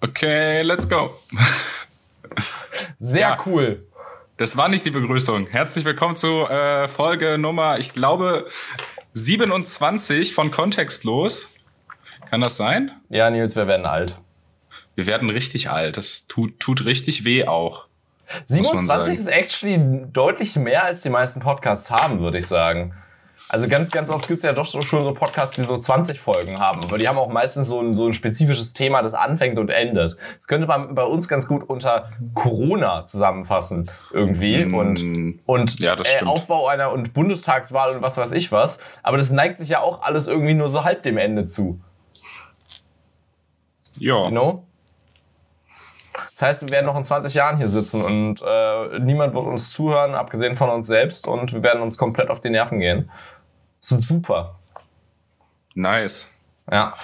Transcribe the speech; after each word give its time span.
Okay, 0.00 0.62
let's 0.62 0.88
go. 0.88 1.10
Sehr 2.98 3.20
ja, 3.20 3.38
cool. 3.46 3.84
Das 4.36 4.56
war 4.56 4.68
nicht 4.68 4.84
die 4.84 4.92
Begrüßung. 4.92 5.48
Herzlich 5.48 5.84
willkommen 5.84 6.14
zu 6.14 6.46
äh, 6.46 6.86
Folge 6.86 7.36
Nummer, 7.36 7.80
ich 7.80 7.94
glaube, 7.94 8.46
27 9.14 10.34
von 10.34 10.52
Kontextlos. 10.52 11.56
Kann 12.30 12.40
das 12.40 12.56
sein? 12.56 12.92
Ja, 13.08 13.28
Nils, 13.30 13.56
wir 13.56 13.66
werden 13.66 13.86
alt. 13.86 14.20
Wir 14.94 15.08
werden 15.08 15.30
richtig 15.30 15.68
alt. 15.68 15.96
Das 15.96 16.28
tut, 16.28 16.60
tut 16.60 16.84
richtig 16.84 17.24
weh 17.24 17.48
auch. 17.48 17.86
27 18.44 19.18
ist 19.18 19.26
actually 19.26 19.80
deutlich 20.12 20.54
mehr, 20.54 20.84
als 20.84 21.02
die 21.02 21.10
meisten 21.10 21.40
Podcasts 21.40 21.90
haben, 21.90 22.20
würde 22.20 22.38
ich 22.38 22.46
sagen. 22.46 22.94
Also 23.50 23.66
ganz, 23.66 23.90
ganz 23.90 24.10
oft 24.10 24.28
gibt's 24.28 24.42
ja 24.42 24.52
doch 24.52 24.66
so, 24.66 24.82
schon 24.82 25.00
so 25.00 25.14
Podcasts, 25.14 25.56
die 25.56 25.62
so 25.62 25.78
20 25.78 26.20
Folgen 26.20 26.58
haben. 26.58 26.82
Aber 26.84 26.98
die 26.98 27.08
haben 27.08 27.16
auch 27.16 27.32
meistens 27.32 27.68
so 27.68 27.80
ein, 27.80 27.94
so 27.94 28.06
ein 28.06 28.12
spezifisches 28.12 28.74
Thema, 28.74 29.00
das 29.00 29.14
anfängt 29.14 29.58
und 29.58 29.70
endet. 29.70 30.16
Das 30.36 30.48
könnte 30.48 30.66
man 30.66 30.94
bei 30.94 31.04
uns 31.04 31.28
ganz 31.28 31.48
gut 31.48 31.62
unter 31.66 32.10
Corona 32.34 33.06
zusammenfassen 33.06 33.90
irgendwie. 34.12 34.66
Mm, 34.66 34.74
und, 34.74 35.40
und 35.46 35.80
ja, 35.80 35.94
äh, 35.94 36.24
Aufbau 36.26 36.68
einer 36.68 36.92
und 36.92 37.14
Bundestagswahl 37.14 37.96
und 37.96 38.02
was 38.02 38.18
weiß 38.18 38.32
ich 38.32 38.52
was. 38.52 38.80
Aber 39.02 39.16
das 39.16 39.30
neigt 39.30 39.60
sich 39.60 39.70
ja 39.70 39.80
auch 39.80 40.02
alles 40.02 40.28
irgendwie 40.28 40.54
nur 40.54 40.68
so 40.68 40.84
halb 40.84 41.02
dem 41.02 41.16
Ende 41.16 41.46
zu. 41.46 41.80
Ja. 43.98 44.24
You 44.24 44.30
know? 44.30 44.64
Das 46.32 46.42
heißt, 46.42 46.62
wir 46.62 46.68
werden 46.68 46.86
noch 46.86 46.96
in 46.96 47.02
20 47.02 47.34
Jahren 47.34 47.56
hier 47.56 47.68
sitzen 47.68 48.04
und 48.04 48.42
äh, 48.46 48.98
niemand 49.00 49.34
wird 49.34 49.44
uns 49.44 49.72
zuhören, 49.72 50.14
abgesehen 50.14 50.54
von 50.54 50.70
uns 50.70 50.86
selbst, 50.86 51.26
und 51.26 51.52
wir 51.52 51.64
werden 51.64 51.82
uns 51.82 51.98
komplett 51.98 52.30
auf 52.30 52.38
die 52.38 52.50
Nerven 52.50 52.78
gehen 52.78 53.10
sind 53.80 54.02
super. 54.02 54.58
Nice. 55.74 56.34
Ja. 56.70 56.94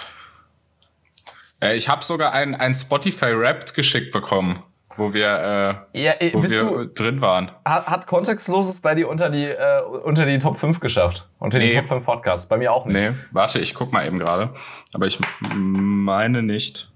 Äh, 1.60 1.76
ich 1.76 1.88
habe 1.88 2.04
sogar 2.04 2.32
ein, 2.32 2.54
ein 2.54 2.74
Spotify-Wrapped 2.74 3.74
geschickt 3.74 4.12
bekommen, 4.12 4.62
wo 4.96 5.12
wir, 5.12 5.86
äh, 5.94 6.02
ja, 6.02 6.12
äh, 6.20 6.34
wo 6.34 6.42
wir 6.42 6.64
du, 6.64 6.86
drin 6.86 7.20
waren. 7.20 7.50
Hat, 7.64 7.86
hat 7.86 8.06
Kontextloses 8.06 8.80
bei 8.80 8.94
dir 8.94 9.08
unter 9.08 9.30
die, 9.30 9.46
äh, 9.46 9.82
unter 9.82 10.26
die 10.26 10.38
Top 10.38 10.58
5 10.58 10.80
geschafft? 10.80 11.26
Unter 11.38 11.58
nee. 11.58 11.70
die 11.70 11.76
Top 11.76 11.86
5 11.86 12.04
Podcasts? 12.04 12.48
Bei 12.48 12.56
mir 12.56 12.72
auch 12.72 12.86
nicht. 12.86 12.96
Nee, 12.96 13.14
warte, 13.30 13.60
ich 13.60 13.74
guck 13.74 13.92
mal 13.92 14.06
eben 14.06 14.18
gerade. 14.18 14.54
Aber 14.92 15.06
ich 15.06 15.18
meine 15.54 16.42
nicht. 16.42 16.90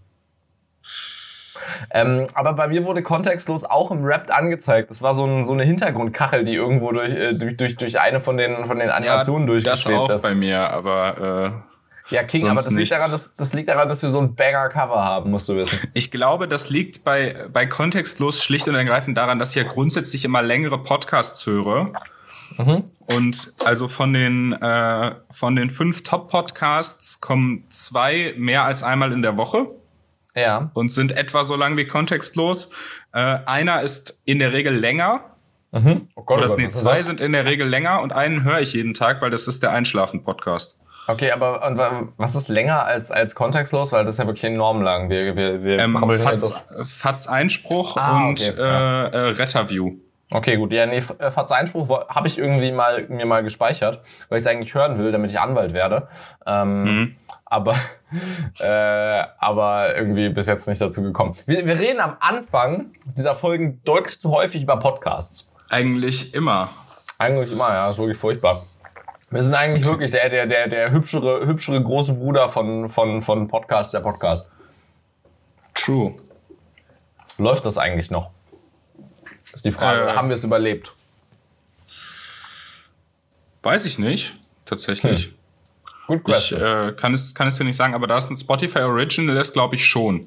Ähm, 1.90 2.26
aber 2.34 2.52
bei 2.52 2.68
mir 2.68 2.84
wurde 2.84 3.02
kontextlos 3.02 3.64
auch 3.64 3.90
im 3.90 4.04
Rap 4.04 4.26
angezeigt. 4.30 4.90
Das 4.90 5.02
war 5.02 5.14
so, 5.14 5.24
ein, 5.24 5.44
so 5.44 5.52
eine 5.52 5.64
Hintergrundkachel, 5.64 6.44
die 6.44 6.54
irgendwo 6.54 6.92
durch, 6.92 7.10
äh, 7.10 7.34
durch, 7.34 7.56
durch, 7.56 7.76
durch 7.76 8.00
eine 8.00 8.20
von 8.20 8.36
den, 8.36 8.66
von 8.66 8.78
den 8.78 8.90
Animationen 8.90 9.46
ja, 9.48 9.52
durchgeschwebt 9.52 10.02
ist. 10.02 10.08
Das 10.08 10.24
auch 10.24 10.28
bei 10.30 10.34
mir, 10.34 10.70
aber... 10.70 11.54
Äh 11.64 11.68
ja, 12.10 12.22
King, 12.22 12.46
aber 12.46 12.54
das 12.54 12.70
liegt, 12.70 12.90
daran, 12.90 13.10
dass, 13.10 13.36
das 13.36 13.52
liegt 13.52 13.68
daran, 13.68 13.88
dass 13.88 14.02
wir 14.02 14.08
so 14.08 14.18
ein 14.18 14.34
Banger-Cover 14.34 15.04
haben, 15.04 15.30
musst 15.30 15.48
du 15.48 15.56
wissen. 15.56 15.78
Ich 15.92 16.10
glaube, 16.10 16.48
das 16.48 16.70
liegt 16.70 17.04
bei, 17.04 17.46
bei 17.52 17.66
Kontextlos 17.66 18.42
schlicht 18.42 18.66
und 18.66 18.74
ergreifend 18.76 19.18
daran, 19.18 19.38
dass 19.38 19.50
ich 19.50 19.56
ja 19.56 19.64
grundsätzlich 19.64 20.24
immer 20.24 20.40
längere 20.42 20.82
Podcasts 20.82 21.44
höre. 21.44 21.92
Mhm. 22.56 22.84
Und 23.14 23.52
also 23.64 23.88
von 23.88 24.14
den, 24.14 24.52
äh, 24.54 25.14
von 25.30 25.54
den 25.54 25.68
fünf 25.68 26.02
Top-Podcasts 26.02 27.20
kommen 27.20 27.64
zwei 27.68 28.34
mehr 28.38 28.64
als 28.64 28.82
einmal 28.82 29.12
in 29.12 29.20
der 29.20 29.36
Woche. 29.36 29.66
Ja. 30.38 30.70
Und 30.74 30.92
sind 30.92 31.12
etwa 31.12 31.44
so 31.44 31.56
lang 31.56 31.76
wie 31.76 31.86
kontextlos. 31.86 32.70
Äh, 33.12 33.38
einer 33.46 33.82
ist 33.82 34.20
in 34.24 34.38
der 34.38 34.52
Regel 34.52 34.74
länger. 34.74 35.20
Mhm. 35.72 36.08
Oh 36.16 36.22
Gott, 36.22 36.38
Oder, 36.38 36.46
oh 36.46 36.48
Gott, 36.50 36.58
nee, 36.58 36.66
zwei 36.68 36.96
sind 36.96 37.20
in 37.20 37.32
der 37.32 37.44
Regel 37.44 37.68
länger 37.68 38.00
und 38.00 38.12
einen 38.12 38.44
höre 38.44 38.60
ich 38.60 38.72
jeden 38.72 38.94
Tag, 38.94 39.20
weil 39.20 39.30
das 39.30 39.48
ist 39.48 39.62
der 39.62 39.72
Einschlafen-Podcast. 39.72 40.80
Okay, 41.06 41.30
aber 41.30 41.66
und, 41.66 41.78
was 42.18 42.34
ist 42.34 42.48
länger 42.48 42.84
als, 42.84 43.10
als 43.10 43.34
kontextlos? 43.34 43.92
Weil 43.92 44.04
das 44.04 44.16
ist 44.16 44.18
ja 44.18 44.26
wirklich 44.26 44.44
enorm 44.44 44.82
lang. 44.82 45.08
Wir, 45.08 45.36
wir, 45.36 45.64
wir 45.64 45.78
ähm, 45.78 45.96
Fatz, 45.96 46.66
Fatz 46.84 47.26
Einspruch 47.26 47.96
ah, 47.96 48.26
und 48.26 48.40
okay, 48.40 48.52
äh, 48.58 49.08
äh, 49.08 49.18
Retterview. 49.30 49.96
Okay, 50.30 50.56
gut. 50.56 50.72
Ja, 50.74 50.84
nee, 50.84 50.98
äh, 50.98 51.30
Fatz 51.30 51.50
Einspruch 51.50 51.88
habe 52.08 52.28
ich 52.28 52.38
irgendwie 52.38 52.72
mal 52.72 53.06
mir 53.08 53.24
mal 53.24 53.42
gespeichert, 53.42 54.02
weil 54.28 54.38
ich 54.38 54.44
es 54.44 54.46
eigentlich 54.46 54.74
hören 54.74 54.98
will, 54.98 55.10
damit 55.10 55.30
ich 55.30 55.40
Anwalt 55.40 55.72
werde. 55.72 56.08
Ähm, 56.46 56.82
mhm 56.82 57.16
aber, 57.50 57.74
äh, 58.58 58.64
aber 59.38 59.96
irgendwie 59.96 60.28
bis 60.28 60.46
jetzt 60.46 60.66
nicht 60.68 60.80
dazu 60.80 61.02
gekommen. 61.02 61.34
Wir, 61.46 61.66
wir 61.66 61.78
reden 61.78 62.00
am 62.00 62.16
Anfang 62.20 62.92
dieser 63.16 63.34
Folgen 63.34 63.80
deutlich 63.84 64.20
zu 64.20 64.30
häufig 64.30 64.62
über 64.62 64.78
Podcasts. 64.78 65.50
Eigentlich 65.68 66.34
immer. 66.34 66.70
Eigentlich 67.18 67.52
immer, 67.52 67.68
ja, 67.72 67.90
ist 67.90 67.98
wirklich 67.98 68.16
furchtbar. 68.16 68.60
Wir 69.30 69.42
sind 69.42 69.54
eigentlich 69.54 69.84
wirklich 69.84 70.10
der, 70.10 70.30
der, 70.30 70.46
der, 70.46 70.68
der 70.68 70.90
hübschere, 70.90 71.46
hübschere 71.46 71.82
große 71.82 72.14
Bruder 72.14 72.48
von, 72.48 72.88
von, 72.88 73.20
von 73.20 73.48
Podcast, 73.48 73.92
der 73.92 74.00
Podcast. 74.00 74.48
True. 75.74 76.14
Läuft 77.36 77.66
das 77.66 77.76
eigentlich 77.76 78.10
noch? 78.10 78.30
Ist 79.52 79.64
die 79.64 79.72
Frage. 79.72 80.08
Äh, 80.08 80.12
haben 80.14 80.28
wir 80.28 80.34
es 80.34 80.44
überlebt? 80.44 80.94
Weiß 83.62 83.84
ich 83.84 83.98
nicht, 83.98 84.34
tatsächlich. 84.64 85.26
Hm. 85.26 85.37
Good 86.08 86.24
question. 86.24 86.58
Ich 86.58 86.66
äh, 86.66 86.92
kann, 86.94 87.14
es, 87.14 87.34
kann 87.34 87.46
es 87.46 87.56
dir 87.56 87.64
nicht 87.64 87.76
sagen, 87.76 87.94
aber 87.94 88.06
da 88.06 88.16
es 88.16 88.30
ein 88.30 88.36
Spotify 88.36 88.80
Original 88.80 89.36
ist, 89.36 89.52
glaube 89.52 89.76
ich 89.76 89.84
schon. 89.84 90.26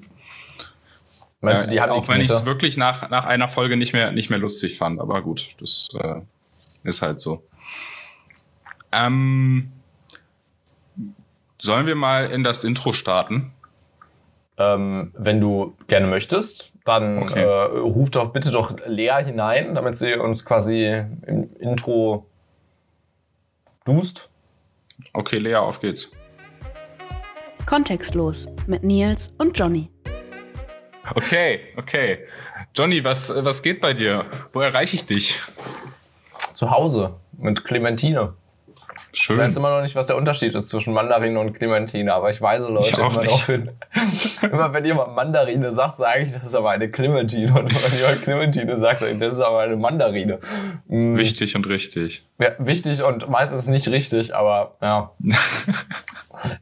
Meinst 1.42 1.66
du, 1.66 1.72
die 1.72 1.82
hat 1.82 1.90
auch 1.90 2.08
wenn 2.08 2.22
ich 2.22 2.30
es 2.30 2.46
wirklich 2.46 2.78
nach, 2.78 3.10
nach 3.10 3.26
einer 3.26 3.50
Folge 3.50 3.76
nicht 3.76 3.94
mehr, 3.94 4.12
nicht 4.12 4.30
mehr 4.30 4.38
lustig 4.38 4.78
fand, 4.78 5.02
aber 5.02 5.24
gut, 5.24 5.56
das 5.60 5.90
äh, 6.00 6.22
ist 6.84 7.02
halt 7.02 7.20
so. 7.20 7.44
Ähm, 8.92 9.72
sollen 11.58 11.88
wir 11.88 11.96
mal 11.96 12.28
in 12.28 12.44
das 12.44 12.64
Intro 12.64 12.94
starten? 12.94 13.52
Ähm, 14.58 15.12
wenn 15.18 15.42
du 15.42 15.76
gerne 15.88 16.06
möchtest, 16.06 16.74
dann 16.86 17.24
okay. 17.24 17.42
äh, 17.42 17.80
ruf 17.80 18.12
doch 18.12 18.32
bitte 18.32 18.52
doch 18.52 18.76
Lea 18.86 19.24
hinein, 19.24 19.74
damit 19.74 19.96
sie 19.96 20.14
uns 20.14 20.46
quasi 20.46 21.04
im 21.26 21.56
Intro 21.60 22.28
dust. 23.86 24.31
Okay, 25.14 25.38
Lea, 25.38 25.56
auf 25.56 25.80
geht's. 25.80 26.12
Kontextlos 27.66 28.48
mit 28.68 28.84
Nils 28.84 29.34
und 29.38 29.58
Johnny. 29.58 29.90
Okay, 31.16 31.74
okay. 31.78 32.26
Johnny, 32.76 33.04
was, 33.04 33.34
was 33.44 33.62
geht 33.62 33.82
bei 33.82 33.94
dir? 33.94 34.26
Wo 34.54 34.62
erreiche 34.62 34.96
ich 34.96 35.06
dich? 35.06 35.40
Zu 36.54 36.72
Hause 36.72 37.20
mit 37.38 37.64
Clementine. 37.66 38.34
Schön. 39.14 39.36
Ich 39.36 39.42
weiß 39.44 39.58
immer 39.58 39.70
noch 39.70 39.82
nicht, 39.82 39.96
was 39.96 40.08
der 40.08 40.16
Unterschied 40.16 40.56
ist 40.56 40.70
zwischen 40.70 40.94
Mandarine 40.94 41.40
und 41.40 41.54
Clementine, 41.54 42.14
aber 42.14 42.30
ich 42.30 42.42
weise 42.42 42.72
Leute 42.72 43.00
immer 43.00 43.24
darauf 43.24 43.46
hin. 43.46 43.72
immer 44.42 44.74
wenn 44.74 44.86
jemand 44.86 45.16
Mandarine 45.16 45.72
sagt, 45.72 45.98
sage 45.98 46.24
ich, 46.24 46.32
das 46.34 46.44
ist 46.44 46.56
aber 46.56 46.72
eine 46.72 46.90
Clementine. 46.90 47.52
Und 47.52 47.74
wenn 47.74 48.00
jemand 48.00 48.22
Clementine 48.22 48.78
sagt, 48.78 49.02
das 49.02 49.34
ist 49.34 49.42
aber 49.42 49.60
eine 49.60 49.76
Mandarine. 49.76 50.40
Mhm. 50.88 51.18
Wichtig 51.18 51.56
und 51.56 51.68
richtig. 51.68 52.26
Ja, 52.40 52.52
wichtig 52.60 53.04
und 53.04 53.30
meistens 53.30 53.68
nicht 53.68 53.88
richtig, 53.90 54.34
aber 54.34 54.76
ja. 54.82 55.12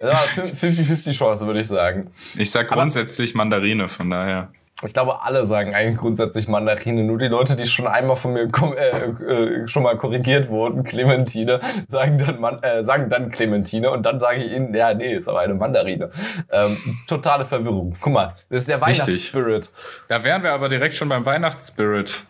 50-50 0.01 1.17
Chance, 1.17 1.45
würde 1.47 1.61
ich 1.61 1.67
sagen. 1.67 2.11
Ich 2.37 2.51
sag 2.51 2.67
grundsätzlich 2.67 3.31
aber, 3.31 3.37
Mandarine, 3.37 3.87
von 3.87 4.09
daher. 4.09 4.51
Ich 4.85 4.93
glaube, 4.93 5.21
alle 5.23 5.45
sagen 5.45 5.75
eigentlich 5.75 5.97
grundsätzlich 5.97 6.47
Mandarine. 6.47 7.03
Nur 7.03 7.17
die 7.17 7.27
Leute, 7.27 7.57
die 7.57 7.65
schon 7.65 7.85
einmal 7.85 8.15
von 8.15 8.31
mir 8.31 8.47
äh, 8.47 9.05
äh, 9.07 9.67
schon 9.67 9.83
mal 9.83 9.97
korrigiert 9.97 10.49
wurden, 10.49 10.83
Clementine, 10.83 11.59
sagen 11.89 12.17
dann, 12.17 12.39
Man 12.39 12.63
äh, 12.63 12.81
sagen 12.81 13.09
dann 13.09 13.29
Clementine 13.29 13.91
und 13.91 14.03
dann 14.03 14.21
sage 14.21 14.41
ich 14.43 14.53
ihnen, 14.53 14.73
ja, 14.73 14.93
nee, 14.93 15.15
ist 15.15 15.27
aber 15.27 15.41
eine 15.41 15.53
Mandarine. 15.53 16.09
Ähm, 16.49 16.77
totale 17.07 17.43
Verwirrung. 17.43 17.97
Guck 17.99 18.13
mal, 18.13 18.35
das 18.49 18.61
ist 18.61 18.69
der 18.69 18.79
Weihnachtsspirit. 18.79 19.69
Da 20.07 20.23
wären 20.23 20.43
wir 20.43 20.53
aber 20.53 20.69
direkt 20.69 20.93
schon 20.93 21.09
beim 21.09 21.25
Weihnachtsspirit. 21.25 22.21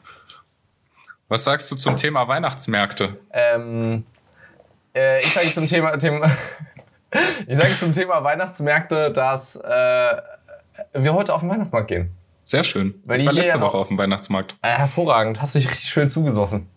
Was 1.28 1.44
sagst 1.44 1.70
du 1.70 1.76
zum 1.76 1.98
Thema 1.98 2.28
Weihnachtsmärkte? 2.28 3.16
Ähm, 3.32 4.06
äh, 4.96 5.20
ich 5.20 5.32
sage 5.32 5.54
zum 5.54 5.68
Thema, 5.68 5.96
Thema 5.98 6.32
ich 7.48 7.58
sage 7.58 7.78
zum 7.80 7.92
Thema 7.92 8.24
Weihnachtsmärkte, 8.24 9.12
dass 9.12 9.56
äh, 9.58 10.16
wir 10.94 11.14
heute 11.14 11.36
auf 11.36 11.42
den 11.42 11.50
Weihnachtsmarkt 11.52 11.90
gehen. 11.90 12.16
Sehr 12.50 12.64
schön. 12.64 13.00
Weil 13.06 13.20
ich 13.20 13.28
war 13.28 13.34
letzte 13.34 13.62
Woche 13.62 13.78
auf 13.78 13.90
dem 13.90 14.00
Weihnachtsmarkt. 14.00 14.56
Äh, 14.64 14.70
hervorragend. 14.70 15.40
Hast 15.40 15.54
dich 15.54 15.70
richtig 15.70 15.88
schön 15.88 16.10
zugesoffen. 16.10 16.68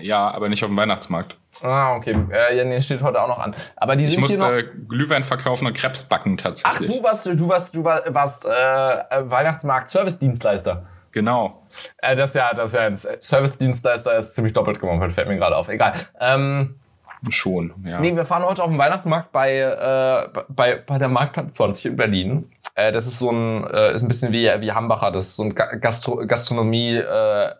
Ja, 0.00 0.28
aber 0.32 0.48
nicht 0.48 0.64
auf 0.64 0.70
dem 0.70 0.76
Weihnachtsmarkt. 0.76 1.36
Ah, 1.62 1.94
okay. 1.94 2.16
Äh, 2.32 2.56
ja, 2.56 2.64
nee, 2.64 2.82
steht 2.82 3.00
heute 3.00 3.22
auch 3.22 3.28
noch 3.28 3.38
an. 3.38 3.54
Aber 3.76 3.94
die 3.94 4.02
ich 4.02 4.10
sind 4.10 4.22
musste 4.22 4.44
hier 4.44 4.64
noch 4.64 4.88
Glühwein 4.88 5.22
verkaufen 5.22 5.68
und 5.68 5.74
Krebs 5.74 6.02
backen 6.02 6.36
tatsächlich. 6.36 6.90
Ach, 6.90 6.96
du 6.96 7.02
warst, 7.04 7.26
du 7.26 7.48
warst, 7.48 7.76
du 7.76 7.84
warst, 7.84 8.44
äh, 8.44 8.48
Weihnachtsmarkt-Service-Dienstleister. 8.48 10.84
Genau. 11.12 11.62
Äh, 11.98 12.16
das 12.16 12.30
ist 12.30 12.34
ja, 12.34 12.52
das 12.52 12.72
ja 12.72 12.80
ein 12.80 12.96
Service-Dienstleister 12.96 14.18
ist 14.18 14.34
ziemlich 14.34 14.52
doppelt 14.52 14.80
gemoppelt, 14.80 15.14
fällt 15.14 15.28
mir 15.28 15.36
gerade 15.36 15.56
auf. 15.56 15.68
Egal. 15.68 15.92
Ähm, 16.18 16.80
Schon, 17.30 17.72
ja. 17.84 18.00
Nee, 18.00 18.16
wir 18.16 18.24
fahren 18.24 18.42
heute 18.42 18.64
auf 18.64 18.70
den 18.70 18.78
Weihnachtsmarkt 18.78 19.30
bei, 19.30 19.58
äh, 19.58 20.42
bei, 20.48 20.82
bei 20.84 20.98
der 20.98 21.06
Marktplatz 21.06 21.56
20 21.56 21.86
in 21.86 21.96
Berlin. 21.96 22.50
Äh, 22.74 22.92
das 22.92 23.06
ist 23.06 23.18
so 23.18 23.30
ein, 23.30 23.66
äh, 23.66 23.94
ist 23.94 24.02
ein 24.02 24.08
bisschen 24.08 24.32
wie, 24.32 24.48
wie 24.60 24.72
Hambacher, 24.72 25.10
das 25.10 25.28
ist 25.28 25.36
so 25.36 25.44
ein 25.44 25.54
Gastro 25.54 26.26
Gastronomie, 26.26 26.96
äh, 26.96 27.50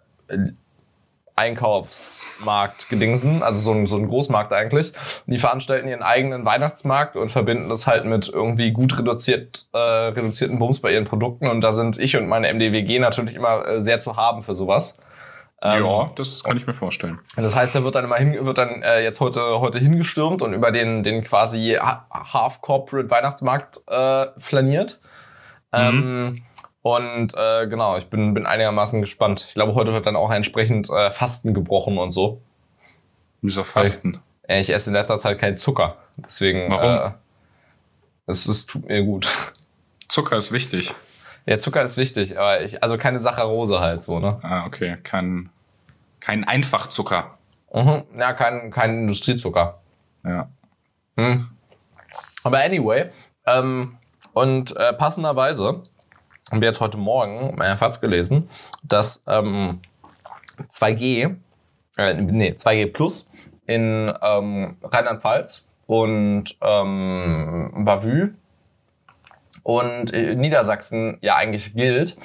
Einkaufsmarkt 1.35 2.91
gedingsen, 2.91 3.43
also 3.43 3.61
so 3.61 3.73
ein, 3.73 3.87
so 3.87 3.97
ein 3.97 4.07
Großmarkt 4.07 4.53
eigentlich. 4.53 4.93
Und 5.27 5.33
die 5.33 5.39
veranstalten 5.39 5.89
ihren 5.89 6.03
eigenen 6.03 6.45
Weihnachtsmarkt 6.45 7.17
und 7.17 7.33
verbinden 7.33 7.69
das 7.71 7.87
halt 7.87 8.05
mit 8.05 8.29
irgendwie 8.29 8.71
gut 8.71 8.99
reduziert, 8.99 9.67
äh, 9.73 9.79
reduzierten 9.79 10.59
Bums 10.59 10.81
bei 10.81 10.93
ihren 10.93 11.07
Produkten. 11.07 11.49
Und 11.49 11.63
da 11.63 11.73
sind 11.73 11.99
ich 11.99 12.17
und 12.17 12.29
meine 12.29 12.53
MDWG 12.53 12.99
natürlich 12.99 13.35
immer 13.35 13.67
äh, 13.67 13.83
sehr 13.83 13.99
zu 13.99 14.17
haben 14.17 14.43
für 14.43 14.55
sowas. 14.55 15.01
Ähm, 15.63 15.85
ja, 15.85 16.11
das 16.17 16.45
kann 16.45 16.57
ich 16.57 16.67
mir 16.67 16.75
vorstellen. 16.75 17.19
Das 17.37 17.55
heißt, 17.55 17.75
er 17.77 17.85
wird 17.85 17.95
dann 17.95 18.05
immer 18.05 18.17
hin, 18.17 18.37
wird 18.45 18.59
dann 18.59 18.83
äh, 18.83 19.03
jetzt 19.03 19.21
heute 19.21 19.61
heute 19.61 19.79
hingestürmt 19.79 20.43
und 20.43 20.53
über 20.53 20.71
den 20.71 21.03
den 21.03 21.25
quasi 21.25 21.79
Half 21.81 22.61
Corporate 22.61 23.09
Weihnachtsmarkt 23.09 23.81
äh, 23.87 24.27
flaniert. 24.39 25.01
Mhm. 25.73 25.79
Ähm, 25.79 26.43
und 26.83 27.35
äh, 27.37 27.69
genau, 27.69 27.97
ich 27.97 28.07
bin, 28.07 28.35
bin 28.35 28.45
einigermaßen 28.45 29.01
gespannt. 29.01 29.47
Ich 29.49 29.55
glaube, 29.55 29.75
heute 29.75 29.93
wird 29.93 30.07
dann 30.07 30.17
auch 30.17 30.31
entsprechend 30.31 30.91
äh, 30.91 31.13
Fasten 31.13 31.55
gebrochen 31.55 31.99
und 31.99 32.11
so. 32.11 32.41
Wieso 33.41 33.63
Fasten? 33.63 34.21
Weil, 34.47 34.57
äh, 34.57 34.61
ich 34.61 34.71
esse 34.71 34.91
in 34.91 34.95
letzter 34.95 35.19
Zeit 35.19 35.39
keinen 35.39 35.59
Zucker. 35.59 35.97
Deswegen. 36.17 36.71
Warum? 36.71 37.13
Äh, 37.13 37.13
es, 38.27 38.47
es 38.47 38.67
tut 38.67 38.89
mir 38.89 39.03
gut. 39.03 39.29
Zucker 40.09 40.37
ist 40.37 40.53
wichtig. 40.53 40.93
Ja, 41.47 41.59
Zucker 41.59 41.83
ist 41.83 41.97
wichtig, 41.97 42.39
aber 42.39 42.63
ich, 42.63 42.83
also 42.83 42.99
keine 42.99 43.19
Saccharose 43.19 43.81
halt 43.81 44.01
so, 44.01 44.21
ne? 44.21 44.39
Ah, 44.43 44.67
okay. 44.67 44.99
Kein, 45.03 45.51
kein 46.21 46.45
Einfachzucker. 46.45 47.39
Mhm. 47.73 48.05
Ja, 48.17 48.33
kein, 48.33 48.71
kein 48.71 48.99
Industriezucker. 49.01 49.81
Ja. 50.25 50.49
Hm. 51.17 51.49
Aber 52.45 52.59
anyway, 52.59 53.07
ähm, 53.47 53.97
und 54.33 54.77
äh, 54.77 54.93
passenderweise 54.93 55.83
haben 56.51 56.61
wir 56.61 56.69
jetzt 56.69 56.81
heute 56.81 56.99
Morgen 56.99 57.57
bei 57.57 57.77
FAZ 57.77 58.01
gelesen, 58.01 58.49
dass 58.83 59.23
ähm, 59.27 59.81
2G, 60.71 61.37
äh, 61.97 62.15
nee, 62.15 62.51
2G 62.51 62.93
Plus 62.93 63.31
in 63.67 64.13
ähm, 64.23 64.77
Rheinland-Pfalz 64.83 65.69
und 65.87 66.57
ähm, 66.61 67.85
Bavü 67.85 68.35
und 69.63 70.13
Niedersachsen 70.13 71.19
ja 71.21 71.37
eigentlich 71.37 71.75
gilt, 71.75 72.17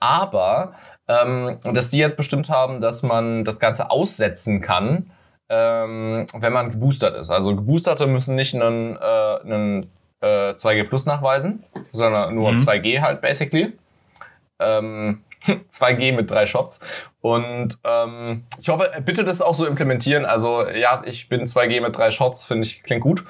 aber 0.00 0.74
ähm, 1.08 1.58
dass 1.62 1.90
die 1.90 1.98
jetzt 1.98 2.16
bestimmt 2.16 2.48
haben, 2.48 2.80
dass 2.80 3.02
man 3.02 3.44
das 3.44 3.60
Ganze 3.60 3.90
aussetzen 3.90 4.60
kann, 4.60 5.10
ähm, 5.48 6.26
wenn 6.38 6.52
man 6.52 6.70
geboostert 6.70 7.16
ist. 7.16 7.30
Also 7.30 7.54
Geboosterte 7.54 8.06
müssen 8.06 8.34
nicht 8.34 8.54
einen, 8.54 8.96
äh, 8.96 9.40
einen 9.44 9.86
äh, 10.20 10.52
2G 10.52 10.84
Plus 10.84 11.06
nachweisen, 11.06 11.64
sondern 11.92 12.34
nur 12.34 12.52
mhm. 12.52 12.58
2G 12.58 13.00
halt 13.00 13.20
basically. 13.20 13.72
Ähm, 14.58 15.22
2G 15.46 16.12
mit 16.12 16.30
drei 16.30 16.46
Shots. 16.46 17.10
Und 17.20 17.78
ähm, 17.84 18.44
ich 18.60 18.68
hoffe, 18.68 18.90
bitte 19.04 19.24
das 19.24 19.42
auch 19.42 19.54
so 19.54 19.66
implementieren. 19.66 20.24
Also 20.24 20.66
ja, 20.68 21.02
ich 21.04 21.28
bin 21.28 21.44
2G 21.44 21.80
mit 21.80 21.96
drei 21.96 22.10
Shots, 22.10 22.44
finde 22.44 22.66
ich, 22.66 22.82
klingt 22.82 23.02
gut. 23.02 23.24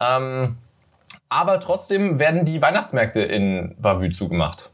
Ähm, 0.00 0.56
aber 1.28 1.60
trotzdem 1.60 2.18
werden 2.18 2.44
die 2.44 2.60
Weihnachtsmärkte 2.60 3.22
in 3.22 3.74
Bavü 3.78 4.10
zugemacht. 4.10 4.71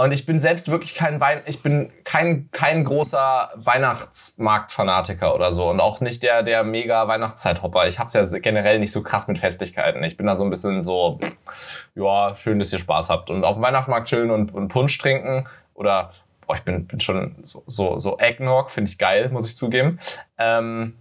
Und 0.00 0.12
ich 0.12 0.26
bin 0.26 0.38
selbst 0.38 0.70
wirklich 0.70 0.94
kein 0.94 1.18
Wein, 1.18 1.40
ich 1.46 1.60
bin 1.60 1.90
kein, 2.04 2.48
kein 2.52 2.84
großer 2.84 3.50
Weihnachtsmarktfanatiker 3.56 5.34
oder 5.34 5.50
so. 5.50 5.68
Und 5.68 5.80
auch 5.80 6.00
nicht 6.00 6.22
der, 6.22 6.44
der 6.44 6.62
mega 6.62 7.08
Weihnachtszeithopper. 7.08 7.88
Ich 7.88 7.98
hab's 7.98 8.12
ja 8.12 8.24
generell 8.38 8.78
nicht 8.78 8.92
so 8.92 9.02
krass 9.02 9.26
mit 9.26 9.38
Festigkeiten. 9.38 10.04
Ich 10.04 10.16
bin 10.16 10.26
da 10.26 10.36
so 10.36 10.44
ein 10.44 10.50
bisschen 10.50 10.82
so, 10.82 11.18
ja, 11.96 12.36
schön, 12.36 12.60
dass 12.60 12.72
ihr 12.72 12.78
Spaß 12.78 13.10
habt. 13.10 13.28
Und 13.28 13.42
auf 13.42 13.56
dem 13.56 13.62
Weihnachtsmarkt 13.64 14.06
chillen 14.06 14.30
und, 14.30 14.54
und 14.54 14.68
Punsch 14.68 14.96
trinken. 14.98 15.48
Oder, 15.74 16.12
boah, 16.46 16.54
ich 16.54 16.62
bin, 16.62 16.86
bin 16.86 17.00
schon 17.00 17.34
so, 17.42 17.64
so, 17.66 17.98
so 17.98 18.18
Eggnog, 18.20 18.70
finde 18.70 18.90
ich 18.92 18.98
geil, 18.98 19.30
muss 19.30 19.48
ich 19.48 19.56
zugeben. 19.56 19.98
Ähm, 20.38 20.96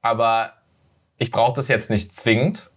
aber 0.00 0.54
ich 1.18 1.30
brauche 1.30 1.52
das 1.52 1.68
jetzt 1.68 1.90
nicht 1.90 2.14
zwingend. 2.14 2.69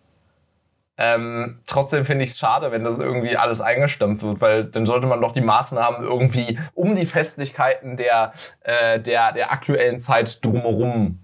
Ähm, 0.95 1.59
trotzdem 1.65 2.05
finde 2.05 2.23
ich 2.23 2.31
es 2.31 2.37
schade, 2.37 2.71
wenn 2.71 2.83
das 2.83 2.99
irgendwie 2.99 3.35
alles 3.35 3.61
eingestampft 3.61 4.21
wird, 4.23 4.41
weil 4.41 4.65
dann 4.65 4.85
sollte 4.85 5.07
man 5.07 5.21
doch 5.21 5.31
die 5.31 5.41
Maßnahmen 5.41 6.03
irgendwie 6.03 6.59
um 6.75 6.95
die 6.95 7.07
Festlichkeiten 7.07 7.97
der, 7.97 8.31
äh, 8.61 8.99
der, 8.99 9.31
der 9.31 9.51
aktuellen 9.51 9.97
Zeit 9.97 10.45
drumherum 10.45 11.19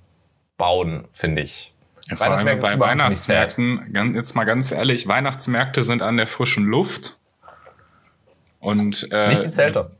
bauen, 0.57 1.07
finde 1.11 1.43
ich. 1.43 1.73
Ja, 2.09 2.15
vor 2.15 2.31
allem 2.31 2.59
bei 2.59 2.79
Weihnachtsmärkten, 2.79 3.93
ganz, 3.93 4.15
jetzt 4.15 4.35
mal 4.35 4.45
ganz 4.45 4.71
ehrlich, 4.71 5.07
Weihnachtsmärkte 5.07 5.83
sind 5.83 6.01
an 6.01 6.17
der 6.17 6.25
frischen 6.25 6.65
Luft. 6.65 7.17
Und, 8.59 9.07
äh, 9.11 9.29
Nicht 9.29 9.45
die 9.45 9.51
Zelte. 9.51 9.91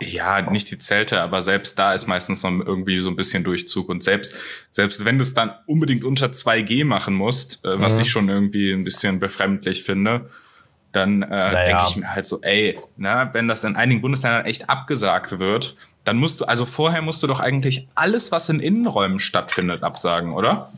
Ja, 0.00 0.40
nicht 0.42 0.70
die 0.70 0.78
Zelte, 0.78 1.20
aber 1.20 1.42
selbst 1.42 1.78
da 1.78 1.92
ist 1.92 2.06
meistens 2.06 2.44
noch 2.44 2.50
irgendwie 2.50 3.00
so 3.00 3.10
ein 3.10 3.16
bisschen 3.16 3.42
Durchzug. 3.42 3.88
Und 3.88 4.04
selbst, 4.04 4.34
selbst 4.70 5.04
wenn 5.04 5.18
du 5.18 5.22
es 5.22 5.34
dann 5.34 5.52
unbedingt 5.66 6.04
unter 6.04 6.26
2G 6.26 6.84
machen 6.84 7.14
musst, 7.14 7.64
äh, 7.64 7.80
was 7.80 7.96
mhm. 7.96 8.02
ich 8.02 8.10
schon 8.10 8.28
irgendwie 8.28 8.72
ein 8.72 8.84
bisschen 8.84 9.18
befremdlich 9.18 9.82
finde, 9.82 10.30
dann 10.92 11.22
äh, 11.22 11.26
naja. 11.28 11.64
denke 11.64 11.82
ich 11.88 11.96
mir 11.96 12.14
halt 12.14 12.26
so, 12.26 12.40
ey, 12.42 12.78
na, 12.96 13.34
wenn 13.34 13.48
das 13.48 13.64
in 13.64 13.76
einigen 13.76 14.00
Bundesländern 14.00 14.46
echt 14.46 14.70
abgesagt 14.70 15.38
wird, 15.40 15.74
dann 16.04 16.16
musst 16.16 16.40
du, 16.40 16.44
also 16.44 16.64
vorher 16.64 17.02
musst 17.02 17.22
du 17.22 17.26
doch 17.26 17.40
eigentlich 17.40 17.88
alles, 17.94 18.32
was 18.32 18.48
in 18.48 18.60
Innenräumen 18.60 19.18
stattfindet, 19.18 19.82
absagen, 19.82 20.32
oder? 20.32 20.70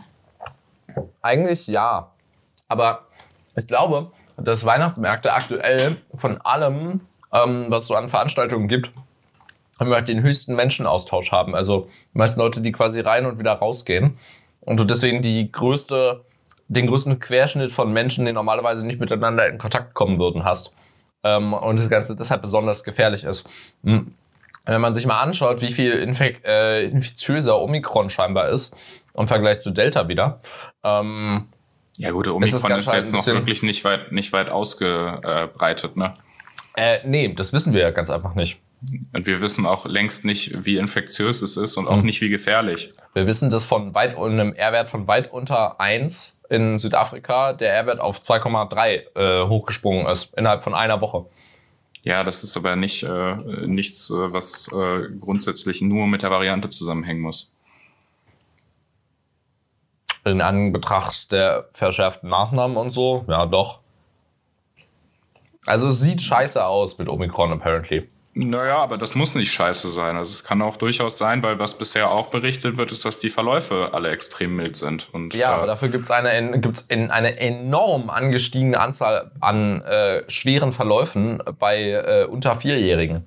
Eigentlich 1.23 1.67
ja. 1.67 2.11
Aber 2.69 3.07
ich 3.55 3.67
glaube, 3.67 4.11
dass 4.37 4.65
Weihnachtsmärkte 4.65 5.33
aktuell 5.33 5.99
von 6.15 6.41
allem, 6.41 7.01
ähm, 7.33 7.67
was 7.69 7.83
es 7.83 7.89
so 7.89 7.95
an 7.95 8.09
Veranstaltungen 8.09 8.67
gibt, 8.67 8.91
haben 9.81 9.88
wir 9.88 9.97
halt 9.97 10.09
den 10.09 10.23
höchsten 10.23 10.55
Menschenaustausch 10.55 11.32
haben. 11.32 11.55
Also 11.56 11.88
die 12.15 12.19
meisten 12.19 12.38
Leute, 12.38 12.61
die 12.61 12.71
quasi 12.71 13.00
rein 13.00 13.25
und 13.25 13.38
wieder 13.38 13.55
rausgehen. 13.55 14.19
Und 14.61 14.79
du 14.79 14.85
deswegen 14.85 15.23
die 15.23 15.50
größte, 15.50 16.23
den 16.69 16.87
größten 16.87 17.19
Querschnitt 17.19 17.73
von 17.73 17.93
Menschen, 17.93 18.27
die 18.27 18.32
normalerweise 18.32 18.87
nicht 18.87 19.00
miteinander 19.00 19.49
in 19.49 19.56
Kontakt 19.56 19.94
kommen 19.94 20.19
würden, 20.19 20.44
hast. 20.44 20.75
Ähm, 21.25 21.55
und 21.55 21.79
das 21.79 21.88
Ganze 21.88 22.15
deshalb 22.15 22.43
besonders 22.43 22.85
gefährlich 22.85 23.25
ist. 23.25 23.49
Hm. 23.82 24.15
Wenn 24.67 24.81
man 24.82 24.93
sich 24.93 25.06
mal 25.06 25.21
anschaut, 25.21 25.62
wie 25.62 25.73
viel 25.73 25.93
Infek 25.93 26.44
äh, 26.44 26.85
infektiöser 26.85 27.59
Omikron 27.59 28.11
scheinbar 28.11 28.50
ist, 28.50 28.76
im 29.15 29.26
Vergleich 29.26 29.61
zu 29.61 29.71
Delta 29.71 30.09
wieder. 30.09 30.41
Ähm, 30.85 31.49
ja 31.97 32.11
gut, 32.11 32.29
Omikron 32.29 32.79
ist, 32.79 32.87
ist 32.87 32.93
jetzt 32.93 33.12
noch 33.15 33.26
wirklich 33.26 33.62
nicht 33.62 33.83
weit, 33.85 34.12
nicht 34.12 34.33
weit 34.33 34.50
ausgebreitet, 34.50 35.97
ne? 35.97 36.15
Äh, 36.76 36.99
nee, 37.05 37.33
das 37.35 37.53
wissen 37.53 37.73
wir 37.73 37.81
ja 37.81 37.91
ganz 37.91 38.11
einfach 38.11 38.35
nicht. 38.35 38.61
Und 39.12 39.27
wir 39.27 39.41
wissen 39.41 39.67
auch 39.67 39.85
längst 39.85 40.25
nicht, 40.25 40.65
wie 40.65 40.79
infektiös 40.79 41.43
es 41.43 41.56
ist 41.56 41.77
und 41.77 41.87
auch 41.87 41.99
mhm. 41.99 42.06
nicht, 42.06 42.21
wie 42.21 42.31
gefährlich. 42.31 42.88
Wir 43.12 43.27
wissen, 43.27 43.50
dass 43.50 43.65
von 43.65 43.94
weit 43.94 44.17
einem 44.17 44.55
R-Wert 44.55 44.88
von 44.88 45.06
weit 45.06 45.32
unter 45.32 45.81
1 45.81 46.41
in 46.49 46.79
Südafrika 46.79 47.53
der 47.53 47.75
R-Wert 47.75 48.00
auf 48.00 48.21
2,3 48.21 49.17
äh, 49.44 49.49
hochgesprungen 49.49 50.06
ist, 50.06 50.32
innerhalb 50.37 50.62
von 50.62 50.75
einer 50.75 51.00
Woche. 51.00 51.27
Ja, 52.03 52.25
das 52.25 52.43
ist 52.43 52.57
aber 52.57 52.76
nicht 52.76 53.02
äh, 53.02 53.37
nichts, 53.66 54.11
äh, 54.11 54.33
was 54.33 54.69
äh, 54.73 55.09
grundsätzlich 55.21 55.83
nur 55.83 56.07
mit 56.07 56.23
der 56.23 56.31
Variante 56.31 56.71
zusammenhängen 56.71 57.21
muss. 57.21 57.55
In 60.25 60.40
Anbetracht 60.40 61.33
der 61.33 61.69
verschärften 61.73 62.31
Maßnahmen 62.31 62.76
und 62.76 62.90
so, 62.90 63.25
ja 63.28 63.45
doch. 63.47 63.81
Also 65.66 65.88
es 65.88 66.00
sieht 66.00 66.23
scheiße 66.23 66.64
aus 66.64 66.97
mit 66.99 67.09
Omikron 67.09 67.52
apparently. 67.52 68.09
Naja, 68.33 68.79
aber 68.79 68.97
das 68.97 69.17
muss 69.17 69.35
nicht 69.35 69.51
scheiße 69.51 69.89
sein. 69.89 70.17
Also 70.17 70.31
es 70.31 70.45
kann 70.45 70.63
auch 70.63 70.77
durchaus 70.77 71.19
sein, 71.19 71.43
weil 71.43 71.59
was 71.59 71.77
bisher 71.77 72.11
auch 72.11 72.29
berichtet 72.29 72.77
wird, 72.77 72.93
ist, 72.93 73.05
dass 73.05 73.19
die 73.19 73.29
Verläufe 73.29 73.91
alle 73.93 74.11
extrem 74.11 74.55
mild 74.55 74.77
sind. 74.77 75.13
Und, 75.13 75.35
ja, 75.35 75.51
äh, 75.51 75.55
aber 75.55 75.67
dafür 75.67 75.89
gibt 75.89 76.05
es 76.05 76.11
eine, 76.13 76.61
gibt's 76.61 76.83
in 76.83 77.11
eine 77.11 77.39
enorm 77.41 78.09
angestiegene 78.09 78.79
Anzahl 78.79 79.33
an 79.41 79.83
äh, 79.83 80.31
schweren 80.31 80.73
Verläufen 80.73 81.43
bei 81.59 81.91
äh, 81.91 82.25
unter 82.25 82.55
Vierjährigen 82.55 83.27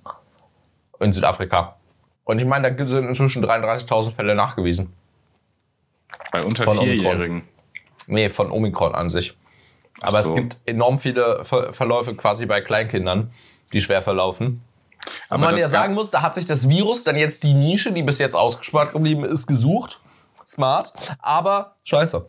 in 1.02 1.12
Südafrika. 1.12 1.76
Und 2.24 2.40
ich 2.40 2.46
meine, 2.46 2.74
da 2.74 2.88
sind 2.88 3.10
inzwischen 3.10 3.44
33.000 3.44 4.16
Fälle 4.16 4.36
nachgewiesen. 4.36 4.94
Bei 6.32 6.44
unter 6.44 6.64
von 6.64 6.78
Vierjährigen? 6.78 7.42
Omikron. 7.42 7.42
Nee, 8.08 8.30
von 8.30 8.52
Omikron 8.52 8.96
an 8.96 9.10
sich. 9.10 9.36
Aber 10.02 10.24
so. 10.24 10.30
es 10.30 10.36
gibt 10.36 10.58
enorm 10.66 11.00
viele 11.00 11.44
Ver 11.44 11.74
Verläufe 11.74 12.16
quasi 12.16 12.46
bei 12.46 12.62
Kleinkindern, 12.62 13.32
die 13.74 13.82
schwer 13.82 14.02
verlaufen. 14.02 14.62
Aber 15.30 15.42
man 15.46 15.58
ja 15.58 15.68
sagen 15.68 15.94
muss, 15.94 16.12
da 16.12 16.22
hat 16.22 16.36
sich 16.36 16.46
das 16.46 16.70
Virus 16.70 17.04
dann 17.04 17.16
jetzt 17.16 17.44
die 17.44 17.54
Nische, 17.54 17.92
die 17.92 18.04
bis 18.04 18.20
jetzt 18.20 18.36
ausgespart 18.36 18.94
geblieben 18.94 19.24
ist, 19.24 19.48
gesucht. 19.48 20.00
Smart, 20.46 20.94
aber 21.20 21.76
scheiße. 21.84 22.28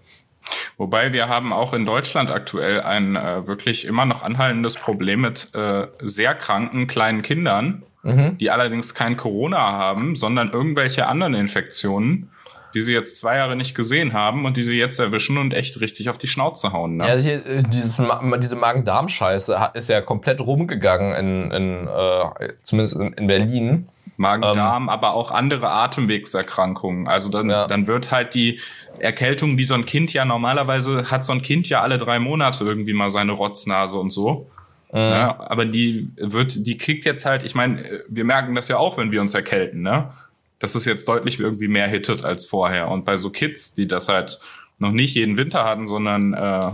Wobei 0.77 1.13
wir 1.13 1.29
haben 1.29 1.53
auch 1.53 1.73
in 1.73 1.85
Deutschland 1.85 2.31
aktuell 2.31 2.81
ein 2.81 3.17
äh, 3.17 3.47
wirklich 3.47 3.85
immer 3.87 4.05
noch 4.05 4.23
anhaltendes 4.23 4.77
Problem 4.77 5.23
mit 5.23 5.55
äh, 5.55 5.89
sehr 6.01 6.35
kranken 6.35 6.87
kleinen 6.87 7.23
Kindern, 7.23 7.83
mhm. 8.03 8.37
die 8.39 8.51
allerdings 8.51 8.95
kein 8.95 9.17
Corona 9.17 9.59
haben, 9.59 10.17
sondern 10.17 10.51
irgendwelche 10.51 11.07
anderen 11.07 11.35
Infektionen 11.35 12.31
die 12.75 12.83
sie 12.83 12.93
jetzt 12.93 13.17
zwei 13.17 13.37
Jahre 13.37 13.57
nicht 13.57 13.75
gesehen 13.75 14.13
haben 14.13 14.45
und 14.45 14.57
die 14.57 14.63
sie 14.63 14.79
jetzt 14.79 14.99
erwischen 14.99 15.39
und 15.39 15.55
echt 15.55 15.81
richtig 15.81 16.09
auf 16.09 16.19
die 16.19 16.27
Schnauze 16.27 16.73
hauen. 16.73 16.97
Ne? 16.97 17.07
Ja, 17.07 17.15
hier, 17.15 17.47
äh, 17.47 17.63
dieses, 17.63 18.03
diese 18.39 18.57
Magen-Darm-Scheiße 18.57 19.71
ist 19.75 19.89
ja 19.89 20.01
komplett 20.01 20.41
rumgegangen, 20.41 21.13
in, 21.15 21.51
in, 21.51 21.89
äh, 21.89 22.53
zumindest 22.63 22.97
in, 22.97 23.13
in 23.15 23.27
Berlin. 23.27 23.89
Magen-Darm, 24.17 24.85
ähm, 24.85 24.89
aber 24.89 25.15
auch 25.15 25.33
andere 25.33 25.71
Atemwegserkrankungen. 25.71 27.09
Also 27.09 27.31
dann, 27.31 27.51
ja. 27.51 27.67
dann 27.67 27.87
wird 27.87 28.13
halt 28.13 28.35
die 28.35 28.61
Erkältung, 28.99 29.57
die 29.57 29.65
so 29.65 29.75
ein 29.75 29.87
Kind 29.87 30.13
ja 30.13 30.25
normalerweise 30.25 31.11
hat, 31.11 31.25
so 31.25 31.33
ein 31.33 31.43
Kind 31.43 31.69
ja 31.69 31.83
alle 31.83 31.99
drei 31.99 32.21
Monate 32.21 32.65
irgendwie 32.65 32.93
mal 32.93 33.11
seine 33.11 33.33
Rotznase 33.33 33.97
und 33.97 34.13
so. 34.13 34.49
Mhm. 34.93 34.99
Ja, 35.01 35.37
aber 35.49 35.65
die 35.65 36.09
wird, 36.17 36.65
die 36.67 36.77
kickt 36.77 37.05
jetzt 37.05 37.27
halt, 37.27 37.43
ich 37.43 37.57
meine, 37.57 37.83
wir 38.09 38.25
merken 38.25 38.55
das 38.55 38.69
ja 38.69 38.77
auch, 38.77 38.97
wenn 38.97 39.11
wir 39.11 39.21
uns 39.21 39.35
erkälten, 39.35 39.83
ne? 39.83 40.11
Dass 40.59 40.75
es 40.75 40.85
jetzt 40.85 41.09
deutlich 41.09 41.41
irgendwie 41.41 41.69
mehr 41.69 41.89
hittet 41.89 42.25
als 42.25 42.47
vorher. 42.47 42.89
Und 42.89 43.05
bei 43.05 43.17
so 43.17 43.31
Kids, 43.31 43.75
die 43.75 43.89
das 43.89 44.09
halt 44.09 44.41
noch 44.79 44.93
nicht 44.93 45.15
jeden 45.15 45.37
Winter 45.37 45.65
hatten, 45.65 45.87
sondern 45.87 46.35
äh, 46.35 46.71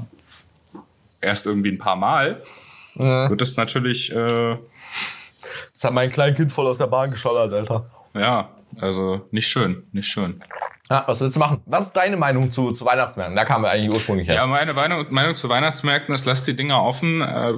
erst 1.20 1.46
irgendwie 1.46 1.70
ein 1.70 1.78
paar 1.78 1.96
Mal, 1.96 2.40
mhm. 2.94 3.30
wird 3.30 3.42
es 3.42 3.56
natürlich 3.56 4.14
äh, 4.14 4.56
das 5.80 5.84
hat 5.84 5.94
mein 5.94 6.10
Kleinkind 6.10 6.52
voll 6.52 6.66
aus 6.66 6.76
der 6.76 6.88
Bahn 6.88 7.10
geschallert, 7.10 7.54
Alter. 7.54 7.90
Ja, 8.12 8.50
also 8.78 9.26
nicht 9.30 9.46
schön, 9.46 9.84
nicht 9.92 10.08
schön. 10.08 10.42
Ja, 10.90 11.04
was 11.06 11.22
willst 11.22 11.37
du 11.37 11.40
machen? 11.40 11.62
Was 11.64 11.87
ist 11.87 11.92
deine 11.94 12.18
Meinung 12.18 12.50
zu, 12.50 12.72
zu 12.72 12.84
Weihnachtsmärkten? 12.84 13.34
Da 13.34 13.46
kamen 13.46 13.64
wir 13.64 13.70
eigentlich 13.70 13.94
ursprünglich 13.94 14.28
her. 14.28 14.34
Ja, 14.34 14.46
meine 14.46 14.75
Meinung, 14.75 15.06
Meinung 15.08 15.34
zu 15.37 15.49
Weihnachtsmärkten 15.49 16.14
ist, 16.14 16.26
lasst 16.26 16.46
die 16.46 16.54
Dinger 16.54 16.82
offen. 16.82 17.22
Äh, 17.22 17.54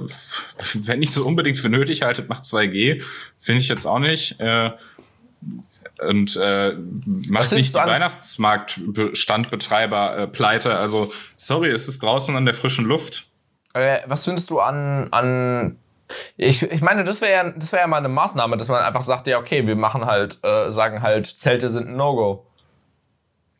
wenn 0.75 0.99
nicht 0.99 1.11
so 1.11 1.25
unbedingt 1.25 1.57
für 1.57 1.67
nötig 1.67 2.03
haltet, 2.03 2.29
macht 2.29 2.43
2G. 2.43 3.03
Finde 3.39 3.59
ich 3.59 3.67
jetzt 3.67 3.85
auch 3.85 3.99
nicht. 3.99 4.39
Äh, 4.39 4.71
und 6.01 6.35
äh, 6.35 6.73
macht 7.05 7.51
nicht 7.51 7.73
die 7.73 7.77
Weihnachtsmarktstandbetreiber 7.77 10.17
äh, 10.17 10.27
pleite. 10.27 10.77
Also, 10.77 11.13
sorry, 11.37 11.69
es 11.69 11.87
ist 11.87 12.03
draußen 12.03 12.35
an 12.35 12.45
der 12.45 12.53
frischen 12.53 12.85
Luft. 12.85 13.27
Äh, 13.73 13.99
was 14.05 14.25
findest 14.25 14.49
du 14.49 14.59
an, 14.59 15.07
an 15.11 15.77
ich, 16.37 16.61
ich 16.61 16.81
meine, 16.81 17.03
das 17.03 17.21
wäre 17.21 17.31
ja, 17.31 17.51
das 17.51 17.71
wäre 17.71 17.81
ja 17.81 17.87
mal 17.87 17.97
eine 17.97 18.09
Maßnahme, 18.09 18.57
dass 18.57 18.67
man 18.67 18.81
einfach 18.81 19.01
sagt, 19.01 19.27
ja, 19.27 19.39
okay, 19.39 19.65
wir 19.65 19.75
machen 19.75 20.05
halt, 20.05 20.43
äh, 20.43 20.69
sagen 20.69 21.01
halt, 21.01 21.27
Zelte 21.27 21.71
sind 21.71 21.87
ein 21.87 21.95
No-Go. 21.95 22.45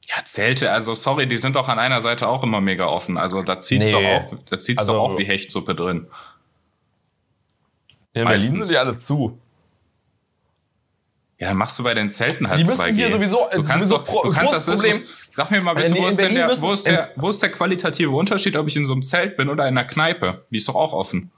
Ja, 0.07 0.25
Zelte, 0.25 0.71
also 0.71 0.95
sorry, 0.95 1.27
die 1.27 1.37
sind 1.37 1.55
doch 1.55 1.69
an 1.69 1.79
einer 1.79 2.01
Seite 2.01 2.27
auch 2.27 2.43
immer 2.43 2.61
mega 2.61 2.85
offen. 2.85 3.17
Also 3.17 3.41
da 3.41 3.59
zieht's 3.59 3.87
nee. 3.87 3.93
doch 3.93 4.03
auf, 4.03 4.35
da 4.49 4.59
zieht's 4.59 4.81
also, 4.81 4.93
doch 4.93 5.01
auch 5.01 5.17
wie 5.17 5.23
Hechtsuppe 5.23 5.75
drin. 5.75 6.07
In. 8.13 8.25
Berlin 8.25 8.39
sind 8.39 8.69
die 8.69 8.77
alle 8.77 8.97
zu. 8.97 9.39
Ja, 11.43 11.49
dann 11.49 11.57
machst 11.57 11.77
du 11.77 11.83
bei 11.83 11.93
den 11.93 12.09
Zelten 12.09 12.47
halt 12.47 12.61
die 12.61 12.63
müssen 12.63 12.79
2G. 12.79 12.93
Hier 12.93 13.11
sowieso, 13.11 13.49
du 13.51 13.63
kannst 13.63 13.89
sowieso 13.89 13.97
doch, 13.97 14.23
du 14.23 14.31
kannst 14.31 14.53
das 14.53 14.65
Problem. 14.65 14.93
Ist, 14.93 15.33
sag 15.33 15.51
mir 15.51 15.61
mal 15.61 15.73
bitte, 15.73 15.93
wo 15.97 16.07
ist, 16.07 16.17
denn 16.17 16.33
der, 16.33 16.61
wo, 16.61 16.71
ist 16.71 16.87
der, 16.87 17.11
wo 17.17 17.27
ist 17.27 17.41
der 17.41 17.51
qualitative 17.51 18.11
Unterschied, 18.11 18.55
ob 18.55 18.67
ich 18.67 18.77
in 18.77 18.85
so 18.85 18.93
einem 18.93 19.03
Zelt 19.03 19.35
bin 19.35 19.49
oder 19.49 19.67
in 19.67 19.77
einer 19.77 19.85
Kneipe? 19.85 20.45
Die 20.51 20.55
ist 20.55 20.69
doch 20.69 20.75
auch 20.75 20.93
offen. 20.93 21.31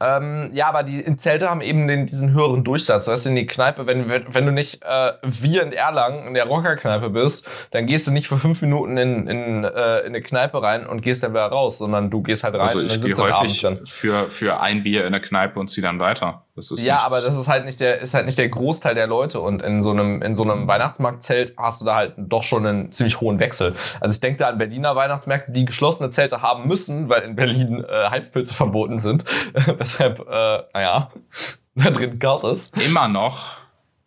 Ähm, 0.00 0.50
ja, 0.52 0.68
aber 0.68 0.84
die 0.84 1.16
Zelte 1.16 1.50
haben 1.50 1.60
eben 1.60 1.88
den, 1.88 2.06
diesen 2.06 2.32
höheren 2.32 2.62
Durchsatz. 2.62 3.08
Weißt 3.08 3.24
du, 3.24 3.30
in 3.30 3.36
die 3.36 3.46
Kneipe, 3.46 3.86
wenn, 3.86 4.08
wenn 4.08 4.46
du 4.46 4.52
nicht 4.52 4.82
äh, 4.84 5.12
wie 5.22 5.58
in 5.58 5.72
Erlangen 5.72 6.26
in 6.26 6.34
der 6.34 6.44
Rockerkneipe 6.44 7.10
bist, 7.10 7.48
dann 7.70 7.86
gehst 7.86 8.06
du 8.06 8.12
nicht 8.12 8.28
für 8.28 8.36
fünf 8.36 8.62
Minuten 8.62 8.96
in, 8.96 9.26
in, 9.26 9.64
äh, 9.64 10.00
in 10.00 10.06
eine 10.08 10.20
Kneipe 10.20 10.62
rein 10.62 10.86
und 10.86 11.00
gehst 11.00 11.24
dann 11.24 11.32
wieder 11.32 11.46
raus, 11.46 11.78
sondern 11.78 12.10
du 12.10 12.22
gehst 12.22 12.44
halt 12.44 12.54
rein 12.54 12.60
also 12.60 12.80
ich 12.80 13.02
gehe 13.02 13.16
häufig 13.16 13.66
für, 13.86 14.30
für 14.30 14.60
ein 14.60 14.84
Bier 14.84 15.00
in 15.00 15.08
eine 15.08 15.20
Kneipe 15.20 15.58
und 15.58 15.68
zieh 15.68 15.80
dann 15.80 15.98
weiter. 15.98 16.44
Das 16.58 16.72
ist 16.72 16.84
ja, 16.84 16.94
nichts. 16.94 17.06
aber 17.06 17.20
das 17.20 17.38
ist 17.38 17.46
halt 17.46 17.64
nicht 17.64 17.80
der, 17.80 18.00
ist 18.00 18.14
halt 18.14 18.26
nicht 18.26 18.36
der 18.36 18.48
Großteil 18.48 18.94
der 18.94 19.06
Leute 19.06 19.40
und 19.40 19.62
in 19.62 19.80
so 19.80 19.90
einem, 19.90 20.22
in 20.22 20.34
so 20.34 20.42
einem 20.42 20.66
Weihnachtsmarktzelt 20.66 21.54
hast 21.56 21.80
du 21.80 21.84
da 21.84 21.94
halt 21.94 22.14
doch 22.16 22.42
schon 22.42 22.66
einen 22.66 22.92
ziemlich 22.92 23.20
hohen 23.20 23.38
Wechsel. 23.38 23.74
Also 24.00 24.12
ich 24.12 24.20
denke 24.20 24.38
da 24.40 24.48
an 24.48 24.58
Berliner 24.58 24.96
Weihnachtsmärkte, 24.96 25.52
die 25.52 25.64
geschlossene 25.64 26.10
Zelte 26.10 26.42
haben 26.42 26.66
müssen, 26.66 27.08
weil 27.08 27.22
in 27.22 27.36
Berlin 27.36 27.84
äh, 27.88 28.10
Heizpilze 28.10 28.54
verboten 28.54 28.98
sind. 28.98 29.24
Weshalb, 29.78 30.20
äh, 30.20 30.62
naja, 30.74 31.10
da 31.76 31.90
drin 31.90 32.18
kalt 32.18 32.42
ist. 32.44 32.76
Immer 32.82 33.06
noch. 33.06 33.56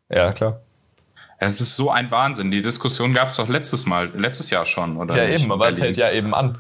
Ja, 0.10 0.34
klar. 0.34 0.60
Es 1.38 1.62
ist 1.62 1.76
so 1.76 1.90
ein 1.90 2.12
Wahnsinn. 2.12 2.52
Die 2.52 2.62
Diskussion 2.62 3.14
gab 3.14 3.30
es 3.30 3.38
doch 3.38 3.48
letztes 3.48 3.86
Mal, 3.86 4.12
letztes 4.16 4.50
Jahr 4.50 4.66
schon, 4.66 4.98
oder? 4.98 5.16
Ja, 5.16 5.34
eben, 5.34 5.52
aber 5.52 5.68
es 5.68 5.82
hält 5.82 5.98
ja 5.98 6.12
eben 6.12 6.36
an. 6.36 6.60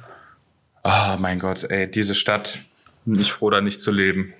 Oh 0.84 1.18
mein 1.20 1.38
Gott, 1.38 1.66
ey, 1.66 1.92
diese 1.92 2.16
Stadt. 2.16 2.60
Nicht 3.06 3.32
froh, 3.32 3.50
da 3.50 3.62
nicht 3.62 3.82
zu 3.82 3.92
leben. 3.92 4.34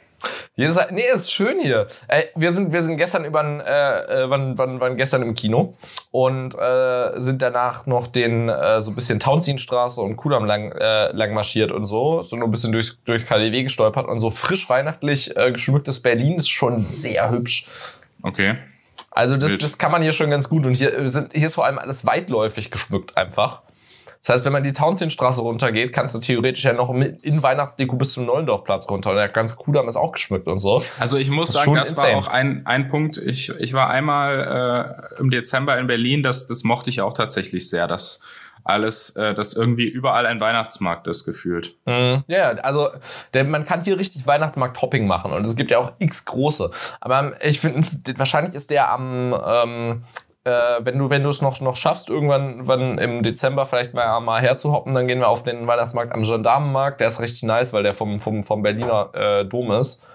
Jedes, 0.56 0.80
nee, 0.92 1.04
ist 1.14 1.32
schön 1.32 1.60
hier. 1.60 1.88
Ey, 2.08 2.26
wir 2.36 2.52
sind, 2.52 2.74
wir 2.74 2.82
sind 2.82 2.98
gestern 2.98 3.26
über, 3.26 3.44
äh, 3.44 4.24
äh, 4.24 4.30
wann, 4.30 4.58
wann, 4.58 4.80
wann 4.80 4.98
gestern 4.98 5.22
im 5.22 5.34
Kino 5.34 5.78
und 6.12 6.56
äh, 6.56 7.20
sind 7.20 7.42
danach 7.42 7.86
noch 7.86 8.08
den 8.08 8.50
äh, 8.50 8.82
so 8.82 8.92
ein 8.92 8.96
bisschen 8.96 9.20
Townsendstraße 9.20 10.02
und 10.02 10.18
Kudamm 10.18 10.46
lang, 10.46 10.72
äh, 10.72 11.12
lang 11.12 11.34
marschiert 11.34 11.72
und 11.72 11.86
so, 11.86 12.22
so 12.22 12.36
nur 12.36 12.48
ein 12.48 12.52
bisschen 12.52 12.72
durch 12.72 12.98
durch 13.06 13.26
KDW 13.26 13.64
gestolpert 13.64 14.08
und 14.08 14.20
so 14.20 14.30
frisch 14.30 14.70
weihnachtlich 14.70 15.36
äh, 15.38 15.52
geschmücktes 15.52 16.02
Berlin 16.02 16.36
ist 16.38 16.50
schon 16.50 16.82
sehr 16.82 17.32
hübsch. 17.32 17.66
Okay. 18.24 18.58
Also 19.10 19.36
das, 19.36 19.58
das 19.58 19.78
kann 19.78 19.92
man 19.92 20.02
hier 20.02 20.14
schon 20.14 20.30
ganz 20.30 20.48
gut 20.48 20.66
und 20.66 20.76
hier 20.76 21.08
sind 21.10 21.34
hier 21.34 21.48
ist 21.48 21.56
vor 21.56 21.66
allem 21.66 21.80
alles 21.80 22.06
weitläufig 22.06 22.72
geschmückt 22.72 23.18
einfach. 23.18 23.62
Das 24.22 24.36
heißt, 24.36 24.46
wenn 24.46 24.54
man 24.54 24.64
die 24.64 24.74
Townsendstraße 24.74 25.42
runtergeht, 25.42 25.94
kannst 25.94 26.14
du 26.14 26.20
theoretisch 26.20 26.64
ja 26.64 26.74
noch 26.74 26.94
in 26.94 27.42
Weihnachtsdeko 27.42 27.96
bis 27.96 28.14
zum 28.14 28.26
Neulendorfplatz 28.26 28.88
runter. 28.90 29.12
Und 29.12 29.16
der 29.16 29.30
ganze 29.30 29.56
Kudamm 29.56 29.88
ist 29.88 29.96
auch 29.96 30.12
geschmückt 30.12 30.48
und 30.48 30.60
so. 30.60 30.84
Also 31.00 31.18
ich 31.18 31.32
muss 31.32 31.52
das 31.52 31.64
sagen, 31.64 31.76
das 31.76 31.90
insane. 31.90 32.14
war 32.14 32.18
auch 32.18 32.28
ein, 32.28 32.66
ein 32.66 32.88
Punkt. 32.88 33.18
Ich, 33.18 33.50
ich 33.60 33.74
war 33.74 33.90
einmal 33.90 35.10
äh, 35.18 35.20
im 35.20 35.32
Dezember 35.32 35.78
in 35.80 35.88
Berlin, 35.88 36.22
das, 36.22 36.46
das 36.46 36.64
mochte 36.64 36.92
ich 36.92 37.02
auch 37.02 37.14
tatsächlich 37.14 37.68
sehr. 37.68 37.88
Das 37.88 38.22
alles, 38.64 39.12
äh, 39.12 39.34
dass 39.34 39.54
irgendwie 39.54 39.88
überall 39.88 40.26
ein 40.26 40.40
Weihnachtsmarkt 40.40 41.08
ist, 41.08 41.26
gefühlt. 41.26 41.76
Mhm. 41.86 42.24
Ja, 42.28 42.52
also 42.52 42.90
der, 43.34 43.44
man 43.46 43.66
kann 43.66 43.82
hier 43.82 43.98
richtig 43.98 44.28
Weihnachtsmarkt-Hopping 44.28 45.08
machen 45.08 45.32
und 45.32 45.46
es 45.46 45.56
gibt 45.56 45.72
ja 45.72 45.80
auch 45.80 45.94
x 46.00 46.26
große. 46.26 46.72
Aber 47.00 47.44
ich 47.44 47.60
finde, 47.60 47.88
wahrscheinlich 48.18 48.54
ist 48.54 48.72
der 48.72 48.92
am 48.92 49.36
ähm, 49.46 50.04
äh, 50.44 50.52
wenn 50.80 50.98
du 50.98 51.10
wenn 51.10 51.24
du 51.24 51.30
es 51.30 51.42
noch 51.42 51.60
noch 51.62 51.76
schaffst 51.76 52.10
irgendwann 52.10 52.68
wann 52.68 52.98
im 52.98 53.24
Dezember 53.24 53.66
vielleicht 53.66 53.94
mal 53.94 54.20
mal 54.22 54.42
herzuhoppen, 54.42 54.94
dann 54.94 55.08
gehen 55.08 55.20
wir 55.20 55.28
auf 55.28 55.44
den 55.44 55.68
Weihnachtsmarkt 55.68 56.14
am 56.14 56.24
Gendarmenmarkt. 56.24 57.00
Der 57.00 57.08
ist 57.08 57.22
richtig 57.22 57.44
nice, 57.44 57.74
weil 57.74 57.84
der 57.84 57.94
vom 57.94 58.20
vom 58.20 58.44
vom 58.44 58.64
Berliner 58.64 59.10
äh, 59.14 59.46
Dom 59.46 59.72
ist. 59.72 60.08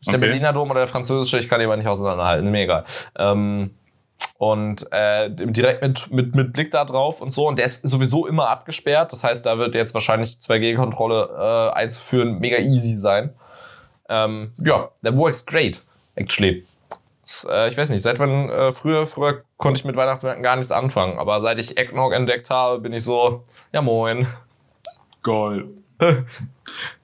Ist 0.00 0.08
okay. 0.08 0.18
der 0.18 0.18
Berliner 0.18 0.52
Dom 0.52 0.70
oder 0.70 0.80
der 0.80 0.88
französische? 0.88 1.38
Ich 1.38 1.48
kann 1.48 1.58
die 1.60 1.66
aber 1.66 1.76
nicht 1.76 1.88
auseinanderhalten. 1.88 2.50
Mir 2.50 2.62
egal. 2.62 2.84
Ähm, 3.18 3.74
und 4.38 4.90
äh, 4.92 5.30
direkt 5.30 5.82
mit, 5.82 6.10
mit, 6.10 6.34
mit 6.34 6.52
Blick 6.52 6.70
da 6.70 6.84
drauf 6.84 7.20
und 7.20 7.30
so. 7.30 7.48
Und 7.48 7.58
der 7.58 7.66
ist 7.66 7.82
sowieso 7.82 8.26
immer 8.26 8.48
abgesperrt. 8.48 9.12
Das 9.12 9.24
heißt, 9.24 9.46
da 9.46 9.58
wird 9.58 9.74
jetzt 9.74 9.94
wahrscheinlich 9.94 10.36
2G-Kontrolle 10.36 11.70
äh, 11.72 11.74
einzuführen 11.74 12.38
mega 12.38 12.58
easy 12.58 12.94
sein. 12.94 13.34
Ähm, 14.08 14.52
ja, 14.62 14.90
that 15.02 15.16
works 15.16 15.44
great, 15.44 15.80
actually. 16.14 16.64
Äh, 17.48 17.68
ich 17.68 17.76
weiß 17.76 17.90
nicht, 17.90 18.02
seit 18.02 18.18
wann 18.18 18.48
äh, 18.48 18.72
früher, 18.72 19.06
früher 19.06 19.42
konnte 19.56 19.78
ich 19.78 19.84
mit 19.84 19.96
Weihnachtsmärkten 19.96 20.42
gar 20.42 20.56
nichts 20.56 20.72
anfangen. 20.72 21.18
Aber 21.18 21.40
seit 21.40 21.58
ich 21.58 21.76
Eggnog 21.76 22.12
entdeckt 22.12 22.50
habe, 22.50 22.80
bin 22.80 22.92
ich 22.92 23.04
so, 23.04 23.44
ja 23.72 23.82
moin. 23.82 24.26
Goal. 25.22 25.68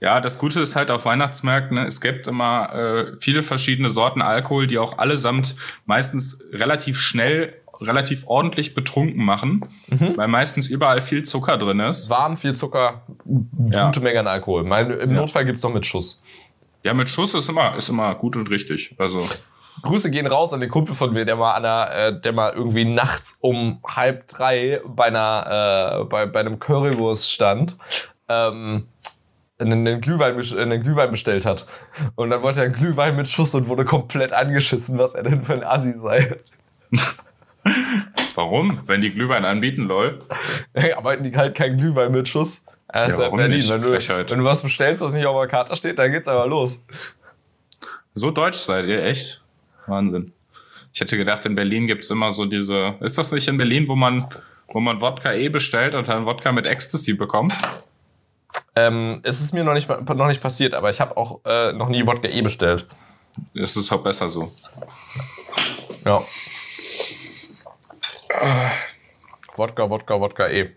ja, 0.00 0.20
das 0.20 0.38
Gute 0.38 0.60
ist 0.60 0.76
halt 0.76 0.90
auf 0.90 1.06
Weihnachtsmärkten, 1.06 1.78
ne, 1.78 1.86
es 1.86 2.00
gibt 2.00 2.26
immer 2.26 2.74
äh, 2.74 3.12
viele 3.18 3.42
verschiedene 3.42 3.88
Sorten 3.88 4.20
Alkohol, 4.20 4.66
die 4.66 4.78
auch 4.78 4.98
allesamt 4.98 5.56
meistens 5.86 6.44
relativ 6.52 7.00
schnell 7.00 7.54
relativ 7.80 8.24
ordentlich 8.26 8.74
betrunken 8.74 9.24
machen, 9.24 9.62
mhm. 9.88 10.16
weil 10.16 10.28
meistens 10.28 10.68
überall 10.68 11.00
viel 11.00 11.24
Zucker 11.24 11.58
drin 11.58 11.80
ist. 11.80 12.10
Warm, 12.10 12.36
viel 12.36 12.54
Zucker, 12.54 13.02
gute 13.24 13.74
ja. 13.74 13.90
Menge 14.00 14.20
an 14.20 14.26
Alkohol. 14.28 14.62
Im 14.62 14.70
ja. 14.70 15.06
Notfall 15.06 15.44
gibt's 15.44 15.62
noch 15.62 15.72
mit 15.72 15.84
Schuss. 15.84 16.22
Ja, 16.84 16.94
mit 16.94 17.08
Schuss 17.08 17.34
ist 17.34 17.48
immer, 17.48 17.76
ist 17.76 17.88
immer 17.88 18.14
gut 18.14 18.36
und 18.36 18.50
richtig. 18.50 18.94
Also 18.98 19.24
Grüße 19.80 20.10
gehen 20.10 20.26
raus 20.26 20.52
an 20.52 20.60
den 20.60 20.70
Kumpel 20.70 20.94
von 20.94 21.12
mir, 21.12 21.24
der 21.24 21.36
mal 21.36 21.54
an 21.54 21.62
der, 21.62 21.90
äh, 21.94 22.20
der 22.20 22.32
mal 22.32 22.52
irgendwie 22.52 22.84
nachts 22.84 23.38
um 23.40 23.80
halb 23.86 24.28
drei 24.28 24.80
bei 24.86 25.06
einer, 25.06 26.00
äh, 26.00 26.04
bei, 26.04 26.26
bei 26.26 26.40
einem 26.40 26.58
Currywurst 26.58 27.32
stand. 27.32 27.76
Ähm, 28.28 28.86
einen 29.58 30.00
Glühwein, 30.00 30.34
einen 30.58 30.82
Glühwein 30.82 31.10
bestellt 31.10 31.46
hat. 31.46 31.66
Und 32.16 32.30
dann 32.30 32.42
wollte 32.42 32.60
er 32.60 32.66
einen 32.66 32.74
Glühwein 32.74 33.16
mit 33.16 33.28
Schuss 33.28 33.54
und 33.54 33.68
wurde 33.68 33.84
komplett 33.84 34.32
angeschissen, 34.32 34.98
was 34.98 35.14
er 35.14 35.22
denn 35.22 35.44
für 35.44 35.54
ein 35.54 35.64
Assi 35.64 35.94
sei. 35.98 36.36
Warum? 38.34 38.80
Wenn 38.86 39.00
die 39.00 39.12
Glühwein 39.12 39.44
anbieten, 39.44 39.82
lol. 39.82 40.22
Hey, 40.74 40.92
arbeiten 40.94 41.24
die 41.24 41.36
halt 41.36 41.54
keinen 41.54 41.78
Glühwein 41.78 42.12
mit 42.12 42.28
Schuss. 42.28 42.66
Ja, 42.92 43.08
ja 43.08 43.18
warum 43.18 43.38
Berlin. 43.38 43.58
Nicht? 43.58 43.70
Wenn, 43.70 43.82
du, 43.82 43.92
wenn 43.92 44.38
du 44.38 44.44
was 44.44 44.62
bestellst, 44.62 45.02
was 45.02 45.12
nicht 45.12 45.26
auf 45.26 45.38
der 45.40 45.48
Karte 45.48 45.76
steht, 45.76 45.98
dann 45.98 46.10
geht's 46.10 46.28
aber 46.28 46.46
los. 46.46 46.82
So 48.14 48.30
deutsch 48.30 48.58
seid 48.58 48.86
ihr, 48.86 49.04
echt? 49.04 49.41
Wahnsinn. 49.92 50.32
Ich 50.92 51.00
hätte 51.00 51.16
gedacht, 51.16 51.46
in 51.46 51.54
Berlin 51.54 51.86
gibt's 51.86 52.10
immer 52.10 52.32
so 52.32 52.44
diese. 52.44 52.94
Ist 53.00 53.16
das 53.18 53.32
nicht 53.32 53.48
in 53.48 53.56
Berlin, 53.56 53.88
wo 53.88 53.94
man, 53.94 54.28
wo 54.68 54.80
man 54.80 55.00
Wodka 55.00 55.32
E 55.32 55.48
bestellt 55.48 55.94
und 55.94 56.08
dann 56.08 56.26
Wodka 56.26 56.52
mit 56.52 56.66
Ecstasy 56.66 57.14
bekommt? 57.14 57.54
Ähm, 58.74 59.20
es 59.22 59.40
ist 59.40 59.52
mir 59.52 59.64
noch 59.64 59.74
nicht, 59.74 59.88
noch 59.88 60.26
nicht 60.26 60.42
passiert, 60.42 60.74
aber 60.74 60.90
ich 60.90 61.00
habe 61.00 61.16
auch 61.16 61.40
äh, 61.44 61.72
noch 61.72 61.88
nie 61.88 62.06
Wodka 62.06 62.28
E 62.28 62.42
bestellt. 62.42 62.86
Es 63.54 63.76
ist 63.76 63.92
auch 63.92 64.02
besser 64.02 64.28
so. 64.28 64.50
Ja. 66.04 66.22
Wodka, 69.54 69.88
Wodka, 69.88 70.20
Wodka 70.20 70.48
E. 70.48 70.70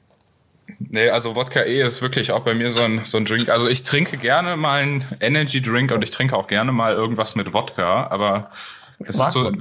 Nee, 0.79 1.10
also 1.10 1.36
Wodka 1.36 1.62
E 1.62 1.81
ist 1.81 2.01
wirklich 2.01 2.31
auch 2.31 2.41
bei 2.41 2.53
mir 2.53 2.69
so 2.69 2.81
ein, 2.84 3.01
so 3.05 3.17
ein 3.17 3.25
Drink. 3.25 3.50
Also 3.50 3.69
ich 3.69 3.84
trinke 3.84 4.17
gerne 4.17 4.57
mal 4.57 4.81
einen 4.81 5.05
Energy 5.19 5.62
Drink 5.62 5.91
und 5.91 6.01
ich 6.01 6.12
trinke 6.12 6.36
auch 6.36 6.48
gerne 6.48 6.72
mal 6.72 6.93
irgendwas 6.93 7.36
mit 7.36 7.53
Wodka, 7.53 8.07
aber 8.07 8.51
es 8.99 9.19
ist 9.19 9.31
so. 9.31 9.51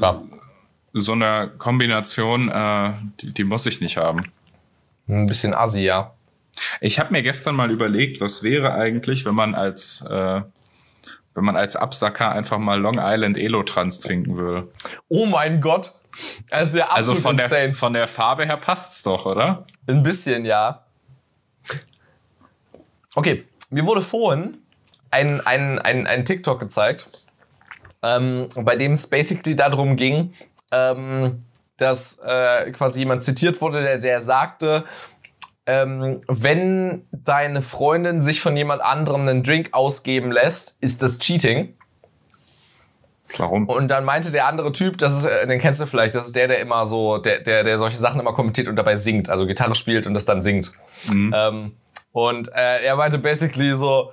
So 0.96 1.12
eine 1.12 1.50
Kombination, 1.58 2.48
äh, 2.48 2.92
die, 3.20 3.34
die 3.34 3.44
muss 3.44 3.66
ich 3.66 3.80
nicht 3.80 3.96
haben. 3.96 4.20
Ein 5.08 5.26
bisschen 5.26 5.52
assi, 5.52 5.80
ja. 5.80 6.14
Ich 6.80 7.00
habe 7.00 7.10
mir 7.12 7.22
gestern 7.22 7.56
mal 7.56 7.70
überlegt, 7.72 8.20
was 8.20 8.44
wäre 8.44 8.74
eigentlich, 8.74 9.24
wenn 9.24 9.34
man 9.34 9.56
als 9.56 10.02
äh, 10.08 10.42
wenn 11.34 11.44
man 11.44 11.56
als 11.56 11.74
Absacker 11.74 12.30
einfach 12.30 12.58
mal 12.58 12.80
Long 12.80 12.98
Island 13.00 13.36
Elotrans 13.36 14.00
trinken 14.00 14.36
würde. 14.36 14.70
Oh 15.08 15.26
mein 15.26 15.60
Gott. 15.60 15.92
Ist 16.50 16.76
ja 16.76 16.86
Also 16.88 17.10
absolut 17.12 17.18
von 17.22 17.38
insane. 17.40 17.60
der, 17.66 17.74
von 17.74 17.92
der 17.92 18.06
Farbe 18.06 18.46
her 18.46 18.56
passt's 18.56 19.02
doch, 19.02 19.26
oder? 19.26 19.66
Ein 19.88 20.04
bisschen, 20.04 20.44
ja. 20.44 20.84
Okay, 23.16 23.44
mir 23.70 23.84
wurde 23.84 24.02
vorhin 24.02 24.58
ein, 25.10 25.40
ein, 25.40 25.78
ein, 25.80 26.06
ein 26.06 26.24
TikTok 26.24 26.60
gezeigt, 26.60 27.04
ähm, 28.04 28.48
bei 28.56 28.76
dem 28.76 28.92
es 28.92 29.08
basically 29.08 29.56
darum 29.56 29.96
ging, 29.96 30.34
ähm, 30.70 31.44
dass 31.78 32.20
äh, 32.24 32.70
quasi 32.72 33.00
jemand 33.00 33.22
zitiert 33.22 33.60
wurde, 33.60 33.82
der, 33.82 33.98
der 33.98 34.20
sagte, 34.20 34.84
ähm, 35.66 36.20
wenn 36.28 37.06
deine 37.10 37.62
Freundin 37.62 38.20
sich 38.20 38.40
von 38.40 38.56
jemand 38.56 38.82
anderem 38.82 39.22
einen 39.22 39.42
Drink 39.42 39.70
ausgeben 39.72 40.30
lässt, 40.30 40.76
ist 40.82 41.02
das 41.02 41.18
Cheating. 41.18 41.74
Warum? 43.38 43.68
Und 43.68 43.88
dann 43.88 44.04
meinte 44.04 44.30
der 44.30 44.46
andere 44.46 44.70
Typ, 44.72 44.98
das 44.98 45.12
ist, 45.14 45.24
äh, 45.24 45.46
den 45.46 45.58
kennst 45.58 45.80
du 45.80 45.86
vielleicht, 45.86 46.14
das 46.14 46.26
ist 46.26 46.36
der, 46.36 46.48
der 46.48 46.60
immer 46.60 46.84
so, 46.86 47.18
der, 47.18 47.40
der, 47.40 47.64
der 47.64 47.78
solche 47.78 47.96
Sachen 47.96 48.20
immer 48.20 48.34
kommentiert 48.34 48.68
und 48.68 48.76
dabei 48.76 48.94
singt, 48.94 49.30
also 49.30 49.46
Gitarre 49.46 49.74
spielt 49.74 50.06
und 50.06 50.14
das 50.14 50.26
dann 50.26 50.42
singt. 50.42 50.72
Ähm, 51.34 51.72
und 52.12 52.48
äh, 52.54 52.84
er 52.84 52.96
meinte 52.96 53.18
basically 53.18 53.72
so, 53.72 54.12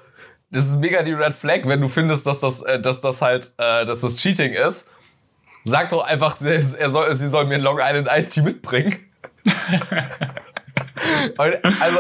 das 0.51 0.67
ist 0.67 0.79
mega 0.79 1.01
die 1.01 1.13
Red 1.13 1.33
Flag, 1.33 1.61
wenn 1.65 1.81
du 1.81 1.87
findest, 1.87 2.27
dass 2.27 2.41
das, 2.41 2.61
äh, 2.61 2.79
dass 2.79 3.01
das 3.01 3.21
halt, 3.21 3.51
äh, 3.57 3.85
dass 3.85 4.01
das 4.01 4.17
Cheating 4.17 4.53
ist. 4.53 4.91
Sag 5.63 5.89
doch 5.89 6.03
einfach, 6.03 6.35
sie, 6.35 6.49
er 6.49 6.89
soll, 6.89 7.13
sie 7.13 7.29
soll 7.29 7.45
mir 7.45 7.55
einen 7.55 7.63
Long 7.63 7.79
Island 7.79 8.07
Ice 8.11 8.31
Tea 8.31 8.41
mitbringen. 8.41 8.97
also 11.37 11.99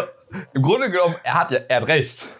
im 0.53 0.61
Grunde 0.61 0.89
genommen, 0.89 1.15
er 1.23 1.33
hat 1.35 1.51
ja, 1.51 1.59
er 1.67 1.81
hat 1.81 1.87
recht. 1.87 2.35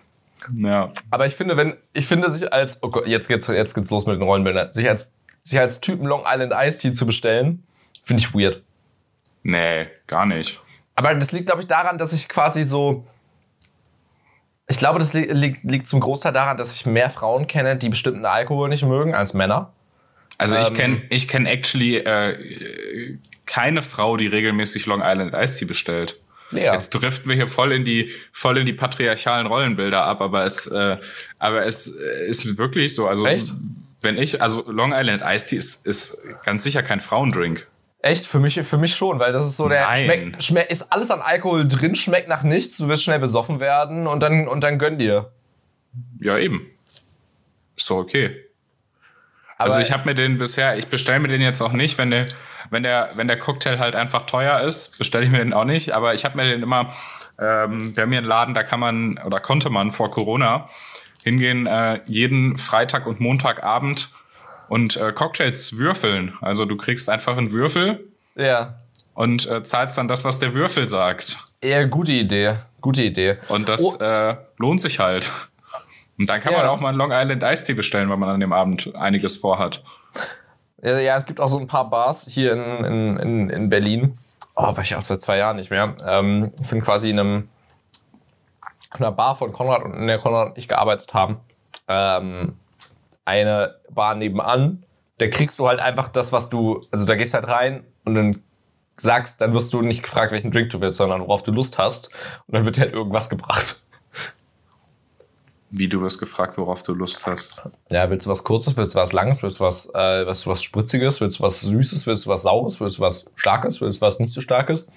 Ja. 0.56 0.91
Aber 1.10 1.27
ich 1.27 1.36
finde, 1.36 1.56
wenn, 1.58 1.77
ich 1.94 2.08
finde 2.08 2.30
sich 2.30 2.51
als, 2.51 2.82
oh 2.82 2.89
Gott, 2.89 3.08
jetzt 3.08 3.27
geht's, 3.27 3.48
jetzt 3.48 3.75
geht's 3.75 3.91
los 3.91 4.06
mit 4.06 4.15
den 4.15 4.24
Rollenbildern, 4.24 4.74
sich 4.74 4.89
als, 4.89 5.13
sich 5.41 5.60
als 5.60 5.82
Typen 5.82 6.06
Long 6.08 6.24
Island 6.25 6.53
Ice 6.56 6.80
Tea 6.80 6.94
zu 6.94 7.06
bestellen, 7.06 7.63
finde 8.03 8.24
ich 8.24 8.34
weird. 8.34 8.63
Nee, 9.44 9.88
gar 10.08 10.25
nicht. 10.25 10.62
Aber 10.96 11.13
das 11.15 11.32
liegt, 11.32 11.46
glaube 11.46 11.62
ich, 11.62 11.68
daran, 11.68 11.98
dass 11.98 12.13
ich 12.13 12.27
quasi 12.27 12.63
so, 12.63 13.06
ich 14.68 14.77
glaube, 14.77 15.00
das 15.00 15.13
li 15.13 15.25
liegt, 15.32 15.63
liegt 15.63 15.88
zum 15.88 16.00
Großteil 16.00 16.34
daran, 16.34 16.58
dass 16.58 16.75
ich 16.75 16.86
mehr 16.86 17.10
Frauen 17.10 17.48
kenne, 17.48 17.77
die 17.77 17.89
bestimmten 17.89 18.25
Alkohol 18.25 18.70
nicht 18.70 18.86
mögen, 18.86 19.13
als 19.13 19.34
Männer. 19.34 19.74
Also 20.38 20.58
ich 20.58 20.70
Ähm. 20.70 20.75
kenne 20.75 21.01
ich 21.10 21.27
kenn 21.27 21.46
actually 21.46 21.98
äh, 21.98 23.18
keine 23.46 23.82
Frau, 23.82 24.18
die 24.18 24.27
regelmäßig 24.27 24.86
Long 24.86 25.01
Island 25.03 25.34
Ice 25.34 25.60
Tea 25.60 25.65
bestellt. 25.65 26.20
Lea. 26.51 26.72
Jetzt 26.74 26.89
driften 26.91 27.30
wir 27.30 27.36
hier 27.36 27.48
voll 27.48 27.72
in 27.72 27.86
die 27.86 28.12
voll 28.32 28.58
in 28.58 28.65
die 28.65 28.74
patriarchalen 28.74 29.48
Rollenbilder 29.48 30.03
ab, 30.03 30.22
aber 30.22 30.46
es 30.46 30.68
äh, 30.68 30.98
aber 31.39 31.65
es 31.65 31.88
ist 31.88 32.58
wirklich 32.58 32.96
so, 32.96 33.08
also 33.08 33.25
Echt? 33.25 33.53
wenn 34.01 34.18
ich 34.18 34.41
also 34.41 34.70
Long 34.72 34.94
Island 34.94 35.22
Ice 35.25 35.48
Tea 35.48 35.58
ist 35.58 35.86
ist 35.86 36.18
ganz 36.44 36.63
sicher 36.63 36.84
kein 36.84 37.00
Frauendrink. 37.00 37.68
Echt? 38.03 38.25
Für 38.25 38.39
mich, 38.39 38.60
für 38.62 38.77
mich 38.77 38.96
schon, 38.96 39.20
weil 39.20 39.31
das 39.31 39.46
ist 39.46 39.58
so 39.58 39.70
der, 39.70 39.81
Nein. 39.81 40.05
schmeckt, 40.05 40.43
schmeckt, 40.43 40.72
ist 40.72 40.91
alles 40.91 41.12
an 41.12 41.22
Alkohol 41.22 41.67
drin, 41.67 41.96
schmeckt 41.96 42.27
nach 42.27 42.43
nichts, 42.43 42.77
du 42.77 42.88
wirst 42.88 43.03
schnell 43.03 43.20
besoffen 43.20 43.60
werden 43.60 44.08
und 44.08 44.22
dann, 44.22 44.48
und 44.48 44.62
dann 44.62 44.79
gönn 44.79 44.98
dir. 44.98 45.31
Ja, 46.20 46.38
eben. 46.38 46.67
Ist 47.75 47.89
doch 47.89 47.98
okay. 47.98 48.46
Aber 49.58 49.70
also 49.70 49.79
ich 49.79 49.91
habe 49.91 50.05
mir 50.05 50.15
den 50.15 50.39
bisher, 50.39 50.77
ich 50.77 50.88
bestelle 50.88 51.20
mir 51.20 51.27
den 51.27 51.41
jetzt 51.41 51.62
auch 51.62 51.74
nicht, 51.74 52.00
wenn 52.00 52.10
der, 52.10 52.25
wenn 52.72 52.81
der, 52.81 53.12
wenn 53.13 53.27
der 53.27 53.38
Cocktail 53.38 53.77
halt 53.77 53.96
einfach 53.96 54.25
teuer 54.25 54.62
ist, 54.62 54.98
bestelle 54.98 55.24
ich 55.24 55.29
mir 55.29 55.38
den 55.38 55.53
auch 55.53 55.65
nicht. 55.65 55.91
Aber 55.91 56.15
ich 56.15 56.25
habe 56.25 56.38
mir 56.38 56.46
den 56.46 56.63
immer, 56.63 56.93
ähm, 57.38 57.96
wir 57.96 58.03
haben 58.03 58.10
hier 58.10 58.20
einen 58.20 58.27
Laden, 58.27 58.53
da 58.55 58.63
kann 58.63 58.79
man 58.79 59.20
oder 59.20 59.39
konnte 59.39 59.70
man 59.70 59.91
vor 59.91 60.10
Corona 60.10 60.67
hingehen, 61.24 61.67
äh, 61.67 62.00
jeden 62.05 62.58
Freitag 62.58 63.05
und 63.05 63.20
Montagabend 63.20 64.10
und 64.72 64.96
äh, 64.96 65.12
Cocktails 65.12 65.78
würfeln. 65.78 66.34
Also 66.40 66.63
du 66.63 66.78
kriegst 66.78 67.10
einfach 67.10 67.36
einen 67.36 67.51
Würfel 67.51 68.07
ja. 68.36 68.75
und 69.14 69.46
äh, 69.51 69.64
zahlst 69.64 69.98
dann 69.98 70.07
das, 70.07 70.24
was 70.24 70.40
der 70.40 70.53
Würfel 70.53 70.88
sagt. 70.88 71.38
Eher 71.60 71.86
gute 71.88 72.14
Idee. 72.14 72.55
Gute 72.79 73.03
Idee. 73.03 73.38
Und 73.50 73.68
das 73.68 73.81
Oh. 73.84 74.01
äh, 74.01 74.38
lohnt 74.57 74.79
sich 74.79 75.00
halt. 75.00 75.29
Und 76.18 76.29
dann 76.29 76.40
kann 76.40 76.53
Ja. 76.53 76.60
man 76.60 76.68
auch 76.68 76.79
mal 76.79 76.88
einen 76.90 76.98
Long 76.98 77.12
Island 77.12 77.44
Ice 77.44 77.66
Tea 77.66 77.74
bestellen, 77.74 78.10
weil 78.10 78.16
man 78.16 78.29
an 78.29 78.40
dem 78.40 78.53
Abend 78.53 78.96
einiges 78.96 79.36
vorhat. 79.38 79.84
Ja, 80.81 80.98
ja, 81.00 81.18
es 81.18 81.25
gibt 81.25 81.42
auch 81.42 81.50
so 81.50 81.60
ein 81.60 81.68
paar 81.68 81.90
Bars 81.90 82.27
hier 82.29 82.53
in, 82.53 82.86
in, 82.86 83.18
in, 83.18 83.50
in 83.50 83.70
Berlin. 83.70 84.18
Oh, 84.55 84.64
war 84.64 84.79
ich 84.79 84.96
auch 84.96 85.01
seit 85.01 85.22
zwei 85.22 85.36
Jahren 85.38 85.57
nicht 85.57 85.70
mehr. 85.70 85.94
Ähm, 86.07 86.53
ich 86.62 86.70
bin 86.70 86.79
quasi 86.81 87.10
in 87.10 87.20
einem 87.20 87.50
in 88.94 89.00
einer 89.00 89.12
Bar 89.12 89.36
von 89.36 89.51
Konrad 89.51 89.84
und 89.84 89.94
in 89.94 90.07
der 90.07 90.18
Konrad 90.18 90.48
und 90.51 90.57
ich 90.57 90.68
gearbeitet 90.70 91.14
haben. 91.14 91.38
Ähm, 91.90 92.55
eine 93.25 93.75
Bar 93.90 94.16
nebenan. 94.16 94.84
Da 95.18 95.27
kriegst 95.27 95.60
du 95.60 95.68
halt 95.68 95.81
einfach 95.81 96.07
das, 96.07 96.31
was 96.34 96.50
du, 96.50 96.81
also 96.92 97.05
da 97.05 97.16
gehst 97.16 97.34
halt 97.34 97.48
rein 97.48 97.84
und 98.05 98.16
dann 98.16 98.44
sagst, 98.98 99.42
dann 99.42 99.53
wirst 99.53 99.74
du 99.74 99.81
nicht 99.81 100.03
gefragt, 100.03 100.31
welchen 100.31 100.51
Drink 100.51 100.70
du 100.70 100.81
willst, 100.81 100.98
sondern 100.98 101.22
worauf 101.22 101.44
du 101.44 101.51
Lust 101.51 101.77
hast. 101.77 102.10
Und 102.48 102.55
dann 102.55 102.66
wird 102.66 102.77
dir 102.77 102.81
halt 102.81 102.94
irgendwas 102.94 103.29
gebracht. 103.29 103.84
Wie 105.70 105.88
du 105.88 106.01
wirst 106.01 106.20
gefragt, 106.20 106.57
worauf 106.57 106.84
du 106.84 106.94
Lust 106.94 107.25
hast. 107.25 107.64
Ja, 107.90 108.10
willst 108.10 108.25
du 108.25 108.29
was 108.29 108.44
Kurzes, 108.44 108.75
willst 108.75 108.94
du 108.94 109.00
was 109.00 109.14
Langes, 109.14 109.42
willst 109.42 109.60
du 109.60 109.64
was, 109.64 109.86
äh, 109.94 110.25
du 110.25 110.27
was 110.27 110.64
Spritziges, 110.64 111.22
willst 111.22 111.40
du 111.40 111.44
was 111.44 111.62
Süßes, 111.62 112.05
willst 112.07 112.25
du 112.25 112.29
was 112.29 112.42
Saures, 112.44 112.81
willst 112.81 112.98
du 112.98 113.03
was 113.03 113.31
Starkes, 113.36 113.79
willst 113.79 114.01
du 114.01 114.05
was 114.05 114.20
nicht 114.20 114.34
so 114.34 114.42
Starkes? 114.42 114.90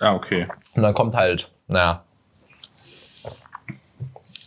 Ja, 0.00 0.14
okay. 0.14 0.46
Und 0.74 0.82
dann 0.82 0.92
kommt 0.92 1.16
halt, 1.16 1.50
naja, 1.66 2.04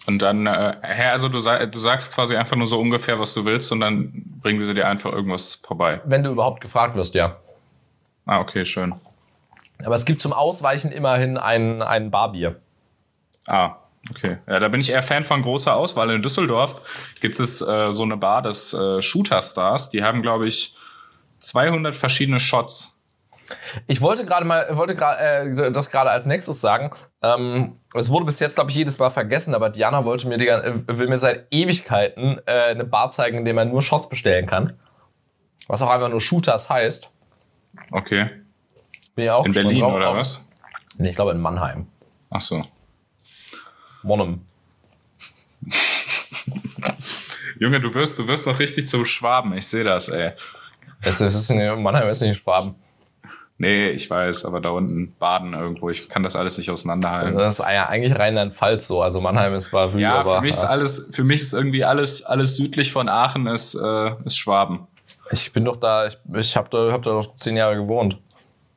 Und 0.07 0.21
dann, 0.21 0.47
äh, 0.47 0.75
hä, 0.81 1.09
also 1.09 1.29
du, 1.29 1.39
du 1.39 1.79
sagst 1.79 2.13
quasi 2.13 2.35
einfach 2.35 2.55
nur 2.55 2.67
so 2.67 2.79
ungefähr, 2.79 3.19
was 3.19 3.33
du 3.33 3.45
willst 3.45 3.71
und 3.71 3.81
dann 3.81 4.11
bringen 4.41 4.59
sie 4.65 4.73
dir 4.73 4.87
einfach 4.87 5.11
irgendwas 5.11 5.55
vorbei. 5.55 6.01
wenn 6.05 6.23
du 6.23 6.31
überhaupt 6.31 6.61
gefragt 6.61 6.95
wirst, 6.95 7.13
ja. 7.13 7.37
Ah, 8.25 8.39
okay, 8.39 8.65
schön. 8.65 8.95
Aber 9.85 9.95
es 9.95 10.05
gibt 10.05 10.21
zum 10.21 10.33
Ausweichen 10.33 10.91
immerhin 10.91 11.37
ein, 11.37 11.81
ein 11.81 12.11
Barbier. 12.11 12.59
Ah, 13.47 13.77
okay. 14.09 14.37
Ja, 14.47 14.59
da 14.59 14.67
bin 14.67 14.81
ich 14.81 14.91
eher 14.91 15.03
Fan 15.03 15.23
von 15.23 15.41
großer 15.41 15.75
Auswahl. 15.75 16.09
In 16.11 16.21
Düsseldorf 16.21 16.81
gibt 17.19 17.39
es 17.39 17.61
äh, 17.61 17.93
so 17.93 18.03
eine 18.03 18.17
Bar 18.17 18.41
des 18.41 18.73
äh, 18.73 19.01
Shooter 19.01 19.41
Stars. 19.41 19.89
Die 19.89 20.03
haben, 20.03 20.21
glaube 20.21 20.47
ich, 20.47 20.75
200 21.39 21.95
verschiedene 21.95 22.39
Shots. 22.39 22.99
Ich 23.87 24.01
wollte 24.01 24.25
gerade 24.25 24.45
mal, 24.45 24.65
wollte 24.77 24.95
gerade 24.95 25.21
äh, 25.21 25.71
das 25.71 25.89
gerade 25.89 26.11
als 26.11 26.25
nächstes 26.25 26.61
sagen. 26.61 26.91
Ähm, 27.23 27.77
es 27.93 28.09
wurde 28.09 28.25
bis 28.25 28.39
jetzt, 28.39 28.55
glaube 28.55 28.71
ich, 28.71 28.77
jedes 28.77 28.97
Mal 28.97 29.11
vergessen, 29.11 29.53
aber 29.53 29.69
Diana 29.69 30.03
wollte 30.05 30.27
mir 30.27 30.39
äh, 30.39 30.73
will 30.87 31.07
mir 31.07 31.17
seit 31.17 31.45
Ewigkeiten 31.51 32.39
äh, 32.45 32.71
eine 32.71 32.83
Bar 32.83 33.11
zeigen, 33.11 33.37
in 33.37 33.45
der 33.45 33.53
man 33.53 33.69
nur 33.69 33.81
Shots 33.83 34.09
bestellen 34.09 34.47
kann. 34.47 34.73
Was 35.67 35.81
auch 35.81 35.89
einfach 35.89 36.09
nur 36.09 36.19
Shooters 36.21 36.69
heißt. 36.69 37.11
Okay. 37.91 38.29
Bin 39.15 39.25
ich 39.25 39.31
auch 39.31 39.45
In 39.45 39.51
Berlin 39.51 39.81
drauf. 39.81 39.93
oder 39.93 40.15
was? 40.15 40.49
Nee, 40.97 41.09
ich 41.09 41.15
glaube 41.15 41.31
in 41.31 41.39
Mannheim. 41.39 41.87
Ach 42.29 42.41
so. 42.41 42.65
Monum. 44.03 44.45
Junge, 47.59 47.79
du 47.79 47.93
wirst, 47.93 48.17
du 48.17 48.27
wirst 48.27 48.47
noch 48.47 48.57
richtig 48.57 48.87
zum 48.87 49.05
Schwaben. 49.05 49.53
Ich 49.53 49.67
sehe 49.67 49.83
das, 49.83 50.09
ey. 50.09 50.31
Es 51.01 51.21
ist, 51.21 51.49
in 51.51 51.81
Mannheim 51.83 52.09
ist 52.09 52.21
nicht 52.21 52.41
Schwaben. 52.41 52.75
Nee, 53.61 53.91
ich 53.91 54.09
weiß, 54.09 54.45
aber 54.45 54.59
da 54.59 54.69
unten 54.69 55.13
Baden 55.19 55.53
irgendwo. 55.53 55.91
Ich 55.91 56.09
kann 56.09 56.23
das 56.23 56.35
alles 56.35 56.57
nicht 56.57 56.71
auseinanderhalten. 56.71 57.37
Das 57.37 57.59
ist 57.59 57.61
eigentlich 57.61 58.17
Rheinland-Pfalz 58.17 58.87
so. 58.87 59.03
Also 59.03 59.21
Mannheim 59.21 59.53
ist 59.53 59.71
Wühl, 59.71 60.01
Ja, 60.01 60.15
aber 60.15 60.37
für 60.37 60.41
mich 60.41 60.55
ist 60.55 60.63
alles, 60.63 61.11
für 61.13 61.23
mich 61.23 61.41
ist 61.41 61.53
irgendwie 61.53 61.85
alles, 61.85 62.23
alles 62.23 62.55
südlich 62.55 62.91
von 62.91 63.07
Aachen 63.07 63.45
ist, 63.45 63.75
äh, 63.75 64.13
ist 64.25 64.35
Schwaben. 64.39 64.87
ich 65.29 65.53
bin 65.53 65.63
doch 65.65 65.75
da, 65.75 66.07
ich, 66.07 66.17
ich 66.33 66.57
habe 66.57 66.69
da, 66.71 66.91
hab 66.91 67.03
da 67.03 67.11
doch 67.11 67.35
zehn 67.35 67.55
Jahre 67.55 67.75
gewohnt. 67.75 68.17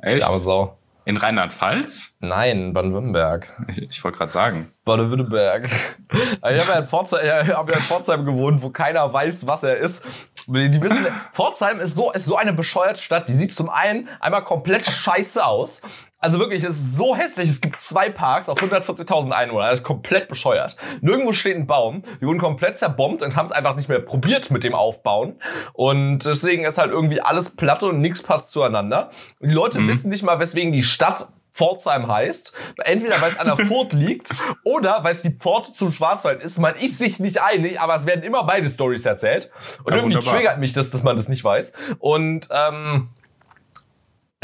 Echt? 0.03 0.27
Aber 0.27 0.38
Sau. 0.38 0.77
In 1.07 1.16
Rheinland-Pfalz? 1.16 2.18
Nein, 2.20 2.75
Baden-Württemberg. 2.75 3.53
Ich, 3.68 3.79
ich 3.83 4.05
wollte 4.05 4.18
gerade 4.18 4.33
sagen. 4.33 4.70
Baden-Württemberg. 4.85 5.64
ich 6.11 6.42
habe 6.42 6.55
ja, 6.73 6.79
in 6.79 6.85
Pforzheim- 6.85 7.55
hab 7.57 7.68
ja 7.70 7.77
in 7.77 7.81
Pforzheim 7.83 8.27
gewohnt, 8.27 8.62
wo 8.62 8.68
keiner 8.68 9.11
weiß, 9.11 9.49
was 9.49 9.62
er 9.62 9.79
ist. 9.79 10.07
Die 10.46 10.83
wissen, 10.83 11.07
Pforzheim 11.33 11.80
ist 11.80 11.94
so, 11.94 12.12
ist 12.12 12.26
so 12.26 12.37
eine 12.37 12.52
bescheuerte 12.52 13.02
Stadt. 13.02 13.28
Die 13.28 13.33
sieht 13.33 13.54
zum 13.54 13.70
einen 13.70 14.09
einmal 14.20 14.44
komplett 14.44 14.87
scheiße 14.87 15.44
aus. 15.44 15.83
Also 16.18 16.38
wirklich, 16.38 16.64
es 16.64 16.76
ist 16.76 16.96
so 16.96 17.14
hässlich. 17.14 17.50
Es 17.50 17.61
gibt 17.61 17.78
zwei 17.80 18.09
Parks 18.09 18.48
auf 18.48 18.59
140.000 18.59 19.30
Einwohner. 19.30 19.68
Das 19.68 19.80
ist 19.80 19.85
komplett 19.85 20.28
bescheuert. 20.28 20.74
Nirgendwo 21.02 21.33
steht 21.33 21.57
ein 21.57 21.66
Baum. 21.66 22.02
Die 22.20 22.26
wurden 22.26 22.38
komplett 22.38 22.78
zerbombt 22.78 23.22
und 23.22 23.37
haben 23.37 23.44
es 23.44 23.52
einfach 23.52 23.76
nicht 23.76 23.90
mehr 23.90 24.00
probiert 24.00 24.50
mit 24.50 24.64
dem 24.64 24.74
Aufbauen. 24.74 25.38
Und 25.74 26.24
deswegen 26.24 26.64
ist 26.64 26.78
halt 26.78 26.90
irgendwie 26.90 27.20
alles 27.20 27.57
platte 27.57 27.88
und 27.88 28.00
nichts 28.00 28.22
passt 28.22 28.50
zueinander. 28.50 29.11
Und 29.38 29.50
die 29.50 29.54
Leute 29.54 29.87
wissen 29.87 30.09
nicht 30.09 30.22
mal, 30.22 30.38
weswegen 30.38 30.72
die 30.72 30.83
Stadt 30.83 31.26
Pforzheim 31.55 32.09
heißt. 32.09 32.53
Entweder 32.85 33.21
weil 33.23 33.31
es 33.33 33.38
an 33.38 33.47
der 33.47 33.57
Furt 33.67 33.93
liegt 33.93 34.35
oder 34.64 35.03
weil 35.05 35.14
es 35.14 35.23
die 35.23 35.31
Pforte 35.31 35.73
zum 35.73 35.93
Schwarzwald 35.93 36.43
ist. 36.43 36.59
Man 36.59 36.75
ist 36.75 36.99
sich 36.99 37.21
nicht 37.21 37.40
einig, 37.40 37.81
aber 37.81 37.95
es 37.95 38.07
werden 38.07 38.23
immer 38.25 38.45
beide 38.45 38.69
Stories 38.69 39.07
erzählt. 39.07 39.51
Und 39.85 39.93
Ja, 39.93 39.99
irgendwie 39.99 40.17
wunderbar. 40.17 40.35
triggert 40.35 40.59
mich 40.59 40.73
das, 40.73 40.90
dass 40.90 41.03
man 41.03 41.17
das 41.17 41.29
nicht 41.29 41.45
weiß. 41.45 41.73
Und 42.01 42.49
ähm, 42.51 43.09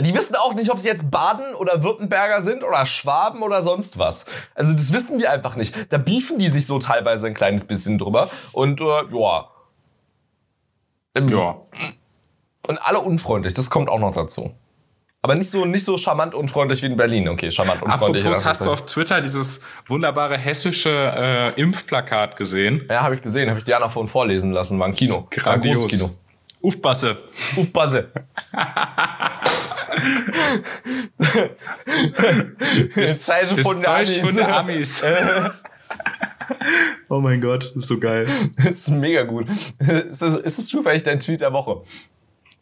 Die 0.01 0.15
wissen 0.15 0.35
auch 0.37 0.55
nicht, 0.55 0.71
ob 0.71 0.79
sie 0.79 0.89
jetzt 0.89 1.11
Baden 1.11 1.55
oder 1.57 1.83
Württemberger 1.83 2.41
sind 2.43 2.65
oder 2.65 2.87
Schwaben 2.87 3.43
oder 3.43 3.63
sonst 3.63 3.99
was. 3.99 4.27
Also 4.55 4.73
das 4.73 4.93
wissen 4.95 5.19
die 5.19 5.27
einfach 5.29 5.57
nicht. 5.57 5.75
Da 5.93 5.99
beefen 5.99 6.39
die 6.39 6.49
sich 6.49 6.65
so 6.67 6.79
teilweise 6.79 7.27
ein 7.27 7.35
kleines 7.35 7.67
bisschen 7.67 7.99
drüber. 7.99 8.31
Und 8.53 8.81
äh, 8.81 8.85
ja. 8.85 9.49
Ja. 11.19 11.57
Und 12.69 12.79
alle 12.83 13.01
unfreundlich, 13.01 13.55
das 13.55 13.69
kommt 13.69 13.89
auch 13.89 13.99
noch 13.99 14.15
dazu. 14.15 14.55
Aber 15.23 15.35
nicht 15.35 15.51
so, 15.51 15.67
nicht 15.67 15.85
so 15.85 15.99
charmant 15.99 16.35
unfreundlich 16.35 16.81
wie 16.83 16.87
in 16.87 16.97
Berlin. 16.97 17.29
Okay, 17.29 17.51
charmant 17.51 17.83
unfreundlich. 17.83 18.25
Apropos, 18.25 18.45
hast 18.45 18.65
du 18.65 18.71
auf 18.71 18.87
Twitter 18.87 19.21
dieses 19.21 19.67
wunderbare 19.87 20.39
hessische 20.39 21.13
äh, 21.15 21.61
Impfplakat 21.61 22.37
gesehen? 22.37 22.87
Ja, 22.89 23.03
habe 23.03 23.17
ich 23.17 23.23
gesehen, 23.23 23.51
habe 23.51 23.59
ich 23.59 23.65
Diana 23.65 23.91
vorhin 23.91 24.09
vorlesen 24.09 24.53
lassen, 24.53 24.79
war 24.79 24.89
ein 24.89 24.95
Kino. 24.95 25.29
War 25.45 25.53
ein 25.53 25.61
großes 25.61 25.89
Kino. 25.89 26.11
Ufbasse. 26.63 27.19
Aufpasse. 27.57 28.11
Das, 32.95 33.27
das 33.27 33.61
von 33.61 33.81
von 33.81 34.37
den 34.37 34.47
Amis. 34.47 35.03
oh 37.09 37.21
mein 37.21 37.41
Gott, 37.41 37.73
das 37.75 37.83
ist 37.83 37.89
so 37.89 38.01
geil. 38.01 38.29
Das 38.57 38.71
ist 38.71 38.91
mega 38.91 39.23
gut. 39.23 39.49
Ist 39.49 40.23
das, 40.23 40.37
ist 40.37 40.59
das 40.59 40.67
zufällig 40.67 41.03
dein 41.03 41.21
Tweet 41.21 41.41
der 41.41 41.53
Woche? 41.53 41.83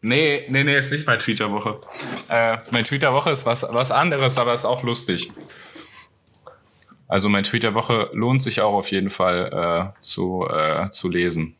Nee, 0.01 0.45
nee, 0.49 0.63
nee, 0.63 0.77
ist 0.77 0.91
nicht 0.91 1.05
mein 1.05 1.19
Tweet 1.19 1.39
der 1.39 1.51
Woche. 1.51 1.81
Äh, 2.29 2.57
mein 2.71 2.85
Tweet 2.85 3.01
der 3.01 3.13
Woche 3.13 3.31
ist 3.31 3.45
was, 3.45 3.65
was 3.69 3.91
anderes, 3.91 4.37
aber 4.37 4.53
ist 4.53 4.65
auch 4.65 4.83
lustig. 4.83 5.31
Also 7.07 7.27
mein 7.27 7.43
Tweet 7.43 7.63
der 7.63 7.73
Woche 7.73 8.09
lohnt 8.13 8.41
sich 8.41 8.61
auch 8.61 8.73
auf 8.73 8.91
jeden 8.91 9.09
Fall 9.09 9.93
äh, 9.97 10.01
zu, 10.01 10.47
äh, 10.47 10.89
zu 10.91 11.09
lesen. 11.09 11.55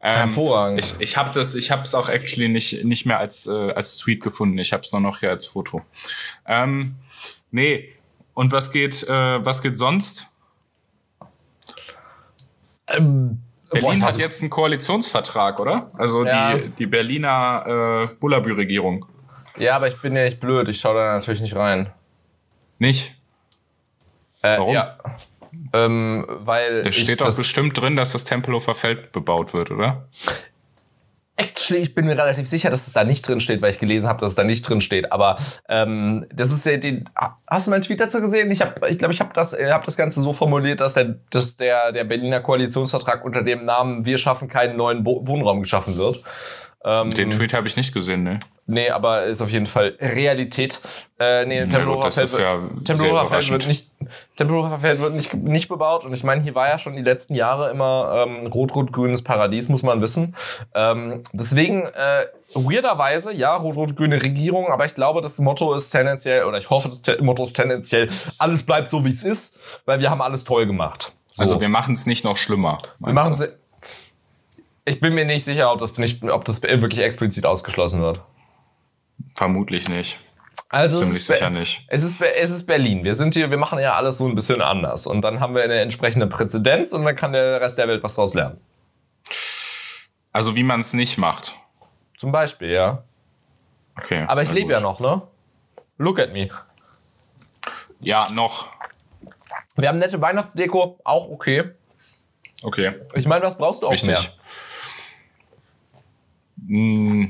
Ähm, 0.00 0.16
Hervorragend. 0.16 0.78
Ich, 0.78 0.94
ich 1.00 1.16
habe 1.16 1.30
das, 1.34 1.54
ich 1.54 1.70
habe 1.70 1.82
es 1.82 1.94
auch 1.94 2.08
actually 2.08 2.48
nicht 2.48 2.84
nicht 2.84 3.04
mehr 3.04 3.18
als 3.18 3.46
äh, 3.46 3.72
als 3.72 3.98
Tweet 3.98 4.22
gefunden. 4.22 4.56
Ich 4.58 4.72
habe 4.72 4.82
es 4.82 4.92
nur 4.92 5.00
noch 5.00 5.20
hier 5.20 5.30
als 5.30 5.44
Foto. 5.44 5.82
Ähm, 6.46 6.94
nee. 7.50 7.92
Und 8.32 8.52
was 8.52 8.72
geht 8.72 9.02
äh, 9.02 9.44
was 9.44 9.60
geht 9.60 9.76
sonst? 9.76 10.26
Ähm, 12.86 13.42
Berlin 13.70 14.00
boah, 14.00 14.06
hat 14.08 14.18
jetzt 14.18 14.40
einen 14.42 14.50
Koalitionsvertrag, 14.50 15.60
oder? 15.60 15.90
Also 15.96 16.24
Ja. 16.24 16.54
die 16.56 16.68
die 16.70 16.86
Berliner 16.86 18.02
äh, 18.04 18.14
Bullabü-Regierung. 18.20 19.06
Ja, 19.58 19.76
aber 19.76 19.88
ich 19.88 20.00
bin 20.00 20.14
ja 20.16 20.24
nicht 20.24 20.40
blöd. 20.40 20.68
Ich 20.68 20.80
schaue 20.80 20.94
da 20.94 21.12
natürlich 21.14 21.40
nicht 21.40 21.54
rein. 21.56 21.92
Nicht? 22.78 23.14
Äh, 24.42 24.58
Warum? 24.58 24.74
Ja. 24.74 24.96
Ähm, 25.72 26.26
weil 26.28 26.84
Da 26.84 26.92
steht 26.92 27.20
doch 27.20 27.26
bestimmt 27.36 27.80
drin, 27.80 27.96
dass 27.96 28.12
das 28.12 28.24
Tempelhofer 28.24 28.74
Feld 28.74 29.12
bebaut 29.12 29.52
wird, 29.52 29.70
oder? 29.70 30.08
Actually, 31.40 31.80
ich 31.80 31.94
bin 31.94 32.04
mir 32.04 32.18
relativ 32.18 32.46
sicher, 32.46 32.68
dass 32.68 32.86
es 32.86 32.92
da 32.92 33.02
nicht 33.02 33.26
drin 33.26 33.40
steht, 33.40 33.62
weil 33.62 33.70
ich 33.70 33.78
gelesen 33.78 34.06
habe, 34.06 34.20
dass 34.20 34.32
es 34.32 34.36
da 34.36 34.44
nicht 34.44 34.68
drin 34.68 34.82
steht. 34.82 35.10
Aber 35.10 35.38
ähm, 35.70 36.26
das 36.34 36.52
ist 36.52 36.66
ja 36.66 36.76
die. 36.76 37.02
Hast 37.46 37.66
du 37.66 37.70
meinen 37.70 37.80
Tweet 37.80 37.98
dazu 37.98 38.20
gesehen? 38.20 38.50
Ich 38.50 38.60
habe, 38.60 38.90
ich 38.90 38.98
glaube, 38.98 39.14
ich 39.14 39.20
habe 39.20 39.30
das, 39.32 39.54
hab 39.54 39.86
das 39.86 39.96
Ganze 39.96 40.20
so 40.20 40.34
formuliert, 40.34 40.82
dass 40.82 40.94
der, 40.94 41.16
dass 41.30 41.56
der, 41.56 41.92
der 41.92 42.04
Berliner 42.04 42.40
Koalitionsvertrag 42.40 43.24
unter 43.24 43.42
dem 43.42 43.64
Namen 43.64 44.04
"Wir 44.04 44.18
schaffen 44.18 44.48
keinen 44.48 44.76
neuen 44.76 45.02
Bo 45.02 45.26
Wohnraum" 45.26 45.62
geschaffen 45.62 45.96
wird. 45.96 46.22
Ähm, 46.82 47.10
Den 47.10 47.30
Tweet 47.30 47.52
habe 47.52 47.66
ich 47.66 47.76
nicht 47.76 47.92
gesehen, 47.92 48.22
ne? 48.22 48.38
Nee, 48.66 48.88
aber 48.88 49.24
ist 49.24 49.42
auf 49.42 49.50
jeden 49.50 49.66
Fall 49.66 49.96
Realität. 50.00 50.80
Äh, 51.18 51.44
nee, 51.44 51.60
Tempelhofer 51.66 52.10
Feld, 52.10 52.32
wird- 52.32 52.40
ja 52.40 52.54
Tempelhofer 52.56 52.86
sehr 52.86 52.96
Feld 52.96 53.10
überraschend. 53.26 53.50
wird 53.50 53.66
nicht, 53.66 53.90
Tempelhofer 54.36 54.78
Feld 54.78 55.00
wird 55.00 55.12
nicht, 55.12 55.34
nicht 55.34 55.68
bebaut. 55.68 56.06
Und 56.06 56.14
ich 56.14 56.24
meine, 56.24 56.40
hier 56.42 56.54
war 56.54 56.68
ja 56.68 56.78
schon 56.78 56.96
die 56.96 57.02
letzten 57.02 57.34
Jahre 57.34 57.70
immer 57.70 58.24
ähm, 58.26 58.46
rot-rot-grünes 58.46 59.22
Paradies, 59.24 59.68
muss 59.68 59.82
man 59.82 60.00
wissen. 60.00 60.34
Ähm, 60.74 61.22
deswegen, 61.34 61.82
äh, 61.82 62.24
weirderweise, 62.54 63.34
ja, 63.34 63.54
rot-rot-grüne 63.56 64.22
Regierung, 64.22 64.68
aber 64.68 64.86
ich 64.86 64.94
glaube, 64.94 65.20
das 65.20 65.38
Motto 65.38 65.74
ist 65.74 65.90
tendenziell, 65.90 66.44
oder 66.44 66.58
ich 66.58 66.70
hoffe, 66.70 66.90
das 67.02 67.18
Motto 67.20 67.44
ist 67.44 67.54
tendenziell, 67.54 68.08
alles 68.38 68.64
bleibt 68.64 68.88
so, 68.88 69.04
wie 69.04 69.12
es 69.12 69.24
ist, 69.24 69.58
weil 69.84 70.00
wir 70.00 70.10
haben 70.10 70.22
alles 70.22 70.44
toll 70.44 70.66
gemacht. 70.66 71.12
So. 71.34 71.42
Also 71.42 71.60
wir 71.60 71.68
machen 71.68 71.92
es 71.92 72.06
nicht 72.06 72.24
noch 72.24 72.36
schlimmer. 72.36 72.80
wir 73.00 73.12
machen 73.12 73.34
sie. 73.34 73.48
Ich 74.90 74.98
bin 74.98 75.14
mir 75.14 75.24
nicht 75.24 75.44
sicher, 75.44 75.70
ob 75.70 75.78
das, 75.78 75.96
nicht, 75.98 76.24
ob 76.24 76.44
das 76.44 76.64
wirklich 76.64 76.98
explizit 76.98 77.46
ausgeschlossen 77.46 78.02
wird. 78.02 78.20
Vermutlich 79.36 79.88
nicht. 79.88 80.18
Also 80.68 81.04
Ziemlich 81.04 81.24
sicher 81.24 81.48
nicht. 81.48 81.84
Es 81.86 82.02
ist, 82.02 82.20
es 82.20 82.50
ist 82.50 82.66
Berlin. 82.66 83.04
Wir 83.04 83.14
sind 83.14 83.34
hier, 83.34 83.50
wir 83.50 83.56
machen 83.56 83.78
ja 83.78 83.94
alles 83.94 84.18
so 84.18 84.26
ein 84.26 84.34
bisschen 84.34 84.60
anders. 84.60 85.06
Und 85.06 85.22
dann 85.22 85.38
haben 85.38 85.54
wir 85.54 85.62
eine 85.62 85.78
entsprechende 85.78 86.26
Präzedenz 86.26 86.92
und 86.92 87.04
dann 87.04 87.14
kann 87.14 87.32
der 87.32 87.60
Rest 87.60 87.78
der 87.78 87.86
Welt 87.86 88.02
was 88.02 88.16
daraus 88.16 88.34
lernen. 88.34 88.60
Also 90.32 90.56
wie 90.56 90.64
man 90.64 90.80
es 90.80 90.92
nicht 90.92 91.18
macht. 91.18 91.54
Zum 92.18 92.32
Beispiel, 92.32 92.70
ja. 92.70 93.04
Okay. 93.96 94.24
Aber 94.26 94.42
ich 94.42 94.50
lebe 94.50 94.72
ja 94.72 94.80
noch, 94.80 94.98
ne? 94.98 95.22
Look 95.98 96.18
at 96.18 96.32
me. 96.32 96.50
Ja, 98.00 98.28
noch. 98.32 98.66
Wir 99.76 99.88
haben 99.88 100.00
nette 100.00 100.20
Weihnachtsdeko, 100.20 100.98
auch 101.04 101.28
okay. 101.28 101.70
Okay. 102.64 102.96
Ich 103.14 103.28
meine, 103.28 103.44
was 103.44 103.56
brauchst 103.56 103.82
du 103.82 103.86
auch 103.86 103.92
Richtig. 103.92 104.08
mehr? 104.08 104.39
Hm, 106.70 107.28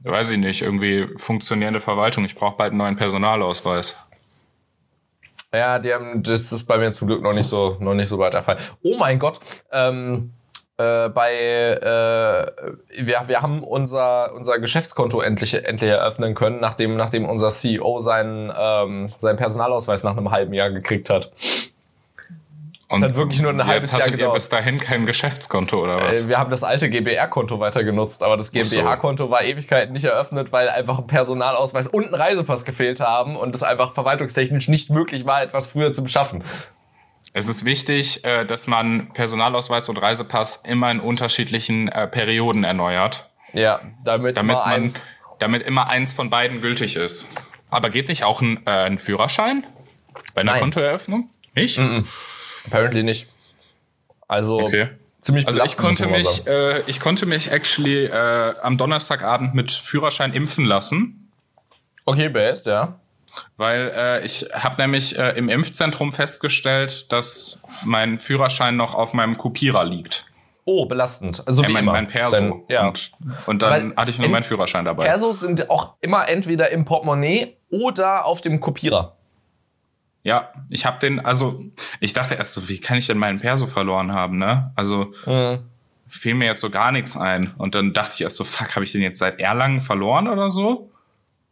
weiß 0.00 0.32
ich 0.32 0.38
nicht. 0.38 0.62
Irgendwie 0.62 1.08
funktionierende 1.16 1.80
Verwaltung. 1.80 2.24
Ich 2.24 2.34
brauche 2.34 2.56
bald 2.56 2.72
einen 2.72 2.78
neuen 2.78 2.96
Personalausweis. 2.96 3.96
Ja, 5.52 5.78
die 5.78 5.92
haben, 5.92 6.22
das 6.22 6.52
ist 6.52 6.64
bei 6.64 6.78
mir 6.78 6.92
zum 6.92 7.08
Glück 7.08 7.22
noch 7.22 7.32
nicht 7.32 7.46
so, 7.46 7.76
noch 7.80 7.94
nicht 7.94 8.08
so 8.08 8.18
weit 8.18 8.34
der 8.34 8.42
Fall. 8.42 8.58
Oh 8.82 8.96
mein 8.98 9.18
Gott. 9.18 9.40
Ähm, 9.72 10.32
äh, 10.76 11.08
bei, 11.08 11.32
äh, 11.34 13.04
wir, 13.04 13.22
wir 13.26 13.42
haben 13.42 13.62
unser, 13.62 14.32
unser 14.34 14.58
Geschäftskonto 14.58 15.20
endlich, 15.20 15.54
endlich 15.54 15.90
eröffnen 15.90 16.34
können, 16.34 16.60
nachdem, 16.60 16.96
nachdem 16.96 17.28
unser 17.28 17.50
CEO 17.50 18.00
seinen, 18.00 18.52
ähm, 18.56 19.08
seinen 19.08 19.36
Personalausweis 19.36 20.04
nach 20.04 20.16
einem 20.16 20.30
halben 20.30 20.52
Jahr 20.52 20.70
gekriegt 20.70 21.10
hat. 21.10 21.32
Und 22.92 23.04
hat 23.04 23.14
wirklich 23.14 23.40
nur 23.40 23.52
ein 23.52 23.64
halbes 23.64 23.90
jetzt 23.90 23.92
Jahr 23.92 24.00
hattet 24.02 24.12
ihr 24.14 24.16
gedauert. 24.18 24.34
bis 24.34 24.48
dahin 24.48 24.80
kein 24.80 25.06
Geschäftskonto 25.06 25.80
oder 25.80 26.02
was? 26.02 26.24
Äh, 26.24 26.28
Wir 26.28 26.38
haben 26.38 26.50
das 26.50 26.64
alte 26.64 26.90
GBR-Konto 26.90 27.60
weiter 27.60 27.84
genutzt, 27.84 28.22
aber 28.24 28.36
das. 28.36 28.50
GmbH-Konto 28.50 29.30
war 29.30 29.42
Ewigkeiten 29.44 29.92
nicht 29.92 30.04
eröffnet, 30.04 30.50
weil 30.50 30.68
einfach 30.68 30.98
ein 30.98 31.06
Personalausweis 31.06 31.86
und 31.86 32.06
ein 32.06 32.14
Reisepass 32.14 32.64
gefehlt 32.64 32.98
haben 33.00 33.36
und 33.36 33.54
es 33.54 33.62
einfach 33.62 33.94
verwaltungstechnisch 33.94 34.66
nicht 34.68 34.90
möglich 34.90 35.24
war, 35.24 35.40
etwas 35.42 35.68
früher 35.68 35.92
zu 35.92 36.02
beschaffen. 36.02 36.42
Es 37.32 37.46
ist 37.48 37.64
wichtig, 37.64 38.24
äh, 38.24 38.44
dass 38.44 38.66
man 38.66 39.12
Personalausweis 39.12 39.88
und 39.88 39.96
Reisepass 39.96 40.56
immer 40.66 40.90
in 40.90 40.98
unterschiedlichen 40.98 41.86
äh, 41.88 42.08
Perioden 42.08 42.64
erneuert, 42.64 43.30
Ja, 43.52 43.80
damit, 44.02 44.36
damit 44.36 44.56
immer 44.56 44.64
man, 44.66 44.74
eins. 44.82 45.04
damit 45.38 45.62
immer 45.62 45.88
eins 45.88 46.12
von 46.12 46.28
beiden 46.28 46.60
gültig 46.60 46.96
ist. 46.96 47.28
Aber 47.70 47.88
geht 47.90 48.08
nicht 48.08 48.24
auch 48.24 48.40
ein, 48.42 48.66
äh, 48.66 48.70
ein 48.70 48.98
Führerschein 48.98 49.64
bei 50.34 50.40
einer 50.40 50.52
Nein. 50.54 50.60
Kontoeröffnung? 50.62 51.30
Nicht? 51.54 51.80
Apparently 52.66 53.02
nicht. 53.02 53.28
Also 54.28 54.60
Okay. 54.60 54.88
ziemlich 55.20 55.46
Also 55.46 55.62
ich 55.64 55.76
konnte 55.76 56.06
mich, 56.06 56.46
äh, 56.46 56.80
ich 56.86 57.00
konnte 57.00 57.26
mich 57.26 57.50
actually 57.50 58.04
äh, 58.06 58.54
am 58.62 58.76
Donnerstagabend 58.78 59.54
mit 59.54 59.72
Führerschein 59.72 60.32
impfen 60.32 60.64
lassen, 60.64 61.30
Okay, 62.04 62.28
based, 62.28 62.66
ja. 62.66 62.98
weil 63.56 63.92
äh, 63.94 64.24
ich 64.24 64.46
habe 64.52 64.80
nämlich 64.80 65.18
äh, 65.18 65.30
im 65.36 65.48
Impfzentrum 65.48 66.12
festgestellt, 66.12 67.10
dass 67.12 67.62
mein 67.84 68.18
Führerschein 68.20 68.76
noch 68.76 68.94
auf 68.94 69.12
meinem 69.12 69.36
Kopierer 69.38 69.84
liegt. 69.84 70.26
Oh, 70.66 70.86
belastend. 70.86 71.42
Also 71.46 71.62
Ja, 71.62 71.68
wie 71.68 71.72
mein, 71.72 71.82
immer. 71.84 71.92
mein 71.92 72.06
Perso. 72.06 72.36
Dann, 72.36 72.62
ja. 72.68 72.86
Und, 72.86 73.10
und 73.46 73.62
dann 73.62 73.70
Weil 73.90 73.96
hatte 73.96 74.10
ich 74.10 74.18
nur 74.18 74.26
in- 74.26 74.32
meinen 74.32 74.44
Führerschein 74.44 74.84
dabei. 74.84 75.04
Persos 75.04 75.40
sind 75.40 75.68
auch 75.70 75.94
immer 76.00 76.28
entweder 76.28 76.70
im 76.70 76.84
Portemonnaie 76.84 77.56
oder 77.70 78.24
auf 78.26 78.40
dem 78.40 78.60
Kopierer. 78.60 79.16
Ja, 80.22 80.50
ich 80.68 80.84
habe 80.86 80.98
den, 81.00 81.18
also 81.20 81.64
ich 81.98 82.12
dachte 82.12 82.34
erst 82.34 82.54
so, 82.54 82.68
wie 82.68 82.78
kann 82.80 82.98
ich 82.98 83.06
denn 83.06 83.16
meinen 83.18 83.40
Perso 83.40 83.66
verloren 83.66 84.12
haben, 84.12 84.38
ne? 84.38 84.70
Also 84.76 85.12
Mhm. 85.26 85.60
fiel 86.08 86.34
mir 86.34 86.46
jetzt 86.46 86.60
so 86.60 86.68
gar 86.70 86.92
nichts 86.92 87.16
ein. 87.16 87.52
Und 87.56 87.74
dann 87.74 87.92
dachte 87.94 88.14
ich 88.16 88.20
erst 88.22 88.36
so, 88.36 88.44
fuck, 88.44 88.74
habe 88.76 88.84
ich 88.84 88.92
den 88.92 89.00
jetzt 89.02 89.18
seit 89.18 89.40
Erlangen 89.40 89.80
verloren 89.80 90.28
oder 90.28 90.50
so? 90.50 90.90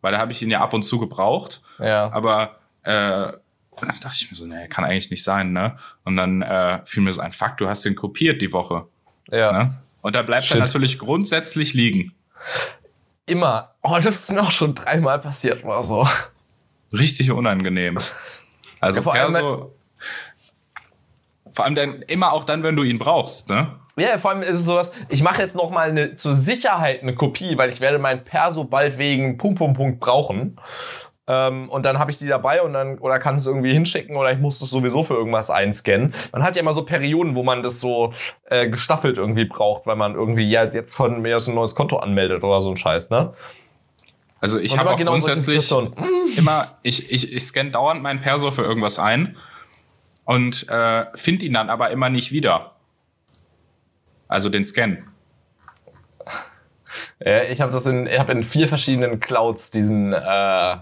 Weil 0.03 0.13
da 0.13 0.19
habe 0.19 0.33
ich 0.33 0.43
ihn 0.43 0.51
ja 0.51 0.61
ab 0.61 0.75
und 0.75 0.83
zu 0.83 0.99
gebraucht. 0.99 1.63
Ja. 1.79 2.11
Aber 2.13 2.59
äh, 2.83 2.93
dann 2.93 4.01
dachte 4.03 4.17
ich 4.21 4.31
mir 4.31 4.37
so, 4.37 4.45
nee, 4.47 4.69
kann 4.69 4.85
eigentlich 4.85 5.11
nicht 5.11 5.25
sein, 5.25 5.53
ne? 5.53 5.79
Und 6.05 6.17
dann 6.17 6.43
äh, 6.43 6.81
fiel 6.85 7.03
mir 7.03 7.13
so 7.15 7.21
ein 7.21 7.33
Fakt, 7.33 7.61
du 7.61 7.69
hast 7.69 7.85
den 7.85 7.95
kopiert 7.95 8.43
die 8.43 8.53
Woche. 8.53 8.87
ja. 9.31 9.53
Ne? 9.53 9.75
Und 10.01 10.15
da 10.15 10.23
bleibt 10.23 10.51
er 10.53 10.59
natürlich 10.59 10.99
grundsätzlich 10.99 11.75
liegen. 11.75 12.13
Immer. 13.27 13.75
Oh, 13.83 13.95
das 13.97 14.07
ist 14.07 14.33
mir 14.33 14.43
auch 14.43 14.51
schon 14.53 14.75
dreimal 14.75 15.19
passiert 15.19 15.65
oder 15.65 15.83
so. 15.83 16.09
Richtig 16.93 17.31
unangenehm. 17.33 17.99
Also 18.81 18.99
Ja, 18.99 19.03
vor 19.03 19.15
allem- 19.15 19.33
Perso, 19.33 19.73
vor 21.51 21.65
allem 21.65 21.75
dann 21.75 22.03
immer 22.03 22.33
auch 22.33 22.45
dann, 22.45 22.63
wenn 22.63 22.77
du 22.77 22.83
ihn 22.83 22.99
brauchst, 22.99 23.49
ne? 23.49 23.75
Ja, 23.97 24.17
vor 24.19 24.31
allem 24.31 24.43
ist 24.43 24.51
es 24.61 24.65
sowas, 24.65 24.93
ich 25.09 25.23
mache 25.25 25.43
jetzt 25.43 25.57
noch 25.57 25.71
mal 25.71 25.89
eine, 25.89 26.15
zur 26.15 26.35
Sicherheit 26.35 27.03
eine 27.03 27.15
Kopie, 27.17 27.59
weil 27.59 27.69
ich 27.71 27.81
werde 27.81 27.99
mein 27.99 28.23
Perso 28.25 28.63
bald 28.65 28.97
wegen 28.99 29.39
Punkt, 29.39 29.59
Punkt, 29.59 29.77
Punkt 29.77 29.99
brauchen. 29.99 30.61
Ähm, 31.27 31.69
und 31.69 31.85
dann 31.85 31.99
habe 31.99 32.11
ich 32.13 32.19
die 32.19 32.29
dabei 32.29 32.63
und 32.63 32.75
dann, 32.75 32.99
oder 32.99 33.19
kann 33.19 33.37
es 33.37 33.47
irgendwie 33.47 33.73
hinschicken 33.73 34.17
oder 34.17 34.31
ich 34.33 34.39
muss 34.39 34.61
das 34.61 34.71
sowieso 34.71 35.03
für 35.03 35.15
irgendwas 35.15 35.51
einscannen. 35.51 36.15
Man 36.33 36.43
hat 36.45 36.55
ja 36.55 36.63
immer 36.63 36.73
so 36.73 36.85
Perioden, 36.85 37.35
wo 37.35 37.43
man 37.43 37.63
das 37.65 37.81
so 37.81 38.15
äh, 38.45 38.69
gestaffelt 38.71 39.19
irgendwie 39.19 39.45
braucht, 39.45 39.87
weil 39.87 39.97
man 39.97 40.15
irgendwie 40.15 40.49
ja 40.49 40.65
jetzt 40.65 40.95
von 40.95 41.21
mir 41.21 41.37
ein 41.37 41.55
neues 41.55 41.75
Konto 41.75 41.97
anmeldet 41.99 42.45
oder 42.45 42.61
so 42.61 42.71
ein 42.71 42.77
Scheiß, 42.77 43.11
ne? 43.11 43.35
Also 44.41 44.59
ich 44.59 44.79
habe 44.79 44.91
auch 44.91 44.97
genau 44.97 45.13
grundsätzlich 45.13 45.71
immer, 46.37 46.79
ich, 46.83 47.11
ich, 47.11 47.33
ich 47.33 47.43
scanne 47.43 47.71
dauernd 47.71 48.03
meinen 48.03 48.21
Perso 48.21 48.51
für 48.51 48.63
irgendwas 48.63 48.99
ein 48.99 49.37
und 50.25 50.69
äh, 50.69 51.07
finde 51.15 51.47
ihn 51.47 51.55
dann 51.55 51.71
aber 51.71 51.91
immer 51.91 52.09
nicht 52.09 52.31
wieder. 52.31 52.77
Also 54.29 54.49
den 54.49 54.65
Scan. 54.65 54.99
Ja, 57.25 57.43
ich 57.45 57.61
habe 57.61 57.73
das 57.73 57.87
in, 57.87 58.07
ich 58.07 58.19
hab 58.19 58.29
in 58.29 58.43
vier 58.43 58.69
verschiedenen 58.69 59.19
Clouds 59.19 59.71
diesen 59.71 60.13
äh, 60.13 60.73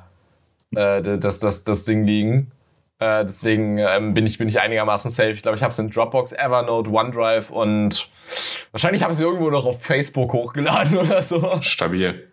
äh, 0.75 1.19
das, 1.19 1.39
das, 1.39 1.65
das 1.65 1.85
Ding 1.85 2.05
liegen. 2.05 2.51
Äh, 2.99 3.25
deswegen 3.25 3.79
ähm, 3.79 4.15
bin, 4.15 4.27
ich, 4.27 4.39
bin 4.39 4.49
ich 4.49 4.61
einigermaßen 4.61 5.11
safe. 5.11 5.31
Ich 5.31 5.43
glaube, 5.43 5.57
ich 5.57 5.63
habe 5.63 5.71
es 5.71 5.79
in 5.79 5.91
Dropbox, 5.91 6.33
Evernote, 6.33 6.91
OneDrive 6.91 7.51
und 7.51 8.09
wahrscheinlich 8.73 9.03
habe 9.03 9.13
ich 9.13 9.19
es 9.19 9.25
irgendwo 9.25 9.51
noch 9.51 9.67
auf 9.67 9.83
Facebook 9.83 10.33
hochgeladen 10.33 10.97
oder 10.99 11.23
so. 11.23 11.59
Stabil. 11.61 12.27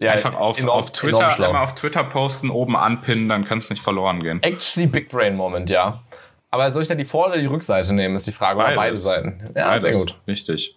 Ja, 0.00 0.10
Einfach 0.12 0.34
auf, 0.34 0.58
enorm, 0.58 0.78
auf 0.78 0.90
Twitter, 0.92 1.34
immer 1.38 1.62
auf 1.62 1.74
Twitter 1.76 2.02
posten, 2.02 2.50
oben 2.50 2.76
anpinnen, 2.76 3.28
dann 3.28 3.44
kann 3.44 3.58
es 3.58 3.70
nicht 3.70 3.82
verloren 3.82 4.22
gehen. 4.22 4.42
Actually 4.42 4.88
Big 4.88 5.08
Brain 5.08 5.36
Moment, 5.36 5.70
ja. 5.70 5.98
Aber 6.50 6.70
soll 6.72 6.82
ich 6.82 6.88
da 6.88 6.94
die 6.94 7.04
Vor- 7.04 7.28
oder 7.28 7.38
die 7.38 7.46
Rückseite 7.46 7.94
nehmen, 7.94 8.14
ist 8.14 8.26
die 8.26 8.32
Frage. 8.32 8.58
Beides. 8.58 8.72
Oder 8.72 8.76
beide 8.76 8.96
Seiten. 8.96 9.52
Ja, 9.56 9.68
Beides. 9.68 9.82
sehr 9.82 9.92
gut. 9.92 10.20
Richtig. 10.26 10.76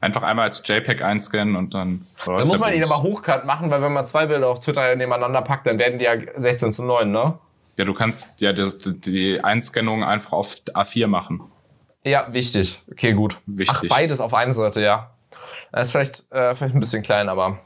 Einfach 0.00 0.22
einmal 0.22 0.46
als 0.46 0.62
JPEG 0.64 1.02
einscannen 1.02 1.56
und 1.56 1.74
dann. 1.74 2.00
Da 2.24 2.44
muss 2.44 2.58
man 2.58 2.72
ihn 2.74 2.84
aber 2.84 3.02
hochkant 3.02 3.44
machen, 3.44 3.70
weil 3.70 3.80
wenn 3.82 3.92
man 3.92 4.06
zwei 4.06 4.26
Bilder 4.26 4.48
auf 4.48 4.60
Twitter 4.60 4.94
nebeneinander 4.94 5.42
packt, 5.42 5.66
dann 5.66 5.78
werden 5.78 5.98
die 5.98 6.04
ja 6.04 6.14
16 6.36 6.72
zu 6.72 6.84
9, 6.84 7.10
ne? 7.10 7.38
Ja, 7.76 7.84
du 7.84 7.94
kannst 7.94 8.40
ja 8.40 8.52
die, 8.52 9.00
die 9.00 9.42
Einscannung 9.42 10.04
einfach 10.04 10.32
auf 10.32 10.56
A4 10.74 11.06
machen. 11.06 11.42
Ja, 12.04 12.32
wichtig. 12.32 12.80
Okay, 12.90 13.12
gut. 13.12 13.38
Wichtig. 13.46 13.90
Ach, 13.90 13.96
beides 13.96 14.20
auf 14.20 14.32
einer 14.32 14.52
Seite, 14.52 14.80
ja. 14.80 15.10
Das 15.72 15.86
ist 15.86 15.92
vielleicht, 15.92 16.30
äh, 16.32 16.54
vielleicht 16.54 16.74
ein 16.74 16.80
bisschen 16.80 17.02
klein, 17.02 17.28
aber 17.28 17.58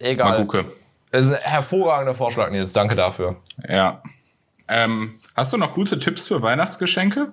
egal. 0.00 0.32
Maguke. 0.32 0.64
Das 1.10 1.26
ist 1.26 1.32
ein 1.32 1.50
hervorragender 1.50 2.14
Vorschlag, 2.14 2.50
Nils. 2.50 2.72
Danke 2.72 2.96
dafür. 2.96 3.36
Ja. 3.68 4.02
Ähm, 4.68 5.18
hast 5.36 5.52
du 5.52 5.56
noch 5.56 5.74
gute 5.74 5.98
Tipps 5.98 6.28
für 6.28 6.42
Weihnachtsgeschenke? 6.42 7.32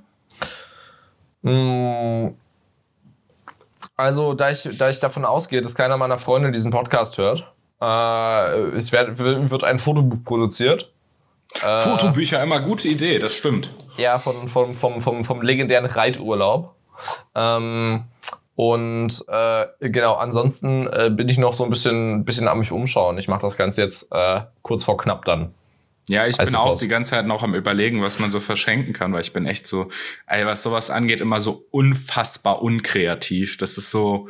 Mmh. 1.44 2.34
Also, 3.96 4.34
da 4.34 4.50
ich, 4.50 4.68
da 4.78 4.90
ich 4.90 5.00
davon 5.00 5.26
ausgehe, 5.26 5.62
dass 5.62 5.76
keiner 5.76 5.98
meiner 5.98 6.18
Freunde 6.18 6.52
diesen 6.52 6.72
Podcast 6.72 7.18
hört, 7.18 7.52
äh, 7.82 8.60
es 8.76 8.92
werd, 8.92 9.20
wird 9.20 9.64
ein 9.64 9.80
Fotobuch 9.80 10.24
produziert. 10.24 10.92
Äh, 11.62 11.80
Fotobücher, 11.80 12.42
immer 12.42 12.60
gute 12.60 12.88
Idee, 12.88 13.20
das 13.20 13.36
stimmt. 13.36 13.74
Ja, 13.98 14.20
von, 14.20 14.48
von, 14.48 14.76
vom, 14.76 15.02
vom, 15.02 15.24
vom 15.24 15.42
legendären 15.42 15.86
Reiturlaub. 15.86 16.76
Ähm, 17.36 18.06
und 18.58 19.24
äh, 19.28 19.68
genau, 19.82 20.16
ansonsten 20.16 20.88
äh, 20.88 21.12
bin 21.14 21.30
ich 21.30 21.38
noch 21.38 21.54
so 21.54 21.64
ein 21.64 21.70
bisschen, 21.70 22.26
bisschen 22.26 22.48
an 22.48 22.58
mich 22.58 22.72
umschauen. 22.72 23.20
Ich 23.20 23.28
mache 23.28 23.42
das 23.42 23.56
Ganze 23.56 23.84
jetzt 23.84 24.12
äh, 24.12 24.42
kurz 24.64 24.84
vor 24.84 24.98
knapp 24.98 25.26
dann. 25.26 25.54
Ja, 26.08 26.26
ich 26.26 26.38
bin 26.38 26.56
auch 26.56 26.76
die 26.76 26.88
ganze 26.88 27.12
Zeit 27.12 27.28
noch 27.28 27.44
am 27.44 27.54
überlegen, 27.54 28.02
was 28.02 28.18
man 28.18 28.32
so 28.32 28.40
verschenken 28.40 28.94
kann, 28.94 29.14
weil 29.14 29.22
ich 29.22 29.32
bin 29.32 29.46
echt 29.46 29.68
so, 29.68 29.90
ey, 30.26 30.44
was 30.48 30.64
sowas 30.64 30.90
angeht, 30.90 31.22
immer 31.22 31.40
so 31.40 31.68
unfassbar 31.70 32.64
unkreativ. 32.64 33.58
Das 33.58 33.78
ist 33.78 33.92
so, 33.92 34.28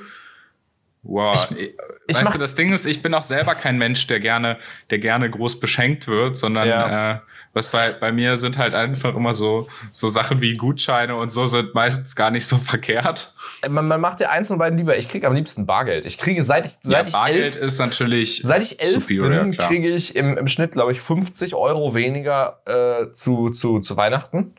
wow. 1.03 1.49
Ich, 1.55 1.73
ich 2.07 2.15
weißt 2.17 2.35
du, 2.35 2.37
das 2.37 2.55
Ding 2.55 2.73
ist, 2.73 2.85
ich 2.85 3.01
bin 3.01 3.13
auch 3.13 3.23
selber 3.23 3.55
kein 3.55 3.77
Mensch, 3.77 4.07
der 4.07 4.19
gerne, 4.19 4.57
der 4.89 4.99
gerne 4.99 5.29
groß 5.29 5.61
beschenkt 5.61 6.05
wird, 6.05 6.35
sondern 6.35 6.67
ja. 6.67 7.11
äh, 7.13 7.19
was 7.57 7.67
bei, 7.69 7.91
bei 7.91 8.11
mir 8.11 8.37
sind 8.37 8.57
halt 8.57 8.73
einfach 8.73 9.15
immer 9.15 9.33
so, 9.33 9.67
so 9.91 10.07
Sachen 10.07 10.39
wie 10.41 10.55
Gutscheine 10.55 11.15
und 11.15 11.31
so 11.31 11.47
sind 11.47 11.73
meistens 11.73 12.15
gar 12.15 12.31
nicht 12.31 12.45
so 12.45 12.57
verkehrt. 12.57 13.33
Äh, 13.61 13.69
man, 13.69 13.87
man 13.87 13.99
macht 13.99 14.19
ja 14.21 14.29
eins 14.29 14.47
von 14.47 14.57
beiden 14.57 14.77
lieber. 14.77 14.97
Ich 14.97 15.09
kriege 15.09 15.27
am 15.27 15.33
liebsten 15.33 15.65
Bargeld. 15.65 16.05
Ich 16.05 16.17
kriege 16.17 16.43
seit 16.43 16.67
ich 16.67 16.77
seit 16.83 16.93
ja, 16.93 17.07
ich 17.07 17.11
Bargeld 17.11 17.55
elf, 17.55 17.57
ist 17.57 17.79
natürlich 17.79 18.41
seit 18.43 18.61
ich 18.61 18.79
elf 18.79 18.93
superior, 18.93 19.29
bin, 19.29 19.57
kriege 19.57 19.89
ich 19.89 20.15
im, 20.15 20.37
im 20.37 20.47
Schnitt 20.47 20.73
glaube 20.73 20.91
ich 20.91 21.01
50 21.01 21.55
Euro 21.55 21.95
weniger 21.95 22.61
äh, 22.65 23.11
zu, 23.13 23.49
zu, 23.49 23.79
zu 23.79 23.97
Weihnachten. 23.97 24.53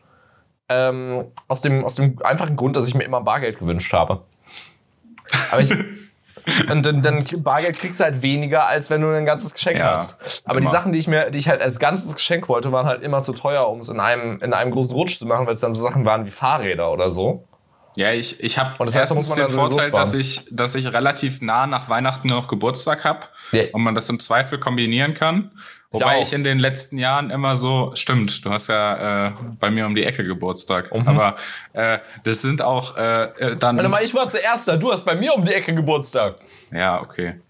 Ähm, 0.68 1.26
aus 1.46 1.62
dem 1.62 1.84
aus 1.84 1.94
dem 1.94 2.20
einfachen 2.22 2.56
Grund, 2.56 2.76
dass 2.76 2.88
ich 2.88 2.94
mir 2.94 3.04
immer 3.04 3.22
Bargeld 3.22 3.58
gewünscht 3.58 3.92
habe. 3.92 4.22
Aber 5.50 5.60
ich 5.60 5.72
Und 6.70 6.84
dann, 6.84 7.02
dann 7.02 7.24
Bargeld 7.38 7.78
kriegst 7.78 8.00
du 8.00 8.04
halt 8.04 8.22
weniger, 8.22 8.66
als 8.66 8.90
wenn 8.90 9.00
du 9.00 9.14
ein 9.14 9.26
ganzes 9.26 9.54
Geschenk 9.54 9.78
ja, 9.78 9.92
hast. 9.92 10.20
Aber 10.44 10.58
immer. 10.58 10.68
die 10.68 10.72
Sachen, 10.72 10.92
die 10.92 10.98
ich 10.98 11.08
mir, 11.08 11.30
die 11.30 11.38
ich 11.38 11.48
halt 11.48 11.60
als 11.60 11.78
ganzes 11.78 12.14
Geschenk 12.14 12.48
wollte, 12.48 12.72
waren 12.72 12.86
halt 12.86 13.02
immer 13.02 13.22
zu 13.22 13.32
teuer, 13.32 13.68
um 13.68 13.80
es 13.80 13.88
in 13.88 14.00
einem, 14.00 14.40
in 14.40 14.52
einem 14.52 14.70
großen 14.70 14.94
Rutsch 14.94 15.18
zu 15.18 15.26
machen, 15.26 15.46
weil 15.46 15.54
es 15.54 15.60
dann 15.60 15.74
so 15.74 15.82
Sachen 15.82 16.04
waren 16.04 16.26
wie 16.26 16.30
Fahrräder 16.30 16.92
oder 16.92 17.10
so. 17.10 17.44
Ja, 17.96 18.12
ich, 18.12 18.42
ich 18.42 18.58
habe 18.58 18.84
erstens 18.92 19.34
den 19.34 19.48
Vorteil, 19.48 19.90
dass 19.90 20.14
ich, 20.14 20.46
dass 20.52 20.74
ich 20.74 20.92
relativ 20.92 21.40
nah 21.40 21.66
nach 21.66 21.88
Weihnachten 21.88 22.28
noch 22.28 22.46
Geburtstag 22.46 23.04
hab 23.04 23.32
ja. 23.50 23.64
und 23.72 23.82
man 23.82 23.94
das 23.94 24.08
im 24.08 24.20
Zweifel 24.20 24.60
kombinieren 24.60 25.14
kann. 25.14 25.50
Wobei 25.90 26.20
ich, 26.20 26.28
ich, 26.28 26.32
in 26.34 26.44
den 26.44 26.58
letzten 26.58 26.98
Jahren 26.98 27.30
immer 27.30 27.56
so, 27.56 27.92
stimmt, 27.94 28.44
du 28.44 28.50
hast 28.50 28.68
ja 28.68 29.28
äh, 29.28 29.32
bei 29.58 29.70
mir 29.70 29.86
um 29.86 29.94
die 29.94 30.04
Ecke 30.04 30.22
Geburtstag. 30.22 30.94
Mhm. 30.94 31.08
Aber 31.08 31.36
äh, 31.72 31.98
das 32.24 32.42
sind 32.42 32.60
auch 32.60 32.96
äh, 32.96 33.24
äh 33.24 33.56
dann. 33.56 33.76
Warte 33.76 33.88
mal, 33.88 34.04
ich 34.04 34.14
war 34.14 34.28
zuerst 34.28 34.68
da, 34.68 34.76
du 34.76 34.92
hast 34.92 35.06
bei 35.06 35.14
mir 35.14 35.34
um 35.34 35.44
die 35.44 35.54
Ecke 35.54 35.74
Geburtstag. 35.74 36.36
Ja, 36.70 37.00
okay. 37.00 37.40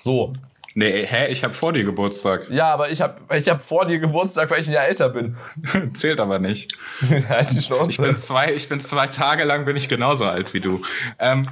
So. 0.00 0.32
Nee, 0.74 1.06
hä, 1.06 1.28
ich 1.28 1.42
habe 1.42 1.54
vor 1.54 1.72
dir 1.72 1.84
Geburtstag. 1.84 2.50
Ja, 2.50 2.66
aber 2.74 2.90
ich 2.90 3.00
habe 3.00 3.18
ich 3.34 3.48
hab 3.48 3.62
vor 3.62 3.86
dir 3.86 3.98
Geburtstag, 3.98 4.50
weil 4.50 4.60
ich 4.60 4.68
ein 4.68 4.74
Jahr 4.74 4.84
älter 4.84 5.08
bin. 5.08 5.38
Zählt 5.94 6.20
aber 6.20 6.38
nicht. 6.38 6.76
halt 7.30 7.50
die 7.54 7.62
Schnauze. 7.62 7.88
Ich 7.88 7.96
bin 7.96 8.18
zwei, 8.18 8.52
ich 8.52 8.68
bin 8.68 8.78
zwei 8.80 9.06
Tage 9.06 9.44
lang 9.44 9.64
bin 9.64 9.74
ich 9.74 9.88
genauso 9.88 10.26
alt 10.26 10.52
wie 10.52 10.60
du. 10.60 10.82
Ähm, 11.18 11.48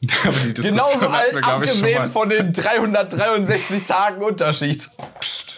genauso 0.00 1.08
alt, 1.08 1.34
wir, 1.34 1.44
abgesehen 1.44 2.10
von 2.10 2.28
den 2.28 2.52
363 2.52 3.84
Tagen 3.84 4.22
Unterschied. 4.22 4.88
Psst. 5.20 5.56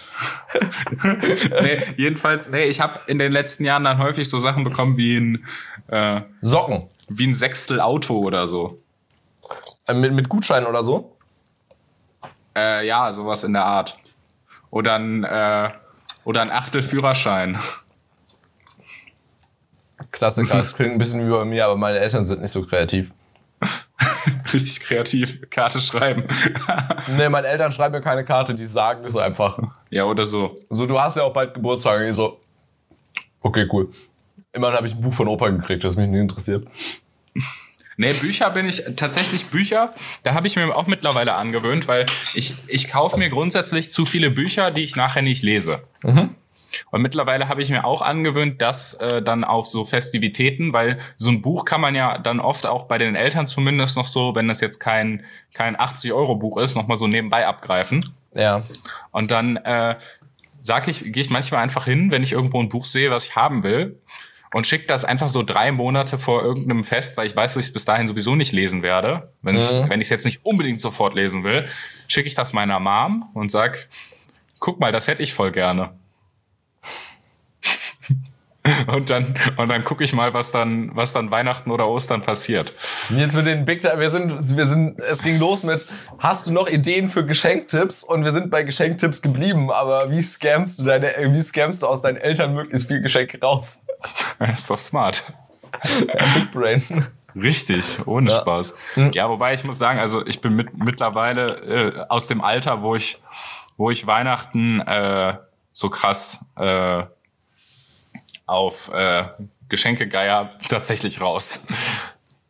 nee, 1.63 1.83
jedenfalls, 1.97 2.49
nee, 2.49 2.65
ich 2.65 2.81
habe 2.81 3.01
in 3.07 3.19
den 3.19 3.33
letzten 3.33 3.65
Jahren 3.65 3.85
dann 3.85 3.99
häufig 3.99 4.29
so 4.29 4.41
Sachen 4.41 4.65
bekommen 4.65 4.97
wie 4.97 5.17
ein 5.17 5.47
äh, 5.89 6.23
Socken. 6.43 6.89
Wie 7.09 7.27
ein 7.27 7.35
Sechstel 7.35 7.81
Auto 7.81 8.19
oder 8.19 8.49
so. 8.49 8.81
Äh, 9.87 9.95
mit, 9.95 10.13
mit 10.13 10.29
Gutschein 10.29 10.67
oder 10.67 10.85
so? 10.85 11.17
Äh, 12.57 12.87
ja, 12.87 13.13
sowas 13.13 13.45
in 13.45 13.53
der 13.53 13.65
Art. 13.65 13.99
Oder 14.71 14.97
ein, 14.97 15.25
äh, 15.25 15.71
oder 16.25 16.43
ein 16.43 16.51
Achtel 16.51 16.83
Führerschein. 16.83 17.59
Klassiker, 20.13 20.59
das 20.59 20.75
klingt 20.75 20.93
ein 20.93 20.99
bisschen 20.99 21.27
wie 21.27 21.31
bei 21.31 21.45
mir, 21.45 21.67
aber 21.67 21.77
meine 21.77 21.99
Eltern 21.99 22.27
sind 22.27 22.43
nicht 22.43 22.51
so 22.51 22.65
kreativ. 22.65 23.11
Richtig 24.53 24.81
kreativ, 24.81 25.51
Karte 25.51 25.81
schreiben. 25.81 26.25
nee, 27.17 27.29
meine 27.29 27.47
Eltern 27.47 27.73
schreiben 27.73 27.95
mir 27.95 28.01
keine 28.01 28.25
Karte, 28.25 28.55
die 28.55 28.65
sagen 28.65 29.05
es 29.05 29.17
einfach. 29.17 29.59
Ja, 29.91 30.05
oder 30.05 30.25
so. 30.25 30.59
So, 30.71 30.87
du 30.87 30.99
hast 31.01 31.17
ja 31.17 31.23
auch 31.23 31.33
bald 31.33 31.55
Geburtstag. 31.55 32.03
Ich 32.03 32.15
so, 32.15 32.41
okay, 33.41 33.69
cool. 33.73 33.91
Immerhin 34.53 34.77
habe 34.77 34.87
ich 34.87 34.95
ein 34.95 35.01
Buch 35.01 35.15
von 35.15 35.29
Opa 35.29 35.49
gekriegt, 35.49 35.85
das 35.85 35.97
mich 35.97 36.09
nicht 36.09 36.21
interessiert. 36.21 36.67
Nee, 37.97 38.15
Bücher 38.15 38.49
bin 38.51 38.67
ich, 38.67 38.83
tatsächlich 38.97 39.45
Bücher, 39.47 39.95
da 40.23 40.33
habe 40.33 40.47
ich 40.47 40.57
mir 40.57 40.75
auch 40.75 40.87
mittlerweile 40.87 41.35
angewöhnt, 41.35 41.87
weil 41.87 42.07
ich, 42.35 42.55
ich 42.67 42.89
kaufe 42.89 43.19
mir 43.19 43.29
grundsätzlich 43.29 43.91
zu 43.91 44.07
viele 44.07 44.31
Bücher, 44.31 44.71
die 44.71 44.83
ich 44.83 44.97
nachher 44.97 45.21
nicht 45.21 45.43
lese. 45.43 45.83
Mhm. 46.03 46.35
Und 46.91 47.03
mittlerweile 47.03 47.49
habe 47.49 47.63
ich 47.63 47.71
mir 47.71 47.85
auch 47.85 48.03
angewöhnt, 48.03 48.61
dass 48.63 48.95
äh, 48.95 49.23
dann 49.23 49.45
auch 49.45 49.65
so 49.65 49.85
Festivitäten, 49.85 50.73
weil 50.73 50.99
so 51.17 51.31
ein 51.31 51.43
Buch 51.43 51.65
kann 51.65 51.81
man 51.81 51.95
ja 51.95 52.19
dann 52.19 52.41
oft 52.41 52.67
auch 52.67 52.85
bei 52.85 52.99
den 52.99 53.15
Eltern 53.15 53.47
zumindest 53.47 53.97
noch 53.97 54.07
so, 54.07 54.35
wenn 54.35 54.49
das 54.49 54.61
jetzt 54.61 54.79
kein, 54.79 55.25
kein 55.55 55.77
80-Euro-Buch 55.77 56.59
ist, 56.59 56.75
nochmal 56.75 56.99
so 56.99 57.07
nebenbei 57.07 57.47
abgreifen. 57.47 58.15
Ja. 58.35 58.63
Und 59.11 59.31
dann 59.31 59.57
äh, 59.57 59.97
sag 60.61 60.89
ich, 60.89 61.13
gehe 61.13 61.23
ich 61.23 61.31
manchmal 61.31 61.63
einfach 61.63 61.85
hin, 61.85 62.11
wenn 62.11 62.23
ich 62.23 62.33
irgendwo 62.33 62.61
ein 62.61 62.69
Buch 62.69 62.85
sehe, 62.85 63.11
was 63.11 63.27
ich 63.27 63.37
haben 63.37 63.63
will, 63.63 64.01
und 64.53 64.67
schicke 64.67 64.87
das 64.87 65.05
einfach 65.05 65.29
so 65.29 65.45
drei 65.45 65.71
Monate 65.71 66.19
vor 66.19 66.43
irgendeinem 66.43 66.83
Fest, 66.83 67.17
weil 67.17 67.27
ich 67.27 67.37
weiß, 67.37 67.55
dass 67.55 67.63
ich 67.63 67.69
es 67.69 67.73
bis 67.73 67.85
dahin 67.85 68.09
sowieso 68.09 68.35
nicht 68.35 68.53
lesen 68.53 68.83
werde. 68.83 69.33
Wenn 69.43 69.55
mhm. 69.55 69.61
ich 69.61 69.89
wenn 69.89 70.01
ich 70.01 70.07
es 70.07 70.11
jetzt 70.11 70.25
nicht 70.25 70.45
unbedingt 70.45 70.81
sofort 70.81 71.15
lesen 71.15 71.45
will, 71.45 71.69
schicke 72.09 72.27
ich 72.27 72.35
das 72.35 72.53
meiner 72.53 72.81
Mom 72.81 73.31
und 73.35 73.51
sag, 73.51 73.89
guck 74.59 74.81
mal, 74.81 74.91
das 74.91 75.07
hätte 75.07 75.23
ich 75.23 75.35
voll 75.35 75.53
gerne. 75.53 76.00
Und 78.87 79.11
dann, 79.11 79.35
und 79.57 79.69
dann 79.69 79.85
gucke 79.85 80.05
ich 80.05 80.13
mal, 80.13 80.35
was 80.35 80.53
dann, 80.53 80.91
was 80.95 81.13
dann 81.13 81.31
Weihnachten 81.31 81.71
oder 81.71 81.89
Ostern 81.89 82.23
passiert. 82.23 82.73
Jetzt 83.11 83.35
mit 83.35 83.47
den 83.47 83.65
Big 83.65 83.83
wir 83.83 84.11
sind, 84.11 84.57
wir 84.57 84.67
sind, 84.67 84.99
es 85.01 85.23
ging 85.23 85.39
los 85.39 85.65
mit, 85.65 85.87
hast 86.19 86.47
du 86.47 86.53
noch 86.53 86.69
Ideen 86.69 87.09
für 87.09 87.25
Geschenktipps? 87.25 88.03
Und 88.03 88.25
wir 88.25 88.33
sind 88.33 88.51
bei 88.51 88.63
Geschenktipps 88.63 89.23
geblieben, 89.23 89.71
aber 89.71 90.11
wie 90.11 90.23
scamst 90.23 90.79
du 90.79 90.85
deine, 90.85 91.13
wie 91.33 91.43
scamst 91.43 91.83
du 91.83 91.87
aus 91.87 92.03
deinen 92.03 92.19
Eltern 92.19 92.55
möglichst 92.55 92.89
viel 92.89 93.01
Geschenke 93.01 93.41
raus? 93.41 93.85
Das 94.39 94.61
ist 94.61 94.71
doch 94.71 94.79
smart. 94.79 95.23
Big 96.35 96.53
Brain. 96.53 97.07
Richtig, 97.35 97.99
ohne 98.07 98.31
ja. 98.31 98.41
Spaß. 98.41 98.77
Hm. 98.95 99.13
Ja, 99.13 99.29
wobei 99.29 99.55
ich 99.55 99.65
muss 99.65 99.79
sagen, 99.79 100.01
also 100.01 100.27
ich 100.27 100.41
bin 100.41 100.55
mit, 100.55 100.77
mittlerweile 100.77 101.57
äh, 101.61 102.05
aus 102.09 102.27
dem 102.27 102.41
Alter, 102.41 102.83
wo 102.83 102.97
ich, 102.97 103.19
wo 103.77 103.91
ich 103.91 104.07
Weihnachten 104.07 104.81
äh, 104.81 105.37
so 105.73 105.91
krass 105.91 106.53
äh, 106.57 107.05
auf 108.51 108.93
äh, 108.93 109.25
Geschenkegeier 109.69 110.51
tatsächlich 110.69 111.21
raus. 111.21 111.67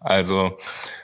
Also, 0.03 0.57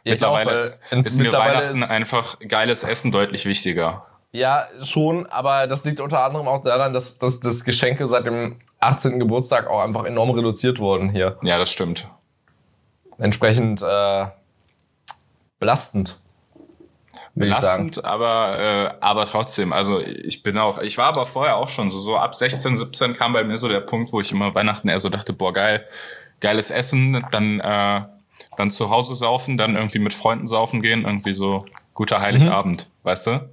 mittlerweile 0.04 0.78
auch, 0.90 0.96
ist 0.96 1.18
mir 1.18 1.30
Weihnachten 1.30 1.82
ist 1.82 1.90
einfach 1.90 2.38
geiles 2.38 2.82
Essen 2.82 3.12
deutlich 3.12 3.44
wichtiger. 3.44 4.06
Ja, 4.32 4.66
schon, 4.82 5.26
aber 5.26 5.66
das 5.66 5.84
liegt 5.84 6.00
unter 6.00 6.24
anderem 6.24 6.48
auch 6.48 6.64
daran, 6.64 6.94
dass, 6.94 7.18
dass 7.18 7.38
das 7.40 7.64
Geschenke 7.64 8.08
seit 8.08 8.24
dem 8.24 8.56
18. 8.80 9.18
Geburtstag 9.18 9.66
auch 9.66 9.80
einfach 9.80 10.04
enorm 10.04 10.30
reduziert 10.30 10.78
wurden 10.78 11.10
hier. 11.10 11.36
Ja, 11.42 11.58
das 11.58 11.70
stimmt. 11.70 12.08
Entsprechend 13.18 13.82
äh, 13.82 14.26
belastend. 15.58 16.16
Belastend, 17.38 18.02
aber 18.02 18.58
äh, 18.58 18.94
aber 19.00 19.26
trotzdem. 19.26 19.72
Also 19.74 20.00
ich 20.00 20.42
bin 20.42 20.56
auch, 20.56 20.80
ich 20.80 20.96
war 20.96 21.08
aber 21.08 21.26
vorher 21.26 21.56
auch 21.56 21.68
schon 21.68 21.90
so 21.90 21.98
so 21.98 22.16
ab 22.16 22.34
16, 22.34 22.78
17 22.78 23.14
kam 23.14 23.34
bei 23.34 23.44
mir 23.44 23.58
so 23.58 23.68
der 23.68 23.80
Punkt, 23.80 24.10
wo 24.12 24.22
ich 24.22 24.32
immer 24.32 24.54
Weihnachten 24.54 24.88
eher 24.88 24.98
so 24.98 25.10
dachte, 25.10 25.34
boah 25.34 25.52
geil, 25.52 25.84
geiles 26.40 26.70
Essen, 26.70 27.26
dann 27.30 27.60
äh, 27.60 28.02
dann 28.56 28.70
zu 28.70 28.88
Hause 28.88 29.14
saufen, 29.14 29.58
dann 29.58 29.76
irgendwie 29.76 29.98
mit 29.98 30.14
Freunden 30.14 30.46
saufen 30.46 30.80
gehen, 30.80 31.04
irgendwie 31.04 31.34
so 31.34 31.66
guter 31.92 32.20
Heiligabend, 32.20 32.86
mhm. 32.86 33.08
weißt 33.08 33.26
du? 33.26 33.50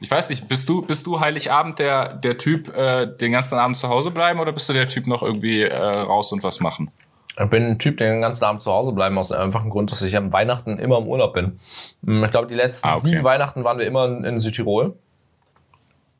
Ich 0.00 0.10
weiß 0.10 0.30
nicht, 0.30 0.48
bist 0.48 0.68
du, 0.68 0.82
bist 0.82 1.06
du 1.06 1.18
Heiligabend 1.18 1.80
der, 1.80 2.14
der 2.14 2.38
Typ, 2.38 2.68
äh, 2.68 3.06
den 3.06 3.32
ganzen 3.32 3.58
Abend 3.58 3.76
zu 3.76 3.88
Hause 3.88 4.12
bleiben 4.12 4.38
oder 4.38 4.52
bist 4.52 4.68
du 4.68 4.72
der 4.72 4.86
Typ 4.86 5.08
noch 5.08 5.24
irgendwie 5.24 5.62
äh, 5.62 5.76
raus 5.76 6.30
und 6.30 6.44
was 6.44 6.60
machen? 6.60 6.92
Ich 7.40 7.50
bin 7.50 7.64
ein 7.64 7.78
Typ, 7.78 7.98
der 7.98 8.10
den 8.10 8.20
ganzen 8.20 8.44
Abend 8.44 8.62
zu 8.62 8.72
Hause 8.72 8.92
bleiben, 8.92 9.16
aus 9.16 9.28
dem 9.28 9.38
einfachen 9.38 9.70
Grund, 9.70 9.92
dass 9.92 10.02
ich 10.02 10.16
am 10.16 10.32
Weihnachten 10.32 10.78
immer 10.78 10.98
im 10.98 11.06
Urlaub 11.06 11.34
bin. 11.34 11.60
Hm, 12.04 12.24
ich 12.24 12.30
glaube, 12.30 12.48
die 12.48 12.54
letzten 12.54 12.88
ah, 12.88 12.96
okay. 12.96 13.08
sieben 13.08 13.24
Weihnachten 13.24 13.64
waren 13.64 13.78
wir 13.78 13.86
immer 13.86 14.06
in 14.24 14.38
Südtirol. 14.40 14.96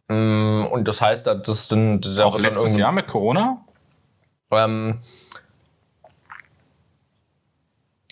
Hm, 0.08 0.68
und 0.70 0.86
das 0.86 1.00
heißt, 1.00 1.26
das 1.26 1.68
sind. 1.68 2.06
Das 2.06 2.18
Auch 2.20 2.38
letztes 2.38 2.76
Jahr 2.76 2.92
mit 2.92 3.08
Corona? 3.08 3.64
Ähm, 4.50 5.00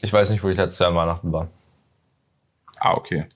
ich 0.01 0.12
weiß 0.12 0.31
nicht, 0.31 0.42
wo 0.42 0.49
ich 0.49 0.57
letztes 0.57 0.81
Jahr 0.81 0.90
an 0.90 0.97
Weihnachten 0.97 1.33
war. 1.33 1.49
Ah, 2.79 2.95
okay. 2.95 3.27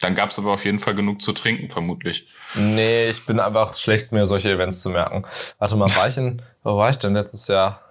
Dann 0.00 0.14
gab 0.14 0.30
es 0.30 0.38
aber 0.38 0.52
auf 0.52 0.64
jeden 0.64 0.78
Fall 0.78 0.94
genug 0.94 1.22
zu 1.22 1.32
trinken, 1.32 1.70
vermutlich. 1.70 2.28
Nee, 2.54 3.08
ich 3.08 3.24
bin 3.26 3.40
einfach 3.40 3.76
schlecht, 3.76 4.12
mir 4.12 4.26
solche 4.26 4.52
Events 4.52 4.82
zu 4.82 4.90
merken. 4.90 5.24
Warte 5.58 5.76
mal, 5.76 5.88
war 5.96 6.08
ich 6.08 6.16
in, 6.16 6.42
wo 6.62 6.76
war 6.76 6.90
ich 6.90 6.98
denn 6.98 7.14
letztes 7.14 7.48
Jahr? 7.48 7.87